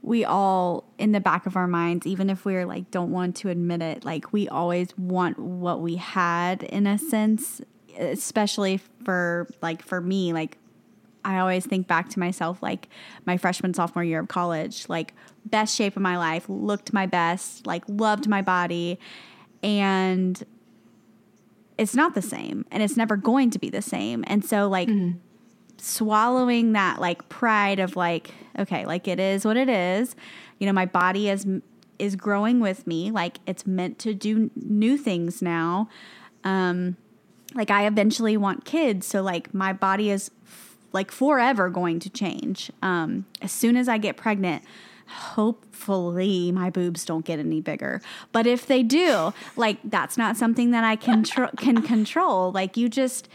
we 0.02 0.26
all 0.26 0.86
in 1.00 1.14
the 1.14 1.20
back 1.20 1.46
of 1.46 1.56
our 1.56 1.68
minds 1.68 2.06
even 2.06 2.30
if 2.30 2.44
we're 2.44 2.66
like 2.66 2.92
don't 2.92 3.10
want 3.10 3.36
to 3.36 3.50
admit 3.50 3.82
it 3.82 4.04
like 4.04 4.32
we 4.34 4.50
always 4.50 4.96
want 4.98 5.40
what 5.40 5.80
we 5.80 5.96
had 5.96 6.62
in 6.64 6.86
a 6.86 6.98
sense 6.98 7.62
especially 7.98 8.80
for 9.04 9.48
like 9.62 9.82
for 9.82 10.02
me 10.02 10.34
like 10.34 10.58
I 11.24 11.40
always 11.40 11.66
think 11.66 11.88
back 11.88 12.10
to 12.10 12.20
myself 12.20 12.62
like 12.62 12.90
my 13.26 13.38
freshman 13.38 13.74
sophomore 13.74 14.04
year 14.04 14.20
of 14.20 14.28
college 14.28 14.88
like 14.90 15.14
best 15.46 15.76
shape 15.76 15.96
of 15.96 16.02
my 16.02 16.18
life 16.18 16.46
looked 16.50 16.92
my 16.92 17.06
best 17.06 17.66
like 17.66 17.84
loved 17.88 18.28
my 18.28 18.42
body 18.42 19.00
and 19.64 20.44
it's 21.78 21.96
not 21.96 22.14
the 22.14 22.22
same 22.22 22.66
and 22.72 22.84
it's 22.84 22.98
never 22.98 23.16
going 23.16 23.50
to 23.52 23.60
be 23.60 23.70
the 23.70 23.82
same 23.82 24.24
and 24.28 24.44
so 24.44 24.68
like 24.68 24.90
mm-hmm. 24.90 25.18
swallowing 25.78 26.74
that 26.74 27.00
like 27.00 27.28
pride 27.30 27.80
of 27.80 27.96
like 27.96 28.32
okay 28.58 28.86
like 28.86 29.08
it 29.08 29.20
is 29.20 29.46
what 29.46 29.56
it 29.56 29.70
is 29.70 30.16
you 30.60 30.68
know 30.68 30.74
my 30.74 30.86
body 30.86 31.30
is 31.30 31.46
is 31.98 32.16
growing 32.16 32.60
with 32.60 32.88
me 32.88 33.12
like 33.12 33.40
it's 33.46 33.66
meant 33.68 34.00
to 34.00 34.14
do 34.14 34.50
new 34.56 34.98
things 34.98 35.42
now. 35.42 35.90
Um 36.44 36.98
like 37.56 37.72
i 37.72 37.88
eventually 37.88 38.38
want 38.38 38.64
kids 38.64 39.08
so 39.08 39.24
like 39.24 39.52
my 39.56 39.74
body 39.74 40.12
is 40.12 40.30
f- 40.46 40.78
like 40.92 41.12
forever 41.12 41.70
going 41.70 42.00
to 42.00 42.10
change. 42.10 42.72
Um 42.82 43.26
as 43.42 43.52
soon 43.52 43.76
as 43.76 43.88
i 43.88 43.98
get 43.98 44.18
pregnant 44.18 44.64
hopefully 45.08 46.52
my 46.52 46.70
boobs 46.70 47.04
don't 47.04 47.26
get 47.26 47.40
any 47.40 47.60
bigger. 47.60 48.00
But 48.32 48.46
if 48.46 48.68
they 48.68 48.84
do 48.84 49.34
like 49.56 49.80
that's 49.84 50.18
not 50.18 50.38
something 50.38 50.72
that 50.72 50.84
i 50.84 50.96
can 50.96 51.24
tr- 51.24 51.46
can 51.58 51.82
control. 51.82 52.52
Like 52.52 52.78
you 52.78 52.88
just 52.90 53.28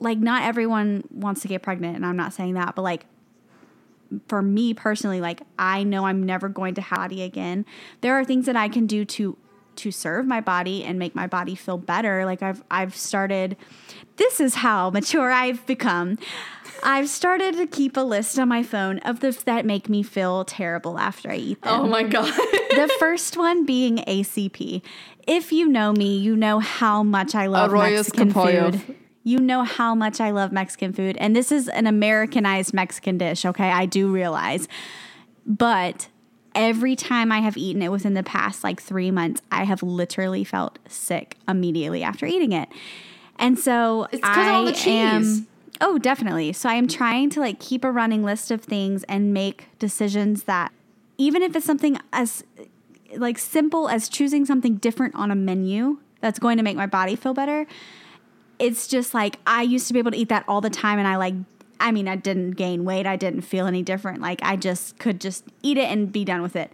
like 0.00 0.18
not 0.18 0.42
everyone 0.42 1.04
wants 1.10 1.42
to 1.42 1.48
get 1.48 1.62
pregnant 1.62 1.94
and 1.94 2.04
i'm 2.04 2.16
not 2.16 2.32
saying 2.32 2.54
that 2.54 2.74
but 2.74 2.82
like 2.82 3.04
for 4.28 4.42
me 4.42 4.74
personally 4.74 5.20
like 5.20 5.42
i 5.58 5.82
know 5.82 6.06
i'm 6.06 6.24
never 6.24 6.48
going 6.48 6.74
to 6.74 6.80
have 6.80 7.00
body 7.00 7.22
again 7.22 7.64
there 8.02 8.14
are 8.18 8.24
things 8.26 8.44
that 8.44 8.56
i 8.56 8.68
can 8.68 8.86
do 8.86 9.06
to 9.06 9.36
to 9.74 9.90
serve 9.90 10.26
my 10.26 10.40
body 10.40 10.84
and 10.84 10.98
make 10.98 11.14
my 11.14 11.26
body 11.26 11.54
feel 11.54 11.78
better 11.78 12.26
like 12.26 12.42
i've 12.42 12.62
i've 12.70 12.94
started 12.94 13.56
this 14.16 14.38
is 14.38 14.56
how 14.56 14.90
mature 14.90 15.30
i've 15.30 15.64
become 15.66 16.18
i've 16.82 17.08
started 17.08 17.56
to 17.56 17.66
keep 17.66 17.96
a 17.96 18.00
list 18.00 18.38
on 18.38 18.48
my 18.48 18.62
phone 18.62 18.98
of 18.98 19.20
the 19.20 19.30
that 19.46 19.64
make 19.64 19.88
me 19.88 20.02
feel 20.02 20.44
terrible 20.44 20.98
after 20.98 21.30
i 21.30 21.36
eat 21.36 21.62
them 21.62 21.80
Oh 21.80 21.86
my 21.86 22.02
god. 22.02 22.34
the 22.70 22.94
first 22.98 23.36
one 23.36 23.64
being 23.64 23.98
ACP. 23.98 24.82
If 25.26 25.52
you 25.52 25.68
know 25.68 25.92
me, 25.92 26.18
you 26.18 26.36
know 26.36 26.58
how 26.58 27.02
much 27.02 27.34
I 27.34 27.46
love 27.46 27.70
Arroyos 27.70 28.14
Mexican 28.14 28.32
food. 28.32 28.96
You 29.30 29.38
know 29.38 29.62
how 29.62 29.94
much 29.94 30.20
I 30.20 30.32
love 30.32 30.50
Mexican 30.50 30.92
food. 30.92 31.16
And 31.18 31.36
this 31.36 31.52
is 31.52 31.68
an 31.68 31.86
Americanized 31.86 32.74
Mexican 32.74 33.16
dish, 33.16 33.44
okay? 33.44 33.70
I 33.70 33.86
do 33.86 34.10
realize. 34.12 34.66
But 35.46 36.08
every 36.52 36.96
time 36.96 37.30
I 37.30 37.38
have 37.38 37.56
eaten 37.56 37.80
it 37.80 37.92
within 37.92 38.14
the 38.14 38.24
past 38.24 38.64
like 38.64 38.82
three 38.82 39.12
months, 39.12 39.40
I 39.52 39.62
have 39.62 39.84
literally 39.84 40.42
felt 40.42 40.80
sick 40.88 41.36
immediately 41.46 42.02
after 42.02 42.26
eating 42.26 42.50
it. 42.50 42.68
And 43.38 43.56
so 43.56 44.08
It's 44.10 44.20
'cause 44.20 44.48
of 44.48 44.52
all 44.52 44.64
the 44.64 44.72
I 44.72 44.74
cheese. 44.74 45.38
am 45.38 45.46
Oh, 45.80 45.96
definitely. 45.96 46.52
So 46.52 46.68
I 46.68 46.74
am 46.74 46.88
trying 46.88 47.30
to 47.30 47.40
like 47.40 47.60
keep 47.60 47.84
a 47.84 47.92
running 47.92 48.24
list 48.24 48.50
of 48.50 48.60
things 48.62 49.04
and 49.04 49.32
make 49.32 49.68
decisions 49.78 50.42
that 50.42 50.72
even 51.18 51.40
if 51.40 51.54
it's 51.54 51.64
something 51.64 51.98
as 52.12 52.42
like 53.16 53.38
simple 53.38 53.88
as 53.88 54.08
choosing 54.08 54.44
something 54.44 54.74
different 54.76 55.14
on 55.14 55.30
a 55.30 55.36
menu 55.36 55.98
that's 56.20 56.40
going 56.40 56.56
to 56.56 56.64
make 56.64 56.76
my 56.76 56.86
body 56.86 57.14
feel 57.14 57.32
better. 57.32 57.66
It's 58.60 58.86
just 58.86 59.14
like 59.14 59.38
I 59.46 59.62
used 59.62 59.86
to 59.88 59.92
be 59.92 59.98
able 59.98 60.10
to 60.12 60.16
eat 60.16 60.28
that 60.28 60.44
all 60.46 60.60
the 60.60 60.70
time 60.70 60.98
and 60.98 61.08
I 61.08 61.16
like 61.16 61.34
I 61.80 61.90
mean 61.92 62.06
I 62.06 62.16
didn't 62.16 62.52
gain 62.52 62.84
weight, 62.84 63.06
I 63.06 63.16
didn't 63.16 63.42
feel 63.42 63.66
any 63.66 63.82
different. 63.82 64.20
Like 64.20 64.40
I 64.42 64.56
just 64.56 64.98
could 64.98 65.20
just 65.20 65.44
eat 65.62 65.78
it 65.78 65.90
and 65.90 66.12
be 66.12 66.24
done 66.24 66.42
with 66.42 66.56
it. 66.56 66.70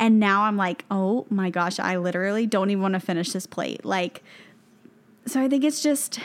And 0.00 0.20
now 0.20 0.42
I'm 0.42 0.56
like, 0.56 0.84
"Oh 0.90 1.26
my 1.28 1.50
gosh, 1.50 1.80
I 1.80 1.96
literally 1.96 2.46
don't 2.46 2.70
even 2.70 2.82
want 2.82 2.94
to 2.94 3.00
finish 3.00 3.32
this 3.32 3.46
plate." 3.46 3.84
Like 3.84 4.22
so 5.26 5.40
I 5.40 5.48
think 5.48 5.64
it's 5.64 5.82
just 5.82 6.18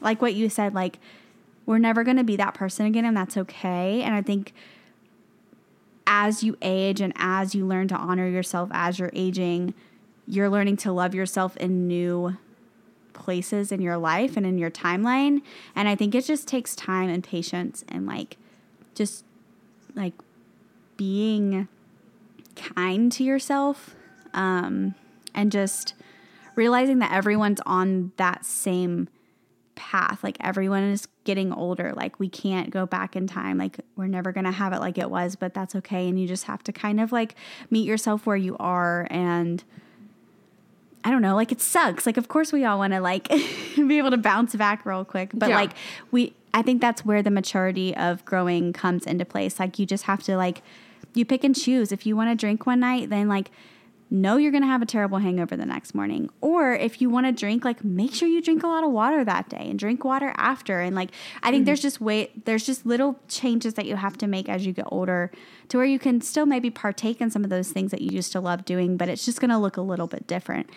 like 0.00 0.20
what 0.22 0.34
you 0.34 0.48
said 0.48 0.74
like 0.74 0.98
we're 1.66 1.78
never 1.78 2.04
going 2.04 2.18
to 2.18 2.24
be 2.24 2.36
that 2.36 2.54
person 2.54 2.86
again 2.86 3.04
and 3.04 3.16
that's 3.16 3.36
okay. 3.36 4.02
And 4.02 4.14
I 4.14 4.22
think 4.22 4.52
as 6.06 6.42
you 6.42 6.56
age 6.60 7.00
and 7.00 7.12
as 7.16 7.54
you 7.54 7.66
learn 7.66 7.88
to 7.88 7.96
honor 7.96 8.28
yourself 8.28 8.68
as 8.72 8.98
you're 8.98 9.10
aging, 9.14 9.74
you're 10.26 10.50
learning 10.50 10.76
to 10.78 10.92
love 10.92 11.14
yourself 11.14 11.56
in 11.56 11.88
new 11.88 12.36
places 13.14 13.72
in 13.72 13.80
your 13.80 13.96
life 13.96 14.36
and 14.36 14.44
in 14.44 14.58
your 14.58 14.70
timeline. 14.70 15.40
And 15.74 15.88
I 15.88 15.94
think 15.94 16.14
it 16.14 16.24
just 16.24 16.46
takes 16.46 16.76
time 16.76 17.08
and 17.08 17.24
patience 17.24 17.84
and 17.88 18.06
like 18.06 18.36
just 18.94 19.24
like 19.94 20.14
being 20.96 21.68
kind 22.56 23.10
to 23.12 23.24
yourself 23.24 23.94
um, 24.32 24.94
and 25.34 25.50
just 25.50 25.94
realizing 26.54 26.98
that 26.98 27.12
everyone's 27.12 27.60
on 27.66 28.12
that 28.16 28.44
same 28.44 29.08
path. 29.74 30.22
Like 30.22 30.36
everyone 30.40 30.84
is 30.84 31.08
getting 31.24 31.52
older. 31.52 31.92
Like 31.94 32.18
we 32.20 32.28
can't 32.28 32.70
go 32.70 32.86
back 32.86 33.16
in 33.16 33.26
time. 33.26 33.58
Like 33.58 33.80
we're 33.96 34.06
never 34.06 34.32
going 34.32 34.44
to 34.44 34.52
have 34.52 34.72
it 34.72 34.80
like 34.80 34.98
it 34.98 35.10
was, 35.10 35.36
but 35.36 35.54
that's 35.54 35.74
okay. 35.76 36.08
And 36.08 36.20
you 36.20 36.28
just 36.28 36.44
have 36.44 36.62
to 36.64 36.72
kind 36.72 37.00
of 37.00 37.12
like 37.12 37.34
meet 37.70 37.86
yourself 37.86 38.26
where 38.26 38.36
you 38.36 38.56
are. 38.58 39.06
And 39.10 39.64
I 41.04 41.10
don't 41.10 41.20
know, 41.22 41.34
like 41.34 41.52
it 41.52 41.60
sucks. 41.60 42.06
Like, 42.06 42.16
of 42.16 42.28
course, 42.28 42.52
we 42.52 42.64
all 42.64 42.78
want 42.78 42.92
to 42.94 43.00
like 43.00 43.28
be 43.76 43.98
able 43.98 44.10
to 44.10 44.16
bounce 44.16 44.54
back 44.56 44.86
real 44.86 45.04
quick. 45.04 45.30
But 45.34 45.50
Yeah. 45.50 45.56
like 45.56 45.72
we, 46.10 46.32
I 46.54 46.62
think 46.62 46.80
that's 46.80 47.04
where 47.04 47.22
the 47.22 47.30
maturity 47.30 47.94
of 47.96 48.24
growing 48.24 48.72
comes 48.72 49.04
into 49.06 49.24
place. 49.24 49.60
Like 49.60 49.78
you 49.78 49.84
just 49.86 50.04
have 50.04 50.22
to 50.24 50.36
like, 50.36 50.62
you 51.12 51.24
pick 51.24 51.44
and 51.44 51.54
choose. 51.54 51.92
If 51.92 52.06
you 52.06 52.16
want 52.16 52.30
to 52.30 52.34
drink 52.34 52.66
one 52.66 52.80
night, 52.80 53.10
then 53.10 53.28
like, 53.28 53.50
know 54.14 54.36
you're 54.36 54.50
going 54.52 54.62
to 54.62 54.68
have 54.68 54.80
a 54.80 54.86
terrible 54.86 55.18
hangover 55.18 55.56
the 55.56 55.66
next 55.66 55.94
morning. 55.94 56.30
Or 56.40 56.72
if 56.72 57.02
you 57.02 57.10
want 57.10 57.26
to 57.26 57.32
drink, 57.32 57.64
like 57.64 57.84
make 57.84 58.14
sure 58.14 58.28
you 58.28 58.40
drink 58.40 58.62
a 58.62 58.66
lot 58.66 58.84
of 58.84 58.90
water 58.90 59.24
that 59.24 59.48
day 59.48 59.66
and 59.68 59.78
drink 59.78 60.04
water 60.04 60.32
after. 60.36 60.80
And 60.80 60.96
like, 60.96 61.10
I 61.42 61.50
think 61.50 61.66
there's 61.66 61.82
just 61.82 62.00
way, 62.00 62.30
there's 62.44 62.64
just 62.64 62.86
little 62.86 63.18
changes 63.28 63.74
that 63.74 63.86
you 63.86 63.96
have 63.96 64.16
to 64.18 64.26
make 64.26 64.48
as 64.48 64.64
you 64.64 64.72
get 64.72 64.86
older 64.88 65.30
to 65.68 65.76
where 65.76 65.86
you 65.86 65.98
can 65.98 66.20
still 66.20 66.46
maybe 66.46 66.70
partake 66.70 67.20
in 67.20 67.30
some 67.30 67.44
of 67.44 67.50
those 67.50 67.72
things 67.72 67.90
that 67.90 68.00
you 68.00 68.10
used 68.10 68.32
to 68.32 68.40
love 68.40 68.64
doing, 68.64 68.96
but 68.96 69.08
it's 69.08 69.24
just 69.24 69.40
going 69.40 69.50
to 69.50 69.58
look 69.58 69.76
a 69.76 69.82
little 69.82 70.06
bit 70.06 70.26
different. 70.26 70.70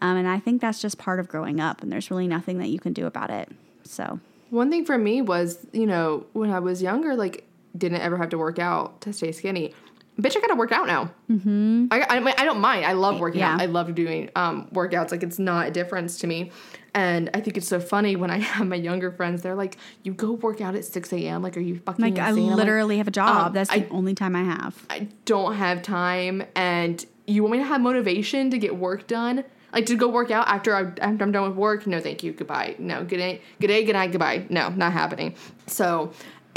Um, 0.00 0.16
and 0.16 0.28
I 0.28 0.38
think 0.38 0.60
that's 0.60 0.80
just 0.80 0.96
part 0.96 1.18
of 1.18 1.28
growing 1.28 1.60
up, 1.60 1.82
and 1.82 1.90
there's 1.90 2.10
really 2.10 2.28
nothing 2.28 2.58
that 2.58 2.68
you 2.68 2.78
can 2.78 2.92
do 2.92 3.06
about 3.06 3.30
it. 3.30 3.50
So, 3.82 4.20
One 4.50 4.70
thing 4.70 4.84
for 4.84 4.96
me 4.96 5.22
was, 5.22 5.66
you 5.72 5.86
know, 5.86 6.24
when 6.34 6.50
I 6.50 6.60
was 6.60 6.80
younger, 6.80 7.16
like, 7.16 7.44
didn't 7.76 8.00
ever 8.00 8.16
have 8.16 8.28
to 8.30 8.38
work 8.38 8.58
out 8.58 9.00
to 9.02 9.12
stay 9.12 9.32
skinny. 9.32 9.74
Bitch, 10.20 10.36
I 10.36 10.40
gotta 10.40 10.56
work 10.56 10.72
out 10.72 10.86
now. 10.88 11.10
Mm-hmm. 11.30 11.86
I, 11.92 12.00
I, 12.00 12.34
I 12.38 12.44
don't 12.44 12.58
mind. 12.60 12.84
I 12.84 12.92
love 12.92 13.20
working 13.20 13.40
out. 13.42 13.60
I 13.60 13.66
love 13.66 13.94
doing 13.94 14.30
um, 14.34 14.68
workouts. 14.72 15.12
Like, 15.12 15.22
it's 15.22 15.38
not 15.38 15.68
a 15.68 15.70
difference 15.70 16.18
to 16.18 16.26
me. 16.26 16.50
And 16.94 17.30
I 17.34 17.40
think 17.40 17.56
it's 17.56 17.68
so 17.68 17.78
funny 17.78 18.16
when 18.16 18.30
I 18.30 18.38
have 18.54 18.66
my 18.66 18.74
younger 18.76 19.12
friends, 19.12 19.42
they're 19.42 19.54
like, 19.54 19.76
you 20.02 20.12
go 20.12 20.32
work 20.32 20.60
out 20.60 20.74
at 20.74 20.84
6 20.84 21.12
a.m. 21.12 21.42
Like, 21.42 21.56
are 21.56 21.60
you 21.60 21.78
fucking 21.78 22.04
like, 22.04 22.18
I 22.18 22.30
insane? 22.30 22.48
Like, 22.48 22.56
literally 22.56 22.98
have 22.98 23.06
a 23.06 23.12
job. 23.12 23.46
um, 23.48 23.52
that's 23.52 23.70
the 23.70 23.76
I- 23.76 23.88
only 23.90 24.14
time 24.14 24.34
I 24.34 24.42
have. 24.42 24.84
I 24.90 25.06
don't 25.24 25.54
have 25.54 25.82
time 25.82 26.42
and 26.56 27.04
you 27.26 27.42
want 27.42 27.52
me 27.52 27.58
to 27.58 27.64
have 27.64 27.80
motivation 27.80 28.50
to 28.50 28.58
get 28.58 28.74
work 28.74 29.06
done, 29.06 29.44
Like 29.72 29.86
to 29.86 29.94
go 29.96 30.08
work 30.08 30.30
out 30.32 30.48
after, 30.48 30.74
I, 30.74 30.80
after 30.80 31.22
I'm 31.22 31.30
done 31.30 31.46
with 31.46 31.56
work. 31.56 31.86
No, 31.86 32.00
thank 32.00 32.24
you. 32.24 32.32
Goodbye. 32.32 32.74
No, 32.78 33.04
good 33.04 33.18
day, 33.18 33.42
good 33.60 33.66
day, 33.68 33.84
good 33.84 33.92
night, 33.92 34.10
goodbye. 34.10 34.46
No, 34.48 34.70
not 34.70 34.92
happening. 34.94 35.34
So, 35.66 36.10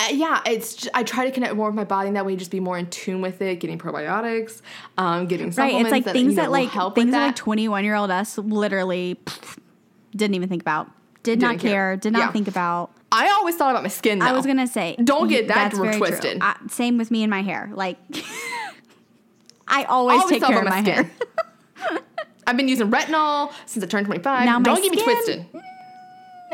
yeah, 0.09 0.41
it's 0.45 0.75
just, 0.75 0.89
I 0.93 1.03
try 1.03 1.25
to 1.25 1.31
connect 1.31 1.55
more 1.55 1.67
with 1.67 1.75
my 1.75 1.83
body 1.83 2.07
in 2.07 2.13
that 2.15 2.25
way, 2.25 2.35
just 2.35 2.51
be 2.51 2.59
more 2.59 2.77
in 2.77 2.87
tune 2.89 3.21
with 3.21 3.41
it. 3.41 3.59
Getting 3.59 3.77
probiotics, 3.77 4.61
um, 4.97 5.27
getting 5.27 5.47
Right. 5.47 5.53
supplements. 5.55 5.81
It's 5.87 5.91
like 5.91 6.03
that, 6.05 6.13
things 6.13 6.31
you 6.31 6.35
know, 6.37 6.43
that 6.43 6.51
like 6.51 6.69
help 6.69 6.95
with 6.95 7.03
things 7.03 7.11
that 7.13 7.19
that. 7.19 7.25
like 7.27 7.35
21 7.35 7.83
year 7.83 7.95
old 7.95 8.09
us 8.11 8.37
literally 8.37 9.19
pff, 9.25 9.57
didn't 10.15 10.35
even 10.35 10.49
think 10.49 10.61
about. 10.61 10.89
Did 11.23 11.39
not 11.39 11.49
Didn't 11.51 11.61
care. 11.61 11.71
care. 11.71 11.97
Did 11.97 12.13
not 12.13 12.19
Yeah. 12.19 12.31
think 12.31 12.47
about. 12.47 12.91
I 13.11 13.29
always 13.29 13.55
thought 13.55 13.71
about 13.71 13.83
my 13.83 13.89
skin. 13.89 14.19
Though. 14.19 14.25
I 14.25 14.31
was 14.31 14.45
gonna 14.45 14.65
say, 14.67 14.95
Don't 15.03 15.27
get 15.27 15.47
that 15.49 15.55
that's 15.55 15.77
very 15.77 15.91
true. 15.91 15.99
twisted. 16.07 16.37
I- 16.41 16.55
same 16.69 16.97
with 16.97 17.11
me 17.11 17.23
and 17.23 17.29
my 17.29 17.41
hair. 17.43 17.69
Like, 17.73 17.97
I 19.67 19.83
always, 19.83 20.19
Always 20.21 20.31
take 20.31 20.41
thought 20.41 20.49
care 20.49 20.59
of 20.59 20.67
about 20.67 20.75
my 20.75 20.81
my 20.81 20.89
hair. 20.89 21.11
I've 22.47 22.57
been 22.57 22.67
using 22.67 22.89
retinol 22.89 23.53
since 23.65 23.83
I 23.85 23.87
turned 23.87 24.05
25. 24.07 24.45
Now 24.45 24.59
my 24.59 24.63
Don't 24.63 24.81
get 24.81 24.91
me 24.91 24.97
skin- 24.99 25.15
twisted. 25.15 25.45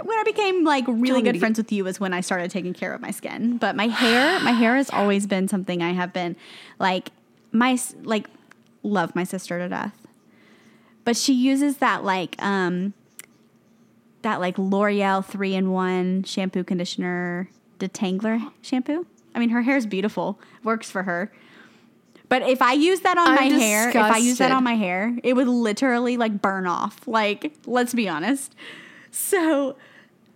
When 0.04 0.18
I 0.18 0.24
became 0.24 0.64
like 0.64 0.86
really 0.88 1.22
good 1.22 1.40
friends 1.40 1.58
with 1.58 1.72
you 1.72 1.84
was 1.84 2.00
when 2.00 2.14
I 2.14 2.22
started 2.22 2.52
taking 2.52 2.74
care 2.74 2.94
of 2.94 3.02
my 3.02 3.12
skin. 3.12 3.58
But 3.58 3.76
my 3.76 3.88
hair, 3.88 4.40
my 4.42 4.52
hair 4.52 4.76
has 4.76 4.90
always 4.90 5.28
been 5.28 5.48
something 5.48 5.82
I 5.82 5.94
have 5.94 6.14
been 6.14 6.36
like 6.80 7.10
my 7.52 7.78
like 8.04 8.28
love 8.84 9.16
my 9.16 9.24
sister 9.24 9.60
to 9.60 9.70
death. 9.70 10.08
But 11.04 11.18
she 11.18 11.34
uses 11.34 11.78
that 11.78 12.04
like 12.04 12.36
um 12.42 12.94
that 14.22 14.40
like 14.40 14.58
L'Oreal 14.58 15.24
3 15.26 15.56
in 15.56 15.72
1 15.72 16.24
shampoo 16.24 16.64
conditioner 16.64 17.50
detangler 17.80 18.52
shampoo. 18.62 19.06
I 19.34 19.40
mean 19.40 19.50
her 19.50 19.62
hair 19.62 19.78
is 19.78 19.86
beautiful. 19.86 20.40
Works 20.64 20.90
for 20.92 21.04
her. 21.04 21.32
But 22.30 22.42
if 22.42 22.62
I 22.62 22.74
use 22.74 23.02
that 23.02 23.18
on 23.18 23.30
I'm 23.30 23.36
my 23.36 23.58
hair, 23.58 23.90
if 23.90 23.96
I 23.96 24.18
use 24.18 24.38
that 24.40 24.52
on 24.52 24.64
my 24.64 24.74
hair, 24.76 25.18
it 25.24 25.34
would 25.34 25.48
literally 25.48 26.18
like 26.18 26.42
burn 26.42 26.68
off. 26.68 27.08
Like, 27.08 27.54
let's 27.66 27.94
be 27.94 28.10
honest. 28.10 28.54
So, 29.12 29.78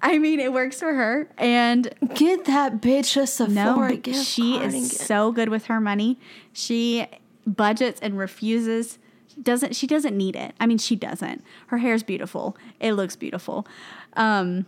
I 0.02 0.18
mean, 0.18 0.40
it 0.40 0.52
works 0.52 0.80
for 0.80 0.94
her. 0.94 1.30
And 1.38 1.94
Get 2.16 2.46
that 2.46 2.82
bitch 2.82 3.22
a 3.22 3.28
Sephora 3.28 3.90
no, 3.92 3.98
gift 3.98 4.26
she 4.26 4.58
card 4.58 4.74
is 4.74 4.98
so 4.98 5.32
good 5.32 5.50
with 5.50 5.66
her 5.66 5.80
money. 5.80 6.20
She 6.54 7.08
budgets 7.46 8.00
and 8.02 8.18
refuses. 8.18 8.98
Doesn't 9.42 9.76
she 9.76 9.88
doesn't 9.88 10.18
need 10.18 10.36
it? 10.36 10.54
I 10.60 10.66
mean, 10.66 10.78
she 10.78 10.96
doesn't. 10.96 11.44
Her 11.68 11.78
hair's 11.78 12.04
beautiful. 12.04 12.58
It 12.80 12.94
looks 12.94 13.16
beautiful. 13.16 13.66
Um, 14.14 14.66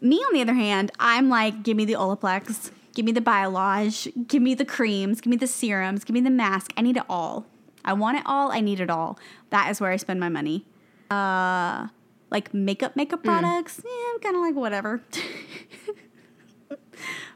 me, 0.00 0.16
on 0.16 0.34
the 0.34 0.40
other 0.40 0.54
hand, 0.54 0.90
I'm 0.98 1.28
like, 1.28 1.62
give 1.62 1.76
me 1.76 1.84
the 1.84 1.94
Olaplex, 1.94 2.70
give 2.94 3.04
me 3.04 3.12
the 3.12 3.20
Biolage, 3.20 4.12
give 4.26 4.42
me 4.42 4.54
the 4.54 4.64
creams, 4.64 5.20
give 5.20 5.30
me 5.30 5.36
the 5.36 5.46
serums, 5.46 6.04
give 6.04 6.14
me 6.14 6.20
the 6.20 6.30
mask. 6.30 6.72
I 6.76 6.82
need 6.82 6.96
it 6.96 7.04
all. 7.08 7.46
I 7.84 7.92
want 7.94 8.18
it 8.18 8.22
all. 8.26 8.52
I 8.52 8.60
need 8.60 8.80
it 8.80 8.90
all. 8.90 9.18
That 9.50 9.70
is 9.70 9.80
where 9.80 9.90
I 9.90 9.96
spend 9.96 10.20
my 10.20 10.28
money. 10.28 10.64
Uh, 11.10 11.88
like 12.32 12.52
makeup, 12.54 12.96
makeup 12.96 13.22
products. 13.22 13.80
Yeah, 13.84 13.90
I'm 14.14 14.20
kind 14.20 14.34
of 14.34 14.42
like 14.42 14.56
whatever. 14.56 15.02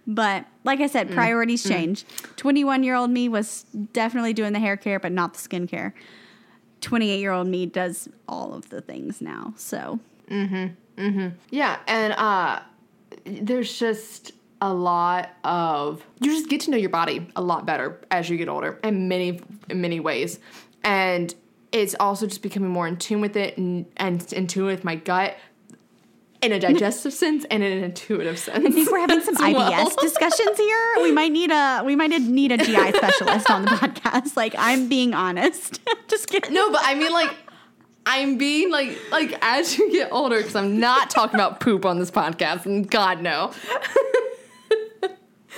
but 0.07 0.47
like 0.64 0.80
I 0.80 0.86
said, 0.86 1.12
priorities 1.12 1.62
change. 1.62 2.05
21 2.36 2.82
year 2.82 2.94
old 2.94 3.11
me 3.11 3.28
was 3.28 3.64
definitely 3.92 4.32
doing 4.32 4.55
the 4.55 4.59
hair 4.59 4.76
care, 4.76 4.99
but 4.99 5.12
not 5.12 5.34
the 5.34 5.38
skincare. 5.38 5.92
28 6.80 7.20
year 7.20 7.32
old 7.32 7.47
me 7.47 7.66
does 7.66 8.09
all 8.26 8.55
of 8.55 8.70
the 8.70 8.80
things 8.80 9.20
now. 9.20 9.53
So 9.57 10.01
Mhm. 10.30 10.74
Mhm. 10.97 11.32
Yeah, 11.51 11.78
and 11.86 12.14
uh 12.14 12.61
there's 13.24 13.78
just 13.78 14.32
a 14.62 14.72
lot 14.72 15.28
of 15.44 16.03
you 16.20 16.34
just 16.34 16.49
get 16.49 16.62
to 16.62 16.70
know 16.70 16.78
your 16.78 16.90
body 16.90 17.28
a 17.36 17.42
lot 17.42 17.66
better 17.66 18.01
as 18.11 18.30
you 18.30 18.38
get 18.38 18.49
older 18.49 18.78
in 18.82 19.09
many 19.09 19.40
in 19.68 19.82
many 19.82 20.01
ways. 20.01 20.38
And 20.82 21.34
it's 21.72 21.94
also 21.98 22.26
just 22.26 22.42
becoming 22.42 22.70
more 22.70 22.86
in 22.86 22.96
tune 22.96 23.20
with 23.20 23.36
it 23.36 23.56
and, 23.58 23.86
and 23.96 24.32
in 24.32 24.46
tune 24.46 24.66
with 24.66 24.84
my 24.84 24.96
gut 24.96 25.36
in 26.42 26.52
a 26.52 26.60
digestive 26.60 27.12
sense 27.24 27.44
and 27.50 27.62
in 27.62 27.72
an 27.72 27.84
intuitive 27.84 28.38
sense. 28.38 28.64
I 28.64 28.70
think 28.70 28.90
we're 28.90 29.00
having 29.00 29.20
some 29.20 29.36
IBS 29.36 29.54
well. 29.54 29.96
discussions 30.00 30.56
here. 30.56 30.94
We 31.02 31.12
might 31.12 31.32
need 31.32 31.50
a 31.50 31.82
we 31.84 31.96
might 31.96 32.10
need 32.10 32.52
a 32.52 32.58
GI 32.58 32.92
specialist 32.92 33.50
on 33.50 33.62
the 33.62 33.70
podcast. 33.70 34.36
Like 34.36 34.54
I'm 34.56 34.88
being 34.88 35.14
honest. 35.14 35.80
Just 36.08 36.28
kidding. 36.28 36.52
No, 36.52 36.70
but 36.70 36.80
I 36.82 36.94
mean 36.94 37.12
like 37.12 37.34
I'm 38.04 38.38
being 38.38 38.70
like 38.70 38.98
like 39.10 39.36
as 39.42 39.76
you 39.76 39.90
get 39.90 40.12
older 40.12 40.38
because 40.38 40.54
I'm 40.54 40.78
not 40.78 41.10
talking 41.10 41.34
about 41.34 41.60
poop 41.60 41.84
on 41.84 41.98
this 41.98 42.10
podcast 42.10 42.66
and 42.66 42.88
God 42.88 43.20
no. 43.22 43.52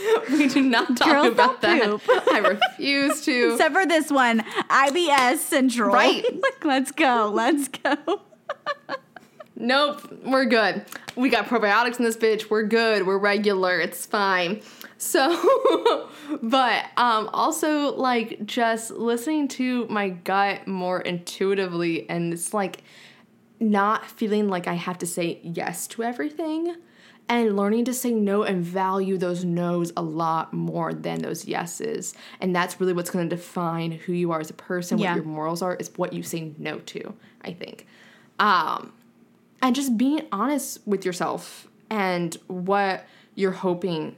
we 0.30 0.49
do 0.49 0.62
not 0.62 0.96
talk 0.96 1.09
Girls 1.09 1.32
about 1.32 1.61
that. 1.62 2.01
I 2.32 2.38
refuse 2.38 3.24
to. 3.24 3.51
Except 3.53 3.74
for 3.74 3.86
this 3.86 4.11
one, 4.11 4.40
IBS 4.70 5.38
central. 5.38 5.94
Right. 5.94 6.24
Like, 6.24 6.64
let's 6.64 6.92
go. 6.92 7.30
Let's 7.32 7.68
go. 7.68 8.22
Nope, 9.61 10.09
we're 10.24 10.44
good. 10.44 10.84
We 11.16 11.30
got 11.30 11.46
probiotics 11.46 11.99
in 11.99 12.05
this 12.05 12.16
bitch. 12.16 12.49
We're 12.49 12.62
good. 12.62 13.07
We're 13.07 13.18
regular. 13.18 13.80
It's 13.80 14.07
fine. 14.07 14.62
So, 14.99 16.09
but 16.42 16.84
um, 16.96 17.28
also 17.32 17.94
like 17.96 18.44
just 18.46 18.92
listening 18.92 19.49
to 19.49 19.86
my 19.88 20.11
gut 20.11 20.68
more 20.68 21.01
intuitively, 21.01 22.09
and 22.09 22.32
it's 22.32 22.55
like 22.55 22.82
not 23.59 24.07
feeling 24.07 24.49
like 24.49 24.68
I 24.68 24.74
have 24.74 24.99
to 24.99 25.07
say 25.07 25.40
yes 25.42 25.88
to 25.88 26.05
everything, 26.05 26.76
and 27.29 27.57
learning 27.57 27.85
to 27.87 27.93
say 27.95 28.11
no 28.12 28.43
and 28.43 28.64
value 28.64 29.18
those 29.18 29.45
no's 29.45 29.93
a 29.97 30.03
lot 30.03 30.53
more 30.55 30.95
than 30.95 31.20
those 31.20 31.47
yeses. 31.47 32.14
And 32.41 32.55
that's 32.57 32.81
really 32.81 32.93
what's 32.95 33.11
going 33.11 33.29
to 33.29 33.37
define 33.37 33.93
who 33.93 34.12
you 34.12 34.33
are 34.33 34.41
as 34.41 34.49
a 34.51 34.55
person, 34.55 34.99
Yeah. 34.99 35.11
what 35.12 35.16
your 35.16 35.24
morals 35.24 35.61
are, 35.62 35.74
is 35.76 35.91
what 35.97 36.12
you 36.12 36.22
say 36.22 36.53
no 36.59 36.79
to. 36.79 37.14
I 37.43 37.53
think. 37.53 37.87
Um, 38.39 38.93
and 39.62 39.74
just 39.74 39.97
being 39.99 40.22
honest 40.33 40.81
with 40.87 41.05
yourself 41.05 41.68
and 41.91 42.35
what 42.47 43.07
you're 43.35 43.53
hoping 43.53 44.16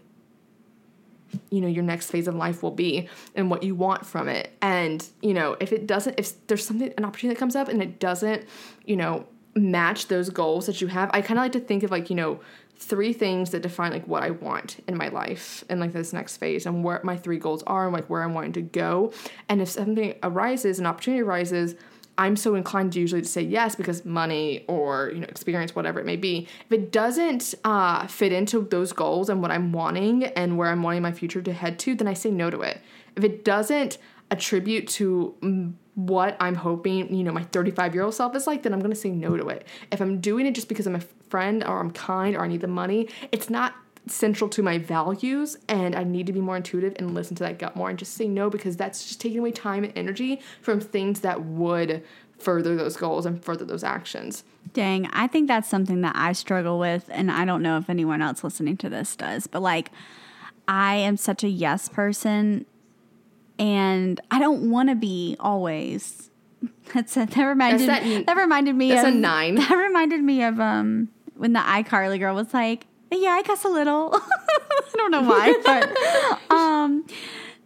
you 1.50 1.60
know 1.60 1.68
your 1.68 1.84
next 1.84 2.10
phase 2.10 2.26
of 2.26 2.34
life 2.34 2.60
will 2.62 2.72
be 2.72 3.08
and 3.36 3.50
what 3.50 3.62
you 3.62 3.72
want 3.74 4.04
from 4.04 4.28
it 4.28 4.50
and 4.60 5.06
you 5.22 5.32
know 5.32 5.56
if 5.60 5.72
it 5.72 5.86
doesn't 5.86 6.18
if 6.18 6.44
there's 6.48 6.66
something 6.66 6.92
an 6.98 7.04
opportunity 7.04 7.34
that 7.34 7.38
comes 7.38 7.54
up 7.54 7.68
and 7.68 7.80
it 7.80 8.00
doesn't 8.00 8.44
you 8.84 8.96
know 8.96 9.24
match 9.54 10.08
those 10.08 10.28
goals 10.28 10.66
that 10.66 10.80
you 10.80 10.88
have 10.88 11.08
i 11.12 11.20
kind 11.20 11.38
of 11.38 11.44
like 11.44 11.52
to 11.52 11.60
think 11.60 11.84
of 11.84 11.90
like 11.92 12.10
you 12.10 12.16
know 12.16 12.40
three 12.80 13.12
things 13.12 13.50
that 13.50 13.60
define 13.60 13.92
like 13.92 14.06
what 14.08 14.22
i 14.22 14.30
want 14.30 14.82
in 14.88 14.96
my 14.96 15.08
life 15.08 15.62
and 15.68 15.78
like 15.80 15.92
this 15.92 16.12
next 16.12 16.38
phase 16.38 16.64
and 16.64 16.82
where 16.82 17.00
my 17.04 17.16
three 17.16 17.38
goals 17.38 17.62
are 17.66 17.84
and 17.84 17.92
like 17.92 18.08
where 18.08 18.22
i'm 18.22 18.32
wanting 18.32 18.52
to 18.52 18.62
go 18.62 19.12
and 19.48 19.60
if 19.60 19.68
something 19.68 20.14
arises 20.22 20.78
an 20.78 20.86
opportunity 20.86 21.22
arises 21.22 21.74
I'm 22.18 22.36
so 22.36 22.54
inclined 22.54 22.92
to 22.92 23.00
usually 23.00 23.22
to 23.22 23.28
say 23.28 23.40
yes 23.40 23.74
because 23.74 24.04
money 24.04 24.66
or 24.68 25.10
you 25.14 25.20
know 25.20 25.26
experience 25.26 25.74
whatever 25.74 26.00
it 26.00 26.04
may 26.04 26.16
be. 26.16 26.46
If 26.66 26.72
it 26.72 26.92
doesn't 26.92 27.54
uh, 27.64 28.06
fit 28.08 28.30
into 28.30 28.60
those 28.62 28.92
goals 28.92 29.30
and 29.30 29.40
what 29.40 29.50
I'm 29.50 29.72
wanting 29.72 30.24
and 30.24 30.58
where 30.58 30.68
I'm 30.68 30.82
wanting 30.82 31.00
my 31.00 31.12
future 31.12 31.40
to 31.40 31.52
head 31.52 31.78
to, 31.78 31.94
then 31.94 32.06
I 32.06 32.12
say 32.12 32.30
no 32.30 32.50
to 32.50 32.60
it. 32.60 32.82
If 33.16 33.24
it 33.24 33.42
doesn't 33.42 33.96
attribute 34.30 34.86
to 34.88 35.74
what 35.94 36.36
I'm 36.40 36.54
hoping, 36.54 37.14
you 37.14 37.24
know, 37.24 37.32
my 37.32 37.42
35 37.44 37.94
year 37.94 38.04
old 38.04 38.14
self 38.14 38.34
is 38.34 38.46
like, 38.46 38.62
then 38.62 38.72
I'm 38.72 38.80
gonna 38.80 38.94
say 38.94 39.10
no 39.10 39.36
to 39.36 39.48
it. 39.48 39.66
If 39.90 40.00
I'm 40.00 40.20
doing 40.20 40.46
it 40.46 40.54
just 40.54 40.68
because 40.68 40.86
I'm 40.86 40.96
a 40.96 41.02
friend 41.28 41.64
or 41.64 41.80
I'm 41.80 41.90
kind 41.90 42.36
or 42.36 42.44
I 42.44 42.48
need 42.48 42.60
the 42.60 42.68
money, 42.68 43.08
it's 43.32 43.50
not 43.50 43.74
central 44.06 44.48
to 44.50 44.62
my 44.62 44.78
values 44.78 45.58
and 45.68 45.94
I 45.94 46.04
need 46.04 46.26
to 46.26 46.32
be 46.32 46.40
more 46.40 46.56
intuitive 46.56 46.94
and 46.98 47.14
listen 47.14 47.36
to 47.36 47.44
that 47.44 47.58
gut 47.58 47.76
more 47.76 47.90
and 47.90 47.98
just 47.98 48.14
say 48.14 48.26
no 48.28 48.48
because 48.50 48.76
that's 48.76 49.06
just 49.06 49.20
taking 49.20 49.38
away 49.38 49.52
time 49.52 49.84
and 49.84 49.92
energy 49.96 50.40
from 50.62 50.80
things 50.80 51.20
that 51.20 51.42
would 51.44 52.02
further 52.38 52.74
those 52.74 52.96
goals 52.96 53.26
and 53.26 53.44
further 53.44 53.64
those 53.64 53.84
actions. 53.84 54.44
Dang, 54.72 55.06
I 55.12 55.26
think 55.26 55.48
that's 55.48 55.68
something 55.68 56.00
that 56.00 56.16
I 56.16 56.32
struggle 56.32 56.78
with, 56.78 57.04
and 57.10 57.30
I 57.30 57.44
don't 57.44 57.62
know 57.62 57.76
if 57.76 57.90
anyone 57.90 58.22
else 58.22 58.42
listening 58.42 58.76
to 58.78 58.88
this 58.88 59.14
does, 59.16 59.46
but 59.46 59.60
like, 59.60 59.90
I 60.66 60.96
am 60.96 61.16
such 61.16 61.44
a 61.44 61.48
yes 61.48 61.88
person, 61.88 62.64
and 63.60 64.18
I 64.30 64.40
don't 64.40 64.70
want 64.70 64.88
to 64.88 64.96
be 64.96 65.36
always. 65.38 66.30
That's 66.92 67.14
that 67.14 67.36
reminded 67.36 67.88
That's 67.88 68.02
that, 68.04 68.26
that- 68.26 68.36
reminded 68.36 68.74
me 68.74 68.88
that's 68.88 69.06
of 69.06 69.14
a 69.14 69.16
nine. 69.16 69.54
That 69.68 69.70
reminded 69.74 70.22
me 70.22 70.42
of 70.42 70.58
um 70.58 71.08
when 71.36 71.52
the 71.52 71.60
iCarly 71.60 72.18
girl 72.18 72.34
was 72.34 72.52
like, 72.52 72.86
"Yeah, 73.12 73.30
I 73.30 73.42
cuss 73.42 73.64
a 73.64 73.68
little." 73.68 74.10
I 74.14 74.92
don't 74.96 75.10
know 75.12 75.22
why, 75.22 75.54
but 75.64 76.50
um, 76.54 77.06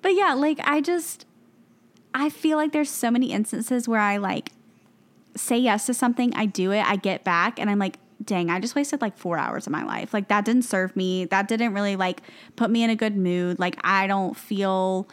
but 0.03 0.15
yeah, 0.15 0.35
like 0.35 0.61
I 0.65 0.81
just 0.83 1.25
I 2.13 2.29
feel 2.29 2.59
like 2.59 2.73
there's 2.73 2.91
so 2.91 3.11
many 3.11 3.33
instances 3.33 3.89
where 3.89 4.01
I 4.01 4.19
like 4.19 4.51
say 5.37 5.59
yes 5.59 5.87
to 5.87 5.95
something, 5.95 6.33
I 6.35 6.47
do 6.47 6.71
it, 6.71 6.85
I 6.85 6.97
get 6.97 7.25
back, 7.25 7.59
and 7.59 7.69
I'm 7.71 7.79
like, 7.79 7.97
dang, 8.23 8.51
I 8.51 8.61
just 8.61 8.75
wasted 8.77 9.01
like 9.01 9.17
four 9.17 9.39
hours 9.39 9.67
of 9.67 9.73
my 9.73 9.83
life. 9.85 10.13
Like 10.13 10.29
that 10.29 10.45
didn't 10.45 10.63
serve 10.65 10.95
me. 10.95 11.25
That 11.25 11.49
didn't 11.49 11.73
really 11.75 11.97
like 11.97 12.21
put 12.57 12.71
me 12.71 12.83
in 12.85 12.91
a 12.91 12.97
good 12.97 13.17
mood. 13.17 13.59
Like 13.59 13.79
I 13.83 14.07
don't 14.07 14.37
feel, 14.37 15.09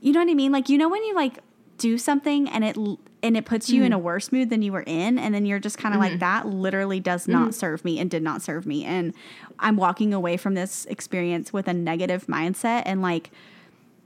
you 0.00 0.12
know 0.12 0.20
what 0.20 0.30
I 0.30 0.34
mean? 0.34 0.52
Like 0.52 0.68
you 0.68 0.78
know 0.78 0.88
when 0.88 1.04
you 1.04 1.14
like 1.14 1.38
do 1.78 1.96
something 1.96 2.48
and 2.48 2.64
it 2.64 2.76
and 3.22 3.36
it 3.36 3.44
puts 3.44 3.68
you 3.68 3.84
in 3.84 3.92
a 3.92 3.98
mm. 3.98 4.02
worse 4.02 4.32
mood 4.32 4.50
than 4.50 4.62
you 4.62 4.72
were 4.72 4.84
in, 4.86 5.18
and 5.18 5.34
then 5.34 5.46
you're 5.46 5.58
just 5.58 5.78
kind 5.78 5.94
of 5.94 6.00
like 6.00 6.12
mm-hmm. 6.12 6.20
that. 6.20 6.46
Literally 6.46 7.00
does 7.00 7.28
not 7.28 7.50
mm. 7.50 7.54
serve 7.54 7.84
me 7.84 7.98
and 7.98 8.10
did 8.10 8.22
not 8.22 8.42
serve 8.42 8.66
me, 8.66 8.84
and 8.84 9.14
I'm 9.58 9.76
walking 9.76 10.14
away 10.14 10.36
from 10.36 10.54
this 10.54 10.86
experience 10.86 11.52
with 11.52 11.68
a 11.68 11.74
negative 11.74 12.26
mindset 12.26 12.82
and 12.86 13.02
like 13.02 13.30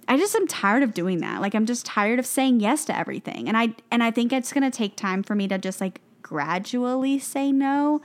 I 0.06 0.16
just 0.16 0.34
am 0.34 0.46
tired 0.46 0.82
of 0.82 0.94
doing 0.94 1.18
that. 1.20 1.40
Like 1.40 1.54
I'm 1.54 1.66
just 1.66 1.86
tired 1.86 2.18
of 2.18 2.26
saying 2.26 2.60
yes 2.60 2.84
to 2.86 2.96
everything. 2.96 3.48
And 3.48 3.56
I 3.56 3.74
and 3.90 4.02
I 4.02 4.10
think 4.10 4.32
it's 4.32 4.52
going 4.52 4.68
to 4.68 4.76
take 4.76 4.96
time 4.96 5.22
for 5.22 5.34
me 5.34 5.48
to 5.48 5.58
just 5.58 5.80
like 5.80 6.00
gradually 6.22 7.18
say 7.18 7.52
no. 7.52 8.02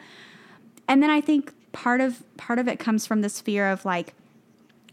And 0.87 1.03
then 1.03 1.09
I 1.09 1.21
think 1.21 1.53
part 1.71 2.01
of 2.01 2.23
part 2.37 2.59
of 2.59 2.67
it 2.67 2.79
comes 2.79 3.05
from 3.05 3.21
this 3.21 3.41
fear 3.41 3.69
of 3.69 3.85
like 3.85 4.13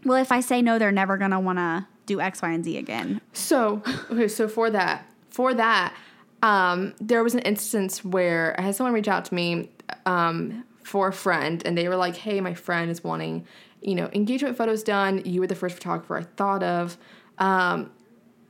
well, 0.03 0.17
if 0.21 0.31
I 0.31 0.41
say 0.41 0.61
no, 0.61 0.77
they're 0.77 0.91
never 0.91 1.17
going 1.17 1.31
to 1.31 1.39
want 1.39 1.57
to 1.59 1.87
do 2.07 2.19
X, 2.19 2.41
Y, 2.41 2.49
and 2.49 2.65
Z 2.65 2.75
again. 2.77 3.21
So, 3.33 3.83
okay, 4.09 4.27
so 4.27 4.47
for 4.47 4.71
that, 4.71 5.05
for 5.29 5.53
that, 5.53 5.95
um, 6.41 6.95
there 6.99 7.23
was 7.23 7.35
an 7.35 7.41
instance 7.41 8.03
where 8.03 8.55
I 8.59 8.63
had 8.63 8.75
someone 8.75 8.93
reach 8.93 9.07
out 9.07 9.25
to 9.25 9.35
me 9.35 9.69
um, 10.07 10.63
for 10.83 11.09
a 11.09 11.13
friend, 11.13 11.61
and 11.65 11.77
they 11.77 11.87
were 11.87 11.95
like, 11.95 12.15
"Hey, 12.15 12.41
my 12.41 12.55
friend 12.55 12.89
is 12.89 13.03
wanting, 13.03 13.45
you 13.81 13.93
know, 13.93 14.09
engagement 14.13 14.57
photos 14.57 14.81
done. 14.81 15.21
You 15.25 15.41
were 15.41 15.47
the 15.47 15.55
first 15.55 15.75
photographer 15.75 16.17
I 16.17 16.23
thought 16.23 16.63
of. 16.63 16.97
Um, 17.37 17.91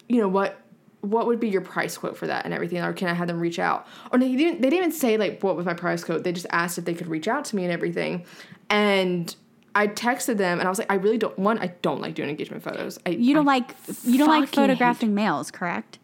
you 0.08 0.22
know 0.22 0.30
what?" 0.30 0.62
What 1.01 1.28
would 1.28 1.39
be 1.39 1.47
your 1.47 1.62
price 1.62 1.95
quote 1.95 2.18
for 2.18 2.26
that 2.28 2.43
and 2.43 2.53
everything, 2.53 2.82
or 2.82 2.91
can 2.91 3.08
I 3.08 3.14
have 3.14 3.28
them 3.28 3.39
reach 3.39 3.60
out? 3.60 3.86
Or 4.12 4.18
they 4.18 4.36
didn't. 4.36 4.62
They 4.62 4.70
didn't 4.70 4.80
even 4.80 4.91
say 4.91 5.16
like 5.16 5.41
what 5.41 5.55
was 5.55 5.66
my 5.66 5.76
price 5.76 6.03
quote. 6.03 6.24
They 6.24 6.34
just 6.34 6.47
asked 6.49 6.80
if 6.80 6.86
they 6.86 6.95
could 6.95 7.08
reach 7.08 7.28
out 7.28 7.45
to 7.45 7.55
me 7.55 7.64
and 7.64 7.72
everything, 7.72 8.26
and 8.70 9.34
I 9.78 9.88
texted 9.88 10.38
them 10.38 10.59
and 10.59 10.67
I 10.67 10.69
was 10.69 10.80
like, 10.80 10.91
I 10.91 10.95
really 10.95 11.17
don't. 11.17 11.38
One, 11.38 11.59
I 11.59 11.67
don't 11.82 12.01
like 12.01 12.15
doing 12.15 12.30
engagement 12.30 12.63
photos. 12.63 12.97
I, 13.05 13.09
You 13.11 13.34
don't 13.36 13.47
I 13.47 13.53
like 13.57 13.75
you 14.03 14.17
don't 14.17 14.28
like 14.28 14.49
photographing 14.49 15.13
males, 15.13 15.51
correct? 15.51 15.99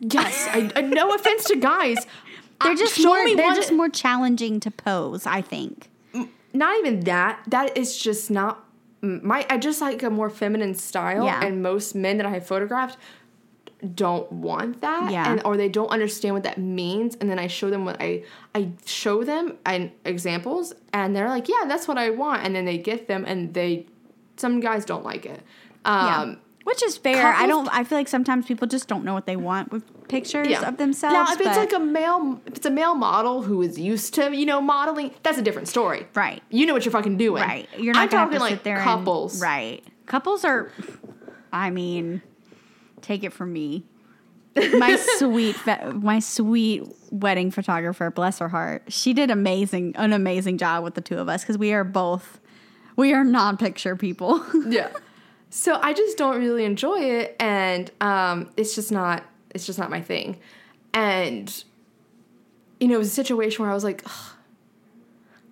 Yes, 0.00 0.48
I, 0.50 0.80
no 0.82 1.14
offense 1.14 1.44
to 1.44 1.56
guys. 1.56 2.06
They're 2.62 2.74
just 2.76 2.96
show 2.96 3.08
more 3.08 3.36
they're 3.36 3.54
just 3.56 3.72
more 3.72 3.88
challenging 3.88 4.60
to 4.60 4.70
pose, 4.70 5.26
I 5.26 5.42
think. 5.42 5.88
not 6.52 6.78
even 6.78 7.00
that. 7.00 7.40
That 7.48 7.76
is 7.76 7.98
just 7.98 8.30
not 8.30 8.64
my. 9.00 9.44
I 9.50 9.58
just 9.58 9.80
like 9.80 10.00
a 10.04 10.10
more 10.10 10.30
feminine 10.30 10.76
style, 10.76 11.24
Yeah. 11.24 11.44
and 11.44 11.60
most 11.60 11.96
men 11.96 12.18
that 12.18 12.26
I 12.26 12.30
have 12.30 12.46
photographed 12.46 12.98
don't 13.94 14.30
want 14.30 14.80
that, 14.80 15.10
Yeah. 15.10 15.30
and 15.30 15.42
or 15.44 15.56
they 15.56 15.68
don't 15.68 15.88
understand 15.88 16.34
what 16.34 16.44
that 16.44 16.58
means. 16.58 17.16
And 17.20 17.28
then 17.28 17.38
I 17.38 17.48
show 17.48 17.70
them 17.70 17.84
what 17.84 17.96
I 18.00 18.24
I 18.54 18.70
show 18.84 19.24
them 19.24 19.58
and 19.66 19.90
examples, 20.04 20.74
and 20.92 21.14
they're 21.16 21.28
like, 21.28 21.48
yeah, 21.48 21.64
that's 21.66 21.88
what 21.88 21.98
I 21.98 22.10
want, 22.10 22.44
and 22.44 22.54
then 22.54 22.64
they 22.64 22.78
get 22.78 23.08
them, 23.08 23.24
and 23.26 23.52
they 23.54 23.86
some 24.36 24.60
guys 24.60 24.84
don't 24.84 25.04
like 25.04 25.26
it. 25.26 25.42
Um, 25.84 26.38
Which 26.64 26.82
is 26.82 26.96
fair. 26.96 27.26
I 27.26 27.46
don't 27.46 27.68
I 27.72 27.82
feel 27.84 27.98
like 27.98 28.08
sometimes 28.08 28.46
people 28.46 28.68
just 28.68 28.86
don't 28.86 29.04
know 29.04 29.14
what 29.14 29.26
they 29.26 29.36
want 29.36 29.72
with 29.72 29.82
pictures 30.08 30.48
yeah. 30.48 30.68
of 30.68 30.76
themselves. 30.76 31.14
Now, 31.14 31.34
if 31.34 31.40
it's 31.40 31.56
like 31.56 31.72
a 31.72 31.80
male, 31.80 32.40
if 32.46 32.56
it's 32.56 32.66
a 32.66 32.70
male 32.70 32.94
model 32.94 33.42
who 33.42 33.62
is 33.62 33.78
used 33.78 34.14
to, 34.14 34.36
you 34.36 34.46
know, 34.46 34.60
modeling, 34.60 35.12
that's 35.24 35.38
a 35.38 35.42
different 35.42 35.66
story. 35.68 36.06
Right. 36.14 36.40
You 36.50 36.66
know 36.66 36.74
what 36.74 36.84
you're 36.84 36.92
fucking 36.92 37.16
doing. 37.16 37.42
Right. 37.42 37.68
You're 37.76 37.94
not 37.94 38.04
I'm 38.04 38.08
talking 38.10 38.38
like 38.38 38.54
sit 38.54 38.64
there 38.64 38.78
couples. 38.78 39.34
And, 39.34 39.42
right. 39.42 39.84
Couples 40.06 40.44
are 40.44 40.70
I 41.52 41.70
mean, 41.70 42.22
take 43.02 43.24
it 43.24 43.32
from 43.32 43.52
me. 43.52 43.84
My 44.74 44.96
sweet 44.96 45.56
my 45.94 46.18
sweet 46.18 46.84
wedding 47.10 47.50
photographer, 47.50 48.10
bless 48.10 48.38
her 48.38 48.50
heart. 48.50 48.82
She 48.88 49.14
did 49.14 49.30
amazing 49.30 49.94
an 49.96 50.12
amazing 50.12 50.58
job 50.58 50.84
with 50.84 50.94
the 50.94 51.00
two 51.00 51.16
of 51.16 51.28
us 51.28 51.42
cuz 51.42 51.56
we 51.56 51.72
are 51.72 51.84
both 51.84 52.38
we 52.96 53.14
are 53.14 53.24
non-picture 53.24 53.96
people. 53.96 54.44
Yeah. 54.68 54.90
So 55.48 55.78
I 55.82 55.92
just 55.92 56.16
don't 56.16 56.38
really 56.38 56.64
enjoy 56.64 57.00
it, 57.00 57.36
and 57.38 57.90
um, 58.00 58.50
it's 58.56 58.74
just 58.74 58.90
not. 58.90 59.22
It's 59.50 59.66
just 59.66 59.78
not 59.78 59.90
my 59.90 60.00
thing. 60.00 60.38
And 60.94 61.64
you 62.80 62.88
know, 62.88 62.94
it 62.94 62.98
was 62.98 63.08
a 63.08 63.14
situation 63.14 63.62
where 63.62 63.70
I 63.70 63.74
was 63.74 63.84
like, 63.84 64.02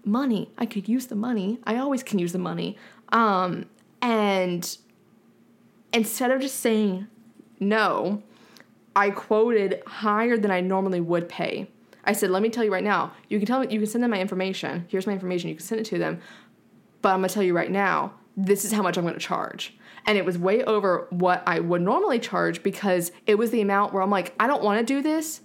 money. 0.05 0.51
I 0.59 0.67
could 0.67 0.89
use 0.89 1.07
the 1.07 1.15
money. 1.15 1.59
I 1.65 1.77
always 1.77 2.03
can 2.03 2.19
use 2.19 2.33
the 2.33 2.39
money. 2.39 2.79
Um, 3.13 3.67
and 4.01 4.77
instead 5.93 6.31
of 6.31 6.41
just 6.41 6.61
saying 6.61 7.07
no, 7.61 8.23
I 8.97 9.11
quoted 9.11 9.83
higher 9.87 10.37
than 10.37 10.51
I 10.51 10.61
normally 10.61 11.01
would 11.01 11.29
pay. 11.29 11.69
I 12.05 12.13
said, 12.13 12.31
"Let 12.31 12.43
me 12.43 12.49
tell 12.49 12.65
you 12.65 12.73
right 12.73 12.83
now. 12.83 13.13
You 13.29 13.39
can 13.39 13.47
tell 13.47 13.61
me. 13.61 13.69
You 13.71 13.79
can 13.79 13.87
send 13.87 14.03
them 14.03 14.11
my 14.11 14.21
information. 14.21 14.87
Here's 14.89 15.07
my 15.07 15.13
information. 15.13 15.51
You 15.51 15.57
can 15.57 15.65
send 15.65 15.81
it 15.81 15.85
to 15.85 15.99
them. 15.99 16.21
But 17.03 17.11
I'm 17.11 17.19
gonna 17.19 17.29
tell 17.29 17.43
you 17.43 17.55
right 17.55 17.71
now. 17.71 18.15
This 18.37 18.65
is 18.65 18.73
how 18.73 18.83
much 18.83 18.97
I'm 18.97 19.05
gonna 19.05 19.19
charge." 19.19 19.77
And 20.07 20.17
it 20.17 20.25
was 20.25 20.39
way 20.39 20.65
over 20.65 21.07
what 21.11 21.43
I 21.47 21.61
would 21.61 21.83
normally 21.83 22.19
charge 22.19 22.63
because 22.63 23.13
it 23.27 23.37
was 23.37 23.51
the 23.51 23.61
amount 23.61 23.93
where 23.93 24.03
I'm 24.03 24.11
like, 24.11 24.35
I 24.41 24.47
don't 24.47 24.63
want 24.63 24.79
to 24.79 24.95
do 24.95 25.03
this, 25.03 25.43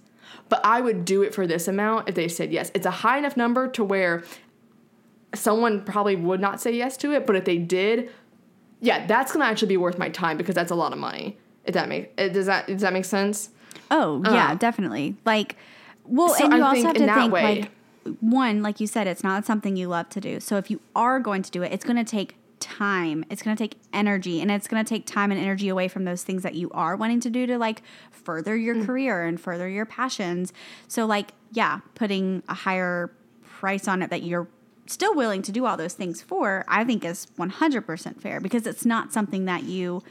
but 0.48 0.60
I 0.64 0.80
would 0.80 1.04
do 1.04 1.22
it 1.22 1.34
for 1.34 1.46
this 1.46 1.68
amount 1.68 2.08
if 2.08 2.14
they 2.14 2.26
said 2.26 2.52
yes. 2.52 2.70
It's 2.74 2.86
a 2.86 2.90
high 2.90 3.18
enough 3.18 3.36
number 3.36 3.68
to 3.68 3.84
where 3.84 4.24
someone 5.34 5.84
probably 5.84 6.16
would 6.16 6.40
not 6.40 6.60
say 6.60 6.72
yes 6.72 6.96
to 6.98 7.12
it, 7.12 7.26
but 7.26 7.36
if 7.36 7.44
they 7.44 7.58
did, 7.58 8.10
yeah, 8.80 9.06
that's 9.06 9.32
gonna 9.32 9.44
actually 9.44 9.68
be 9.68 9.76
worth 9.76 9.98
my 9.98 10.08
time 10.08 10.38
because 10.38 10.54
that's 10.54 10.70
a 10.70 10.74
lot 10.74 10.92
of 10.92 10.98
money. 10.98 11.36
If 11.66 11.74
that 11.74 11.88
make 11.88 12.14
does 12.16 12.46
that 12.46 12.66
does 12.66 12.80
that 12.82 12.92
make 12.92 13.04
sense? 13.04 13.50
Oh 13.90 14.22
yeah, 14.24 14.52
Uh. 14.52 14.54
definitely. 14.54 15.16
Like, 15.24 15.56
well, 16.04 16.30
So 16.30 16.44
and 16.44 16.54
you 16.54 16.62
I 16.62 16.68
also 16.68 16.82
have 16.82 16.94
to 16.96 17.14
think 17.14 17.32
way- 17.32 17.42
like 17.60 17.70
one, 18.20 18.62
like 18.62 18.78
you 18.80 18.86
said, 18.86 19.06
it's 19.08 19.24
not 19.24 19.44
something 19.44 19.76
you 19.76 19.88
love 19.88 20.08
to 20.10 20.20
do. 20.20 20.38
So 20.40 20.56
if 20.58 20.70
you 20.70 20.80
are 20.94 21.18
going 21.18 21.42
to 21.42 21.50
do 21.50 21.62
it, 21.62 21.72
it's 21.72 21.84
going 21.84 21.96
to 21.96 22.04
take 22.04 22.36
time. 22.60 23.24
It's 23.30 23.42
going 23.42 23.56
to 23.56 23.62
take 23.62 23.76
energy, 23.92 24.40
and 24.40 24.50
it's 24.50 24.68
going 24.68 24.82
to 24.84 24.88
take 24.88 25.06
time 25.06 25.30
and 25.32 25.40
energy 25.40 25.68
away 25.68 25.88
from 25.88 26.04
those 26.04 26.22
things 26.22 26.42
that 26.44 26.54
you 26.54 26.70
are 26.70 26.94
wanting 26.96 27.18
to 27.20 27.30
do 27.30 27.46
to 27.46 27.58
like 27.58 27.82
further 28.12 28.56
your 28.56 28.76
Mm. 28.76 28.86
career 28.86 29.24
and 29.24 29.40
further 29.40 29.68
your 29.68 29.84
passions. 29.86 30.52
So 30.88 31.04
like, 31.04 31.32
yeah, 31.52 31.80
putting 31.96 32.42
a 32.48 32.54
higher 32.54 33.10
price 33.58 33.88
on 33.88 34.02
it 34.02 34.10
that 34.10 34.22
you're 34.22 34.46
still 34.86 35.14
willing 35.14 35.42
to 35.42 35.50
do 35.52 35.66
all 35.66 35.76
those 35.76 35.94
things 35.94 36.22
for, 36.22 36.64
I 36.68 36.84
think 36.84 37.04
is 37.04 37.26
100% 37.36 38.20
fair 38.20 38.38
because 38.40 38.66
it's 38.68 38.86
not 38.86 39.12
something 39.12 39.44
that 39.46 39.64
you 39.64 40.02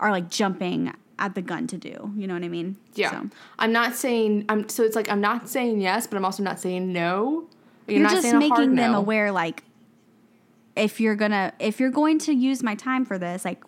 are 0.00 0.10
like 0.10 0.30
jumping 0.30 0.92
at 1.18 1.34
the 1.34 1.42
gun 1.42 1.66
to 1.68 1.76
do. 1.76 2.12
You 2.16 2.26
know 2.26 2.34
what 2.34 2.44
I 2.44 2.48
mean? 2.48 2.76
Yeah. 2.94 3.10
So. 3.10 3.30
I'm 3.58 3.72
not 3.72 3.94
saying 3.94 4.44
I'm 4.48 4.68
so 4.68 4.82
it's 4.84 4.96
like 4.96 5.10
I'm 5.10 5.20
not 5.20 5.48
saying 5.48 5.80
yes, 5.80 6.06
but 6.06 6.16
I'm 6.16 6.24
also 6.24 6.42
not 6.42 6.60
saying 6.60 6.92
no. 6.92 7.46
you're 7.86 8.00
not 8.02 8.12
just 8.12 8.22
saying 8.22 8.36
a 8.36 8.48
hard 8.48 8.60
making 8.60 8.76
them 8.76 8.92
no. 8.92 8.98
aware 8.98 9.32
like 9.32 9.64
if 10.76 11.00
you're 11.00 11.16
gonna 11.16 11.52
if 11.58 11.80
you're 11.80 11.90
going 11.90 12.18
to 12.20 12.32
use 12.32 12.62
my 12.62 12.74
time 12.74 13.04
for 13.04 13.18
this 13.18 13.44
like 13.44 13.62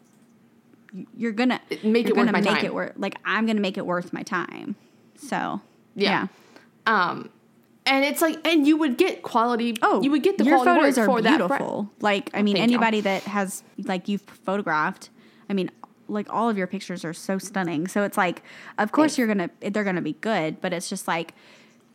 you're 1.16 1.32
gonna 1.32 1.60
Make 1.82 2.06
you're 2.06 2.14
it 2.14 2.16
worth 2.16 2.26
gonna 2.26 2.32
my 2.32 2.40
make 2.40 2.56
time. 2.56 2.64
it 2.64 2.74
worth 2.74 2.92
like 2.96 3.16
i'm 3.24 3.46
gonna 3.46 3.60
make 3.60 3.76
it 3.76 3.86
worth 3.86 4.12
my 4.12 4.22
time 4.22 4.76
so 5.16 5.60
Yeah. 5.94 6.28
Um 6.86 7.30
and 7.86 8.04
it's 8.04 8.20
like 8.20 8.46
and 8.46 8.66
you 8.66 8.76
would 8.76 8.96
get 8.96 9.22
quality 9.22 9.76
oh 9.82 10.02
you 10.02 10.10
would 10.10 10.22
get 10.22 10.38
the 10.38 10.44
your 10.44 10.62
quality 10.62 10.80
photos 10.80 10.98
are 10.98 11.06
for 11.06 11.22
that 11.22 11.38
beautiful 11.38 11.90
like 12.00 12.30
i 12.34 12.42
mean 12.42 12.56
thank 12.56 12.70
you. 12.70 12.76
anybody 12.76 13.00
that 13.00 13.22
has 13.24 13.62
like 13.84 14.06
you've 14.08 14.22
photographed 14.22 15.10
i 15.48 15.52
mean 15.52 15.70
like 16.10 16.26
all 16.30 16.48
of 16.50 16.58
your 16.58 16.66
pictures 16.66 17.04
are 17.04 17.12
so 17.14 17.38
stunning. 17.38 17.86
So 17.88 18.02
it's 18.02 18.16
like 18.16 18.42
of 18.78 18.92
course 18.92 19.12
Thanks. 19.12 19.18
you're 19.18 19.26
gonna 19.28 19.50
they're 19.60 19.84
gonna 19.84 20.02
be 20.02 20.14
good 20.14 20.60
but 20.60 20.72
it's 20.72 20.88
just 20.88 21.06
like 21.08 21.34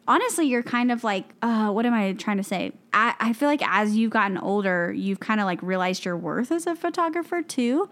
honestly 0.07 0.45
you're 0.45 0.63
kind 0.63 0.91
of 0.91 1.03
like 1.03 1.26
uh 1.41 1.70
what 1.72 1.86
am 1.86 1.93
i 1.93 2.13
trying 2.13 2.38
to 2.38 2.43
say? 2.43 2.72
I, 2.93 3.16
I 3.20 3.34
feel 3.34 3.49
like 3.49 3.61
as 3.68 3.95
you've 3.95 4.11
gotten 4.11 4.38
older 4.38 4.93
you've 4.93 5.20
kind 5.20 5.39
of 5.39 5.45
like 5.45 5.61
realized 5.61 6.05
your 6.05 6.16
worth 6.18 6.51
as 6.51 6.66
a 6.68 6.76
photographer 6.76 7.41
too. 7.41 7.89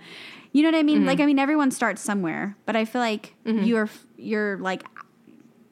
You 0.51 0.61
know 0.61 0.69
what 0.69 0.77
i 0.77 0.83
mean? 0.83 0.99
Mm-hmm. 0.99 1.07
like 1.07 1.19
i 1.19 1.25
mean 1.25 1.39
everyone 1.39 1.71
starts 1.71 2.01
somewhere 2.01 2.55
but 2.65 2.75
i 2.75 2.85
feel 2.85 3.01
like 3.01 3.35
you're 3.65 3.89
you're 4.17 4.57
like 4.59 4.83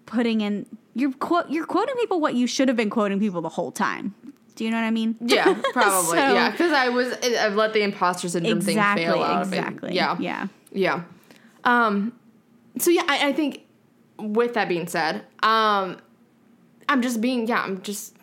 putting 0.08 0.42
in 0.42 0.66
you're 0.96 1.14
quote 1.14 1.50
you're 1.50 1.66
quoting 1.66 1.96
people 1.96 2.20
what 2.20 2.34
you 2.34 2.48
should 2.48 2.68
have 2.68 2.76
been 2.76 2.90
quoting 2.90 3.20
people 3.20 3.42
the 3.42 3.50
whole 3.50 3.72
time 3.72 4.14
do 4.56 4.64
you 4.66 4.72
know 4.72 4.78
what 4.78 4.84
i 4.84 4.92
mean 4.92 5.16
Yeah, 5.22 5.54
probably. 5.74 6.18
So- 6.18 6.34
yeah, 6.34 6.52
because 6.52 6.72
I 6.72 6.90
was 6.90 7.14
I've 7.24 7.56
let 7.56 7.74
the 7.74 7.82
imposter 7.84 8.28
syndrome 8.30 8.58
exactly 8.58 9.04
thing 9.06 9.14
fail 9.14 9.24
out 9.24 9.48
exactly 9.48 9.90
of 9.90 9.94
it. 9.94 9.96
Yeah, 9.96 10.18
yeah 10.20 10.48
yeah. 10.72 11.04
Um, 11.64 12.14
so 12.78 12.90
yeah, 12.90 13.04
I, 13.08 13.30
I 13.30 13.34
think 13.34 13.64
with 14.18 14.54
that 14.54 14.68
being 14.70 14.88
said, 14.88 15.26
um, 15.44 15.98
I'm 16.88 17.02
just 17.02 17.22
being 17.22 17.48
yeah, 17.48 17.62
I'm 17.64 17.82
just 17.82 18.16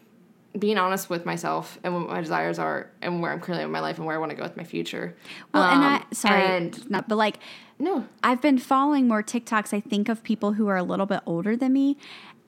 being 0.59 0.79
honest 0.79 1.09
with 1.11 1.24
myself 1.26 1.79
and 1.85 1.95
what 1.95 2.09
my 2.09 2.20
desires 2.20 2.59
are 2.59 2.91
and 3.03 3.20
where 3.20 3.31
I'm 3.31 3.41
currently 3.41 3.64
in 3.64 3.70
my 3.70 3.81
life 3.81 3.99
and 3.99 4.07
where 4.07 4.16
I 4.16 4.18
want 4.18 4.31
to 4.31 4.37
go 4.37 4.43
with 4.43 4.57
my 4.57 4.64
future. 4.64 5.14
well 5.55 5.62
and 5.64 5.85
Um, 5.85 6.05
i 6.11 6.14
sorry 6.14 6.43
and 6.43 6.91
not 6.91 7.09
but 7.09 7.16
like 7.16 7.39
no, 7.81 8.07
I've 8.24 8.41
been 8.43 8.59
following 8.59 9.07
more 9.07 9.22
TikToks, 9.22 9.72
I 9.72 9.79
think, 9.79 10.09
of 10.09 10.24
people 10.24 10.55
who 10.55 10.66
are 10.66 10.76
a 10.76 10.83
little 10.83 11.07
bit 11.07 11.20
older 11.26 11.57
than 11.57 11.72
me. 11.72 11.97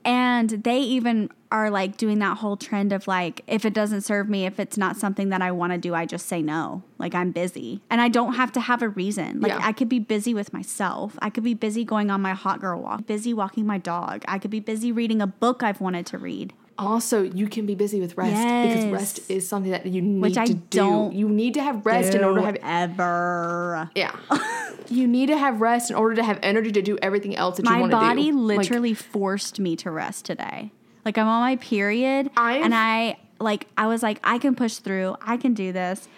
And 0.05 0.51
they 0.51 0.79
even 0.79 1.31
are 1.53 1.69
like 1.71 1.97
doing 1.97 2.21
that 2.21 2.39
whole 2.39 2.57
trend 2.57 2.93
of 2.93 3.09
like, 3.09 3.43
if 3.47 3.65
it 3.65 3.75
doesn't 3.75 4.03
serve 4.03 4.29
me, 4.29 4.47
if 4.47 4.61
it's 4.61 4.79
not 4.79 4.97
something 4.97 5.31
that 5.31 5.43
I 5.43 5.51
want 5.51 5.73
to 5.73 5.79
do, 5.79 5.95
I 5.95 6.07
just 6.07 6.27
say 6.27 6.43
no. 6.43 6.83
Like, 6.99 7.15
I'm 7.15 7.33
busy. 7.33 7.81
And 7.91 8.01
I 8.01 8.09
don't 8.09 8.35
have 8.35 8.53
to 8.53 8.61
have 8.61 8.83
a 8.83 8.89
reason. 8.89 9.41
Like, 9.41 9.53
Yeah. 9.53 9.61
I 9.63 9.73
could 9.73 9.89
be 9.89 9.99
busy 9.99 10.33
with 10.33 10.53
myself. 10.53 11.19
I 11.21 11.29
could 11.29 11.45
be 11.45 11.55
busy 11.55 11.85
going 11.85 12.11
on 12.11 12.23
my 12.23 12.35
hot 12.35 12.61
girl 12.61 12.81
walk, 12.81 13.07
busy 13.07 13.35
walking 13.35 13.67
my 13.67 13.79
dog. 13.79 14.25
I 14.29 14.39
could 14.39 14.51
be 14.51 14.61
busy 14.61 14.93
reading 14.93 15.21
a 15.21 15.27
book 15.27 15.63
I've 15.63 15.81
wanted 15.81 16.07
to 16.07 16.19
read. 16.19 16.53
Also, 16.81 17.23
you 17.23 17.47
can 17.47 17.67
be 17.67 17.75
busy 17.75 18.01
with 18.01 18.17
rest 18.17 18.33
because 18.33 18.87
rest 18.91 19.31
is 19.31 19.47
something 19.47 19.71
that 19.71 19.85
you 19.87 20.01
need 20.01 20.23
Which 20.23 20.39
I 20.39 20.47
to 20.47 20.55
do. 20.55 21.11
you 21.13 21.29
need 21.29 21.55
to 21.55 21.63
have 21.63 21.85
rest 21.85 22.15
in 22.15 22.25
order 22.25 22.41
to 22.41 22.47
have 22.47 22.57
ever. 22.63 23.91
yeah. 23.95 24.17
you 24.89 25.07
need 25.07 25.27
to 25.27 25.37
have 25.37 25.61
rest 25.61 25.91
in 25.91 25.97
order 25.97 26.15
to 26.17 26.25
have 26.25 26.39
energy 26.43 26.73
to 26.73 26.83
do 26.83 26.99
everything 27.03 27.37
else 27.37 27.59
that 27.59 27.67
you 27.67 27.71
want 27.71 27.93
to 27.93 27.97
do. 27.97 28.01
My 28.01 28.09
body 28.09 28.33
Like, 28.33 28.59
literally 28.59 28.95
forced 28.95 29.61
me 29.61 29.77
to 29.77 29.91
rest 29.91 30.25
today. 30.25 30.73
Like 31.05 31.19
I'm 31.19 31.29
on 31.29 31.41
my 31.41 31.57
period 31.57 32.31
I've- 32.37 32.63
and 32.65 32.75
I 32.75 33.19
like 33.39 33.67
I 33.77 33.87
was 33.87 34.03
like 34.03 34.19
I 34.25 34.39
can 34.39 34.55
push 34.55 34.77
through. 34.77 35.17
I 35.23 35.37
can 35.37 35.55
do 35.55 35.73
this. 35.73 36.09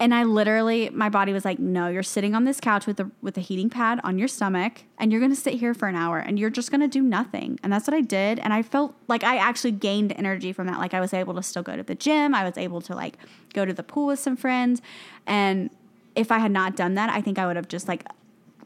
And 0.00 0.14
I 0.14 0.22
literally, 0.22 0.90
my 0.90 1.08
body 1.08 1.32
was 1.32 1.44
like, 1.44 1.58
"No, 1.58 1.88
you're 1.88 2.02
sitting 2.02 2.34
on 2.34 2.44
this 2.44 2.60
couch 2.60 2.86
with 2.86 3.00
a 3.00 3.10
with 3.20 3.36
a 3.36 3.40
heating 3.40 3.68
pad 3.68 4.00
on 4.04 4.18
your 4.18 4.28
stomach, 4.28 4.84
and 4.98 5.10
you're 5.10 5.20
gonna 5.20 5.34
sit 5.34 5.54
here 5.54 5.74
for 5.74 5.88
an 5.88 5.96
hour, 5.96 6.18
and 6.18 6.38
you're 6.38 6.50
just 6.50 6.70
gonna 6.70 6.88
do 6.88 7.02
nothing." 7.02 7.58
And 7.62 7.72
that's 7.72 7.86
what 7.86 7.94
I 7.94 8.00
did, 8.00 8.38
and 8.38 8.52
I 8.52 8.62
felt 8.62 8.94
like 9.08 9.24
I 9.24 9.36
actually 9.36 9.72
gained 9.72 10.12
energy 10.12 10.52
from 10.52 10.66
that. 10.68 10.78
Like 10.78 10.94
I 10.94 11.00
was 11.00 11.12
able 11.12 11.34
to 11.34 11.42
still 11.42 11.62
go 11.62 11.76
to 11.76 11.82
the 11.82 11.94
gym, 11.94 12.34
I 12.34 12.44
was 12.44 12.56
able 12.56 12.80
to 12.82 12.94
like 12.94 13.18
go 13.54 13.64
to 13.64 13.72
the 13.72 13.82
pool 13.82 14.06
with 14.06 14.20
some 14.20 14.36
friends, 14.36 14.80
and 15.26 15.70
if 16.14 16.32
I 16.32 16.38
had 16.38 16.50
not 16.50 16.76
done 16.76 16.94
that, 16.94 17.10
I 17.10 17.20
think 17.20 17.38
I 17.38 17.46
would 17.46 17.56
have 17.56 17.68
just 17.68 17.86
like, 17.86 18.04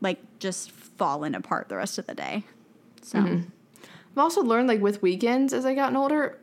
like 0.01 0.19
just 0.39 0.71
fallen 0.71 1.35
apart 1.35 1.69
the 1.69 1.77
rest 1.77 1.99
of 1.99 2.07
the 2.07 2.15
day. 2.15 2.45
So 3.03 3.19
mm-hmm. 3.19 3.43
I've 4.13 4.19
also 4.19 4.43
learned 4.43 4.69
like 4.69 4.81
with 4.81 5.03
weekends 5.03 5.53
as 5.53 5.67
I 5.67 5.75
gotten 5.75 5.97
older, 5.97 6.39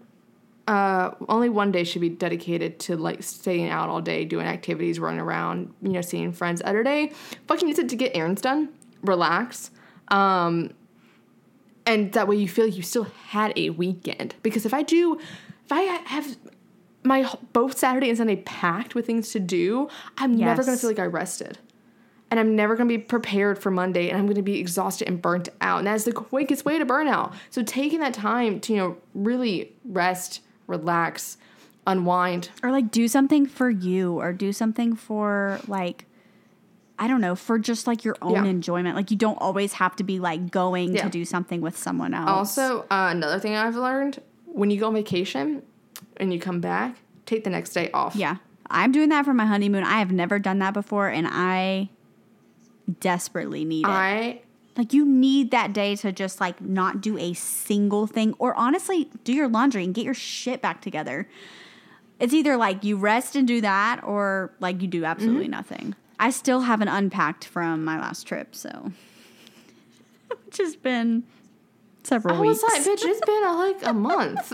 uh, 0.70 1.16
only 1.28 1.50
one 1.50 1.72
day 1.72 1.84
should 1.84 2.00
be 2.00 2.10
dedicated 2.10 2.78
to 2.78 2.96
like 2.96 3.24
staying 3.24 3.70
out 3.70 3.90
all 3.90 4.02
day, 4.02 4.24
doing 4.24 4.46
activities, 4.46 5.00
running 5.00 5.20
around, 5.20 5.74
you 5.82 5.90
know, 5.90 6.02
seeing 6.02 6.32
friends. 6.32 6.62
Other 6.64 6.84
day, 6.84 7.12
fucking 7.48 7.68
use 7.68 7.80
it 7.80 7.90
to 7.90 7.96
get 7.96 8.16
errands 8.16 8.40
done, 8.40 8.70
relax, 9.02 9.72
um, 10.10 10.72
and 11.88 12.14
that 12.14 12.28
way 12.28 12.36
you 12.36 12.48
feel 12.48 12.66
like 12.66 12.78
you 12.78 12.84
still 12.84 13.08
had 13.30 13.52
a 13.56 13.72
weekend. 13.72 14.36
Because 14.44 14.68
if 14.68 14.76
I 14.76 14.84
do, 14.84 15.16
if 15.66 15.72
I 15.72 15.82
have 15.82 16.38
my 17.04 17.28
both 17.52 17.76
Saturday 17.76 18.10
and 18.10 18.18
Sunday 18.20 18.36
packed 18.36 18.94
with 18.94 19.08
things 19.08 19.32
to 19.32 19.40
do, 19.40 19.90
I'm 20.20 20.36
never 20.36 20.64
gonna 20.64 20.78
feel 20.78 20.92
like 20.92 21.00
I 21.00 21.08
rested 21.08 21.58
and 22.30 22.40
I'm 22.40 22.56
never 22.56 22.76
gonna 22.76 22.90
be 22.90 23.00
prepared 23.00 23.58
for 23.58 23.72
Monday, 23.72 24.10
and 24.10 24.20
I'm 24.20 24.28
gonna 24.28 24.44
be 24.44 24.60
exhausted 24.60 25.08
and 25.08 25.20
burnt 25.20 25.50
out. 25.62 25.80
And 25.80 25.88
that's 25.88 26.04
the 26.04 26.12
quickest 26.12 26.64
way 26.64 26.78
to 26.78 26.86
burn 26.86 27.08
out. 27.08 27.34
So 27.50 27.64
taking 27.64 28.02
that 28.02 28.14
time 28.14 28.60
to 28.60 28.74
you 28.74 28.78
know 28.78 28.98
really 29.16 29.74
rest, 29.84 30.42
relax, 30.70 31.38
unwind. 31.86 32.50
or 32.64 32.72
like 32.72 32.92
do 32.92 33.08
something 33.08 33.46
for 33.46 33.70
you 33.70 34.14
or 34.20 34.32
do 34.32 34.54
something 34.54 34.96
for 34.96 35.60
like 35.68 36.06
I 37.02 37.08
don't 37.08 37.22
know, 37.22 37.34
for 37.36 37.58
just 37.58 37.88
like 37.88 38.04
your 38.04 38.18
own 38.22 38.34
Yeah. 38.34 38.44
enjoyment. 38.46 38.96
Like 38.96 39.10
you 39.10 39.16
don't 39.16 39.38
always 39.42 39.72
have 39.74 39.96
to 39.98 40.04
be 40.04 40.20
like 40.20 40.52
going 40.52 40.96
Yeah. 40.96 41.04
to 41.04 41.10
do 41.10 41.24
something 41.24 41.62
with 41.62 41.78
someone 41.78 42.14
else. 42.14 42.58
Also, 42.58 42.82
uh, 42.92 43.08
another 43.12 43.40
thing 43.40 43.56
I've 43.56 43.76
learned: 43.78 44.22
when 44.46 44.70
you 44.70 44.80
go 44.80 44.88
on 44.88 44.94
vacation 44.96 45.62
and 46.18 46.34
you 46.34 46.40
come 46.42 46.60
back, 46.60 46.98
take 47.26 47.44
the 47.46 47.50
next 47.50 47.72
day 47.74 47.90
off. 47.94 48.16
yeah. 48.16 48.36
I'm 48.70 48.92
doing 48.92 49.10
that 49.10 49.26
for 49.26 49.34
my 49.34 49.46
honeymoon. 49.48 49.84
I 49.84 49.98
have 50.00 50.12
never 50.12 50.38
done 50.38 50.60
that 50.60 50.74
before 50.76 51.08
and 51.08 51.26
I 51.28 51.90
desperately 53.00 53.66
need 53.66 53.86
it. 53.86 53.90
I 53.90 54.42
like 54.80 54.94
you 54.94 55.06
need 55.06 55.52
that 55.52 55.74
day 55.74 55.96
to 55.98 56.12
just 56.12 56.40
like 56.40 56.60
not 56.62 57.02
do 57.02 57.18
a 57.18 57.34
single 57.34 58.08
thing 58.08 58.34
or 58.40 58.56
honestly 58.56 59.10
do 59.24 59.34
your 59.34 59.48
laundry 59.48 59.84
and 59.84 59.94
get 59.94 60.06
your 60.06 60.14
shit 60.14 60.62
back 60.62 60.82
together. 60.82 61.28
It's 62.20 62.34
either 62.34 62.58
like 62.58 62.84
you 62.84 62.96
rest 62.98 63.36
and 63.36 63.48
do 63.48 63.62
that 63.62 64.02
or 64.04 64.52
like 64.60 64.82
you 64.82 64.88
do 64.88 65.04
absolutely 65.06 65.44
Mm-hmm. 65.46 65.52
nothing. 65.52 65.96
I 66.20 66.32
still 66.32 66.62
haven't 66.62 66.88
unpacked 66.90 67.46
from 67.46 67.84
my 67.86 68.00
last 68.00 68.24
trip, 68.26 68.56
so 68.56 68.92
which 70.46 70.58
has 70.58 70.76
been 70.76 71.24
several 72.04 72.36
I 72.38 72.40
weeks. 72.42 72.64
was 72.64 72.72
like, 72.72 72.82
bitch, 73.00 73.06
it's 73.06 73.26
been 73.26 73.44
uh, 73.44 73.56
like 73.56 73.86
a 73.86 73.94
month. 73.94 74.54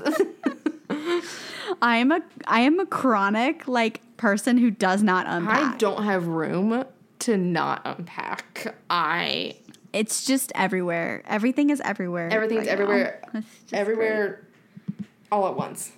I 1.81 1.97
am 1.97 2.11
a 2.11 2.21
I 2.47 2.61
am 2.61 2.79
a 2.79 2.85
chronic 2.85 3.67
like 3.67 4.01
person 4.17 4.57
who 4.57 4.69
does 4.71 5.01
not 5.03 5.25
unpack. 5.27 5.73
I 5.75 5.77
don't 5.77 6.03
have 6.03 6.27
room 6.27 6.83
to 7.19 7.37
not 7.37 7.81
unpack. 7.85 8.75
I 8.89 9.55
It's 9.95 10.25
just 10.25 10.51
everywhere. 10.55 11.23
Everything 11.25 11.69
is 11.69 11.79
everywhere. 11.81 12.29
everything's 12.31 12.67
right 12.67 12.69
everywhere, 12.69 13.21
just 13.33 13.73
everywhere, 13.73 14.45
all 15.31 15.47
at 15.47 15.55
once. 15.55 15.91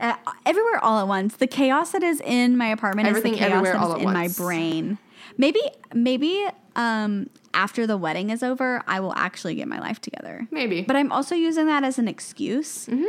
uh, 0.00 0.16
everywhere 0.44 0.82
all 0.84 0.98
at 1.00 1.06
once. 1.06 1.36
The 1.36 1.46
chaos 1.46 1.92
that 1.92 2.02
is 2.02 2.20
in 2.20 2.56
my 2.56 2.66
apartment 2.66 3.08
Everything 3.08 3.34
is 3.34 3.38
the 3.38 3.46
chaos 3.46 3.56
everywhere 3.58 3.72
that 3.74 3.80
all 3.80 3.90
is 3.90 3.94
at 3.94 4.00
in 4.00 4.04
once. 4.12 4.38
my 4.38 4.44
brain. 4.44 4.98
Maybe 5.38 5.60
maybe 5.94 6.46
um 6.76 7.30
after 7.54 7.86
the 7.86 7.96
wedding 7.96 8.30
is 8.30 8.42
over, 8.42 8.82
I 8.86 9.00
will 9.00 9.14
actually 9.14 9.54
get 9.54 9.68
my 9.68 9.78
life 9.80 10.00
together. 10.00 10.46
Maybe, 10.50 10.82
But 10.82 10.96
I'm 10.96 11.10
also 11.12 11.34
using 11.34 11.66
that 11.66 11.82
as 11.84 11.98
an 11.98 12.08
excuse. 12.08 12.86
Mm-hmm. 12.86 13.04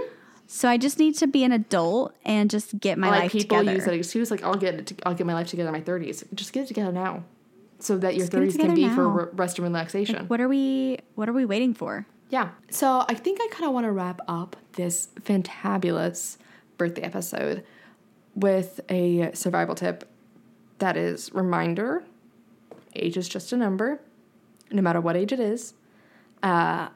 So 0.48 0.68
I 0.68 0.78
just 0.78 1.00
need 1.00 1.16
to 1.18 1.28
be 1.28 1.44
an 1.44 1.52
adult 1.54 2.14
and 2.26 2.50
just 2.50 2.80
get 2.80 2.98
my 2.98 3.10
like 3.10 3.22
life 3.22 3.32
people 3.32 3.60
together. 3.60 3.62
People 3.64 3.74
use 3.76 3.86
that 3.86 3.94
excuse, 3.94 4.32
like 4.32 4.44
I'll 4.44 4.56
get 4.56 4.76
it, 4.76 4.88
to, 4.88 4.96
I'll 5.08 5.14
get 5.16 5.26
my 5.26 5.34
life 5.34 5.48
together 5.48 5.70
in 5.70 5.74
my 5.74 5.82
thirties. 5.82 6.24
Just 6.36 6.54
get 6.54 6.64
it 6.64 6.68
together 6.68 6.92
now, 6.92 7.24
so 7.82 7.98
that 7.98 8.16
your 8.16 8.28
Just 8.28 8.32
get 8.32 8.38
it 8.38 8.42
thirties 8.42 8.58
can 8.58 8.76
be 8.76 8.84
together 8.84 8.96
for 8.96 9.10
re- 9.10 9.28
rest 9.34 9.58
and 9.58 9.68
relaxation. 9.68 10.28
What 10.28 10.40
are 10.40 10.48
we 10.48 11.00
what 11.16 11.28
are 11.28 11.34
we 11.34 11.46
waiting 11.46 11.74
for? 11.74 12.06
Yeah. 12.30 12.50
So 12.70 13.06
I 13.10 13.14
think 13.14 13.40
I 13.42 13.48
kind 13.52 13.66
of 13.66 13.74
want 13.74 13.86
to 13.86 13.92
wrap 13.92 14.22
up 14.28 14.56
this 14.74 15.10
fantabulous 15.22 16.38
birthday 16.78 17.02
episode 17.02 17.66
with 18.36 18.80
a 18.90 19.32
survival 19.34 19.76
tip 19.76 20.08
that 20.78 20.96
is 20.96 21.34
reminder 21.34 22.04
age 22.96 23.18
is 23.18 23.28
just 23.28 23.52
a 23.54 23.58
number, 23.58 24.02
no 24.72 24.82
matter 24.82 25.02
what 25.02 25.16
age 25.16 25.32
it 25.32 25.40
is. 25.40 25.74
Uh, 26.44 26.90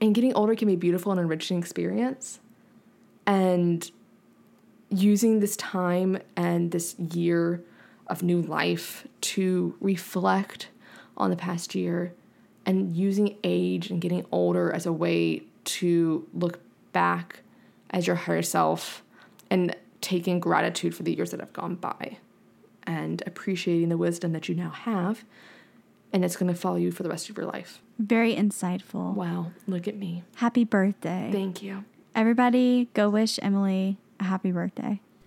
and 0.00 0.14
getting 0.14 0.34
older 0.34 0.54
can 0.54 0.68
be 0.68 0.74
a 0.74 0.78
beautiful 0.78 1.12
and 1.12 1.20
enriching 1.20 1.58
experience. 1.58 2.40
And 3.26 3.88
using 4.90 5.40
this 5.40 5.56
time 5.56 6.18
and 6.36 6.70
this 6.70 6.98
year 6.98 7.62
of 8.12 8.22
new 8.22 8.42
life 8.42 9.06
to 9.20 9.74
reflect 9.80 10.68
on 11.16 11.30
the 11.30 11.36
past 11.36 11.74
year 11.74 12.14
and 12.64 12.94
using 12.96 13.36
age 13.42 13.90
and 13.90 14.00
getting 14.00 14.24
older 14.30 14.70
as 14.72 14.86
a 14.86 14.92
way 14.92 15.42
to 15.64 16.26
look 16.32 16.60
back 16.92 17.40
as 17.90 18.06
your 18.06 18.16
higher 18.16 18.42
self 18.42 19.02
and 19.50 19.74
taking 20.00 20.38
gratitude 20.38 20.94
for 20.94 21.02
the 21.02 21.14
years 21.14 21.30
that 21.30 21.40
have 21.40 21.52
gone 21.52 21.74
by 21.74 22.18
and 22.84 23.22
appreciating 23.26 23.88
the 23.88 23.96
wisdom 23.96 24.32
that 24.32 24.48
you 24.48 24.54
now 24.54 24.70
have 24.70 25.24
and 26.12 26.24
it's 26.24 26.36
going 26.36 26.52
to 26.52 26.58
follow 26.58 26.76
you 26.76 26.92
for 26.92 27.02
the 27.02 27.08
rest 27.08 27.30
of 27.30 27.36
your 27.38 27.46
life. 27.46 27.80
Very 27.98 28.34
insightful. 28.36 29.14
Wow, 29.14 29.52
look 29.66 29.88
at 29.88 29.96
me. 29.96 30.24
Happy 30.36 30.64
birthday. 30.64 31.30
Thank 31.32 31.62
you. 31.62 31.84
Everybody 32.14 32.90
go 32.92 33.08
wish 33.08 33.38
Emily 33.40 33.96
a 34.20 34.24
happy 34.24 34.52
birthday. 34.52 35.00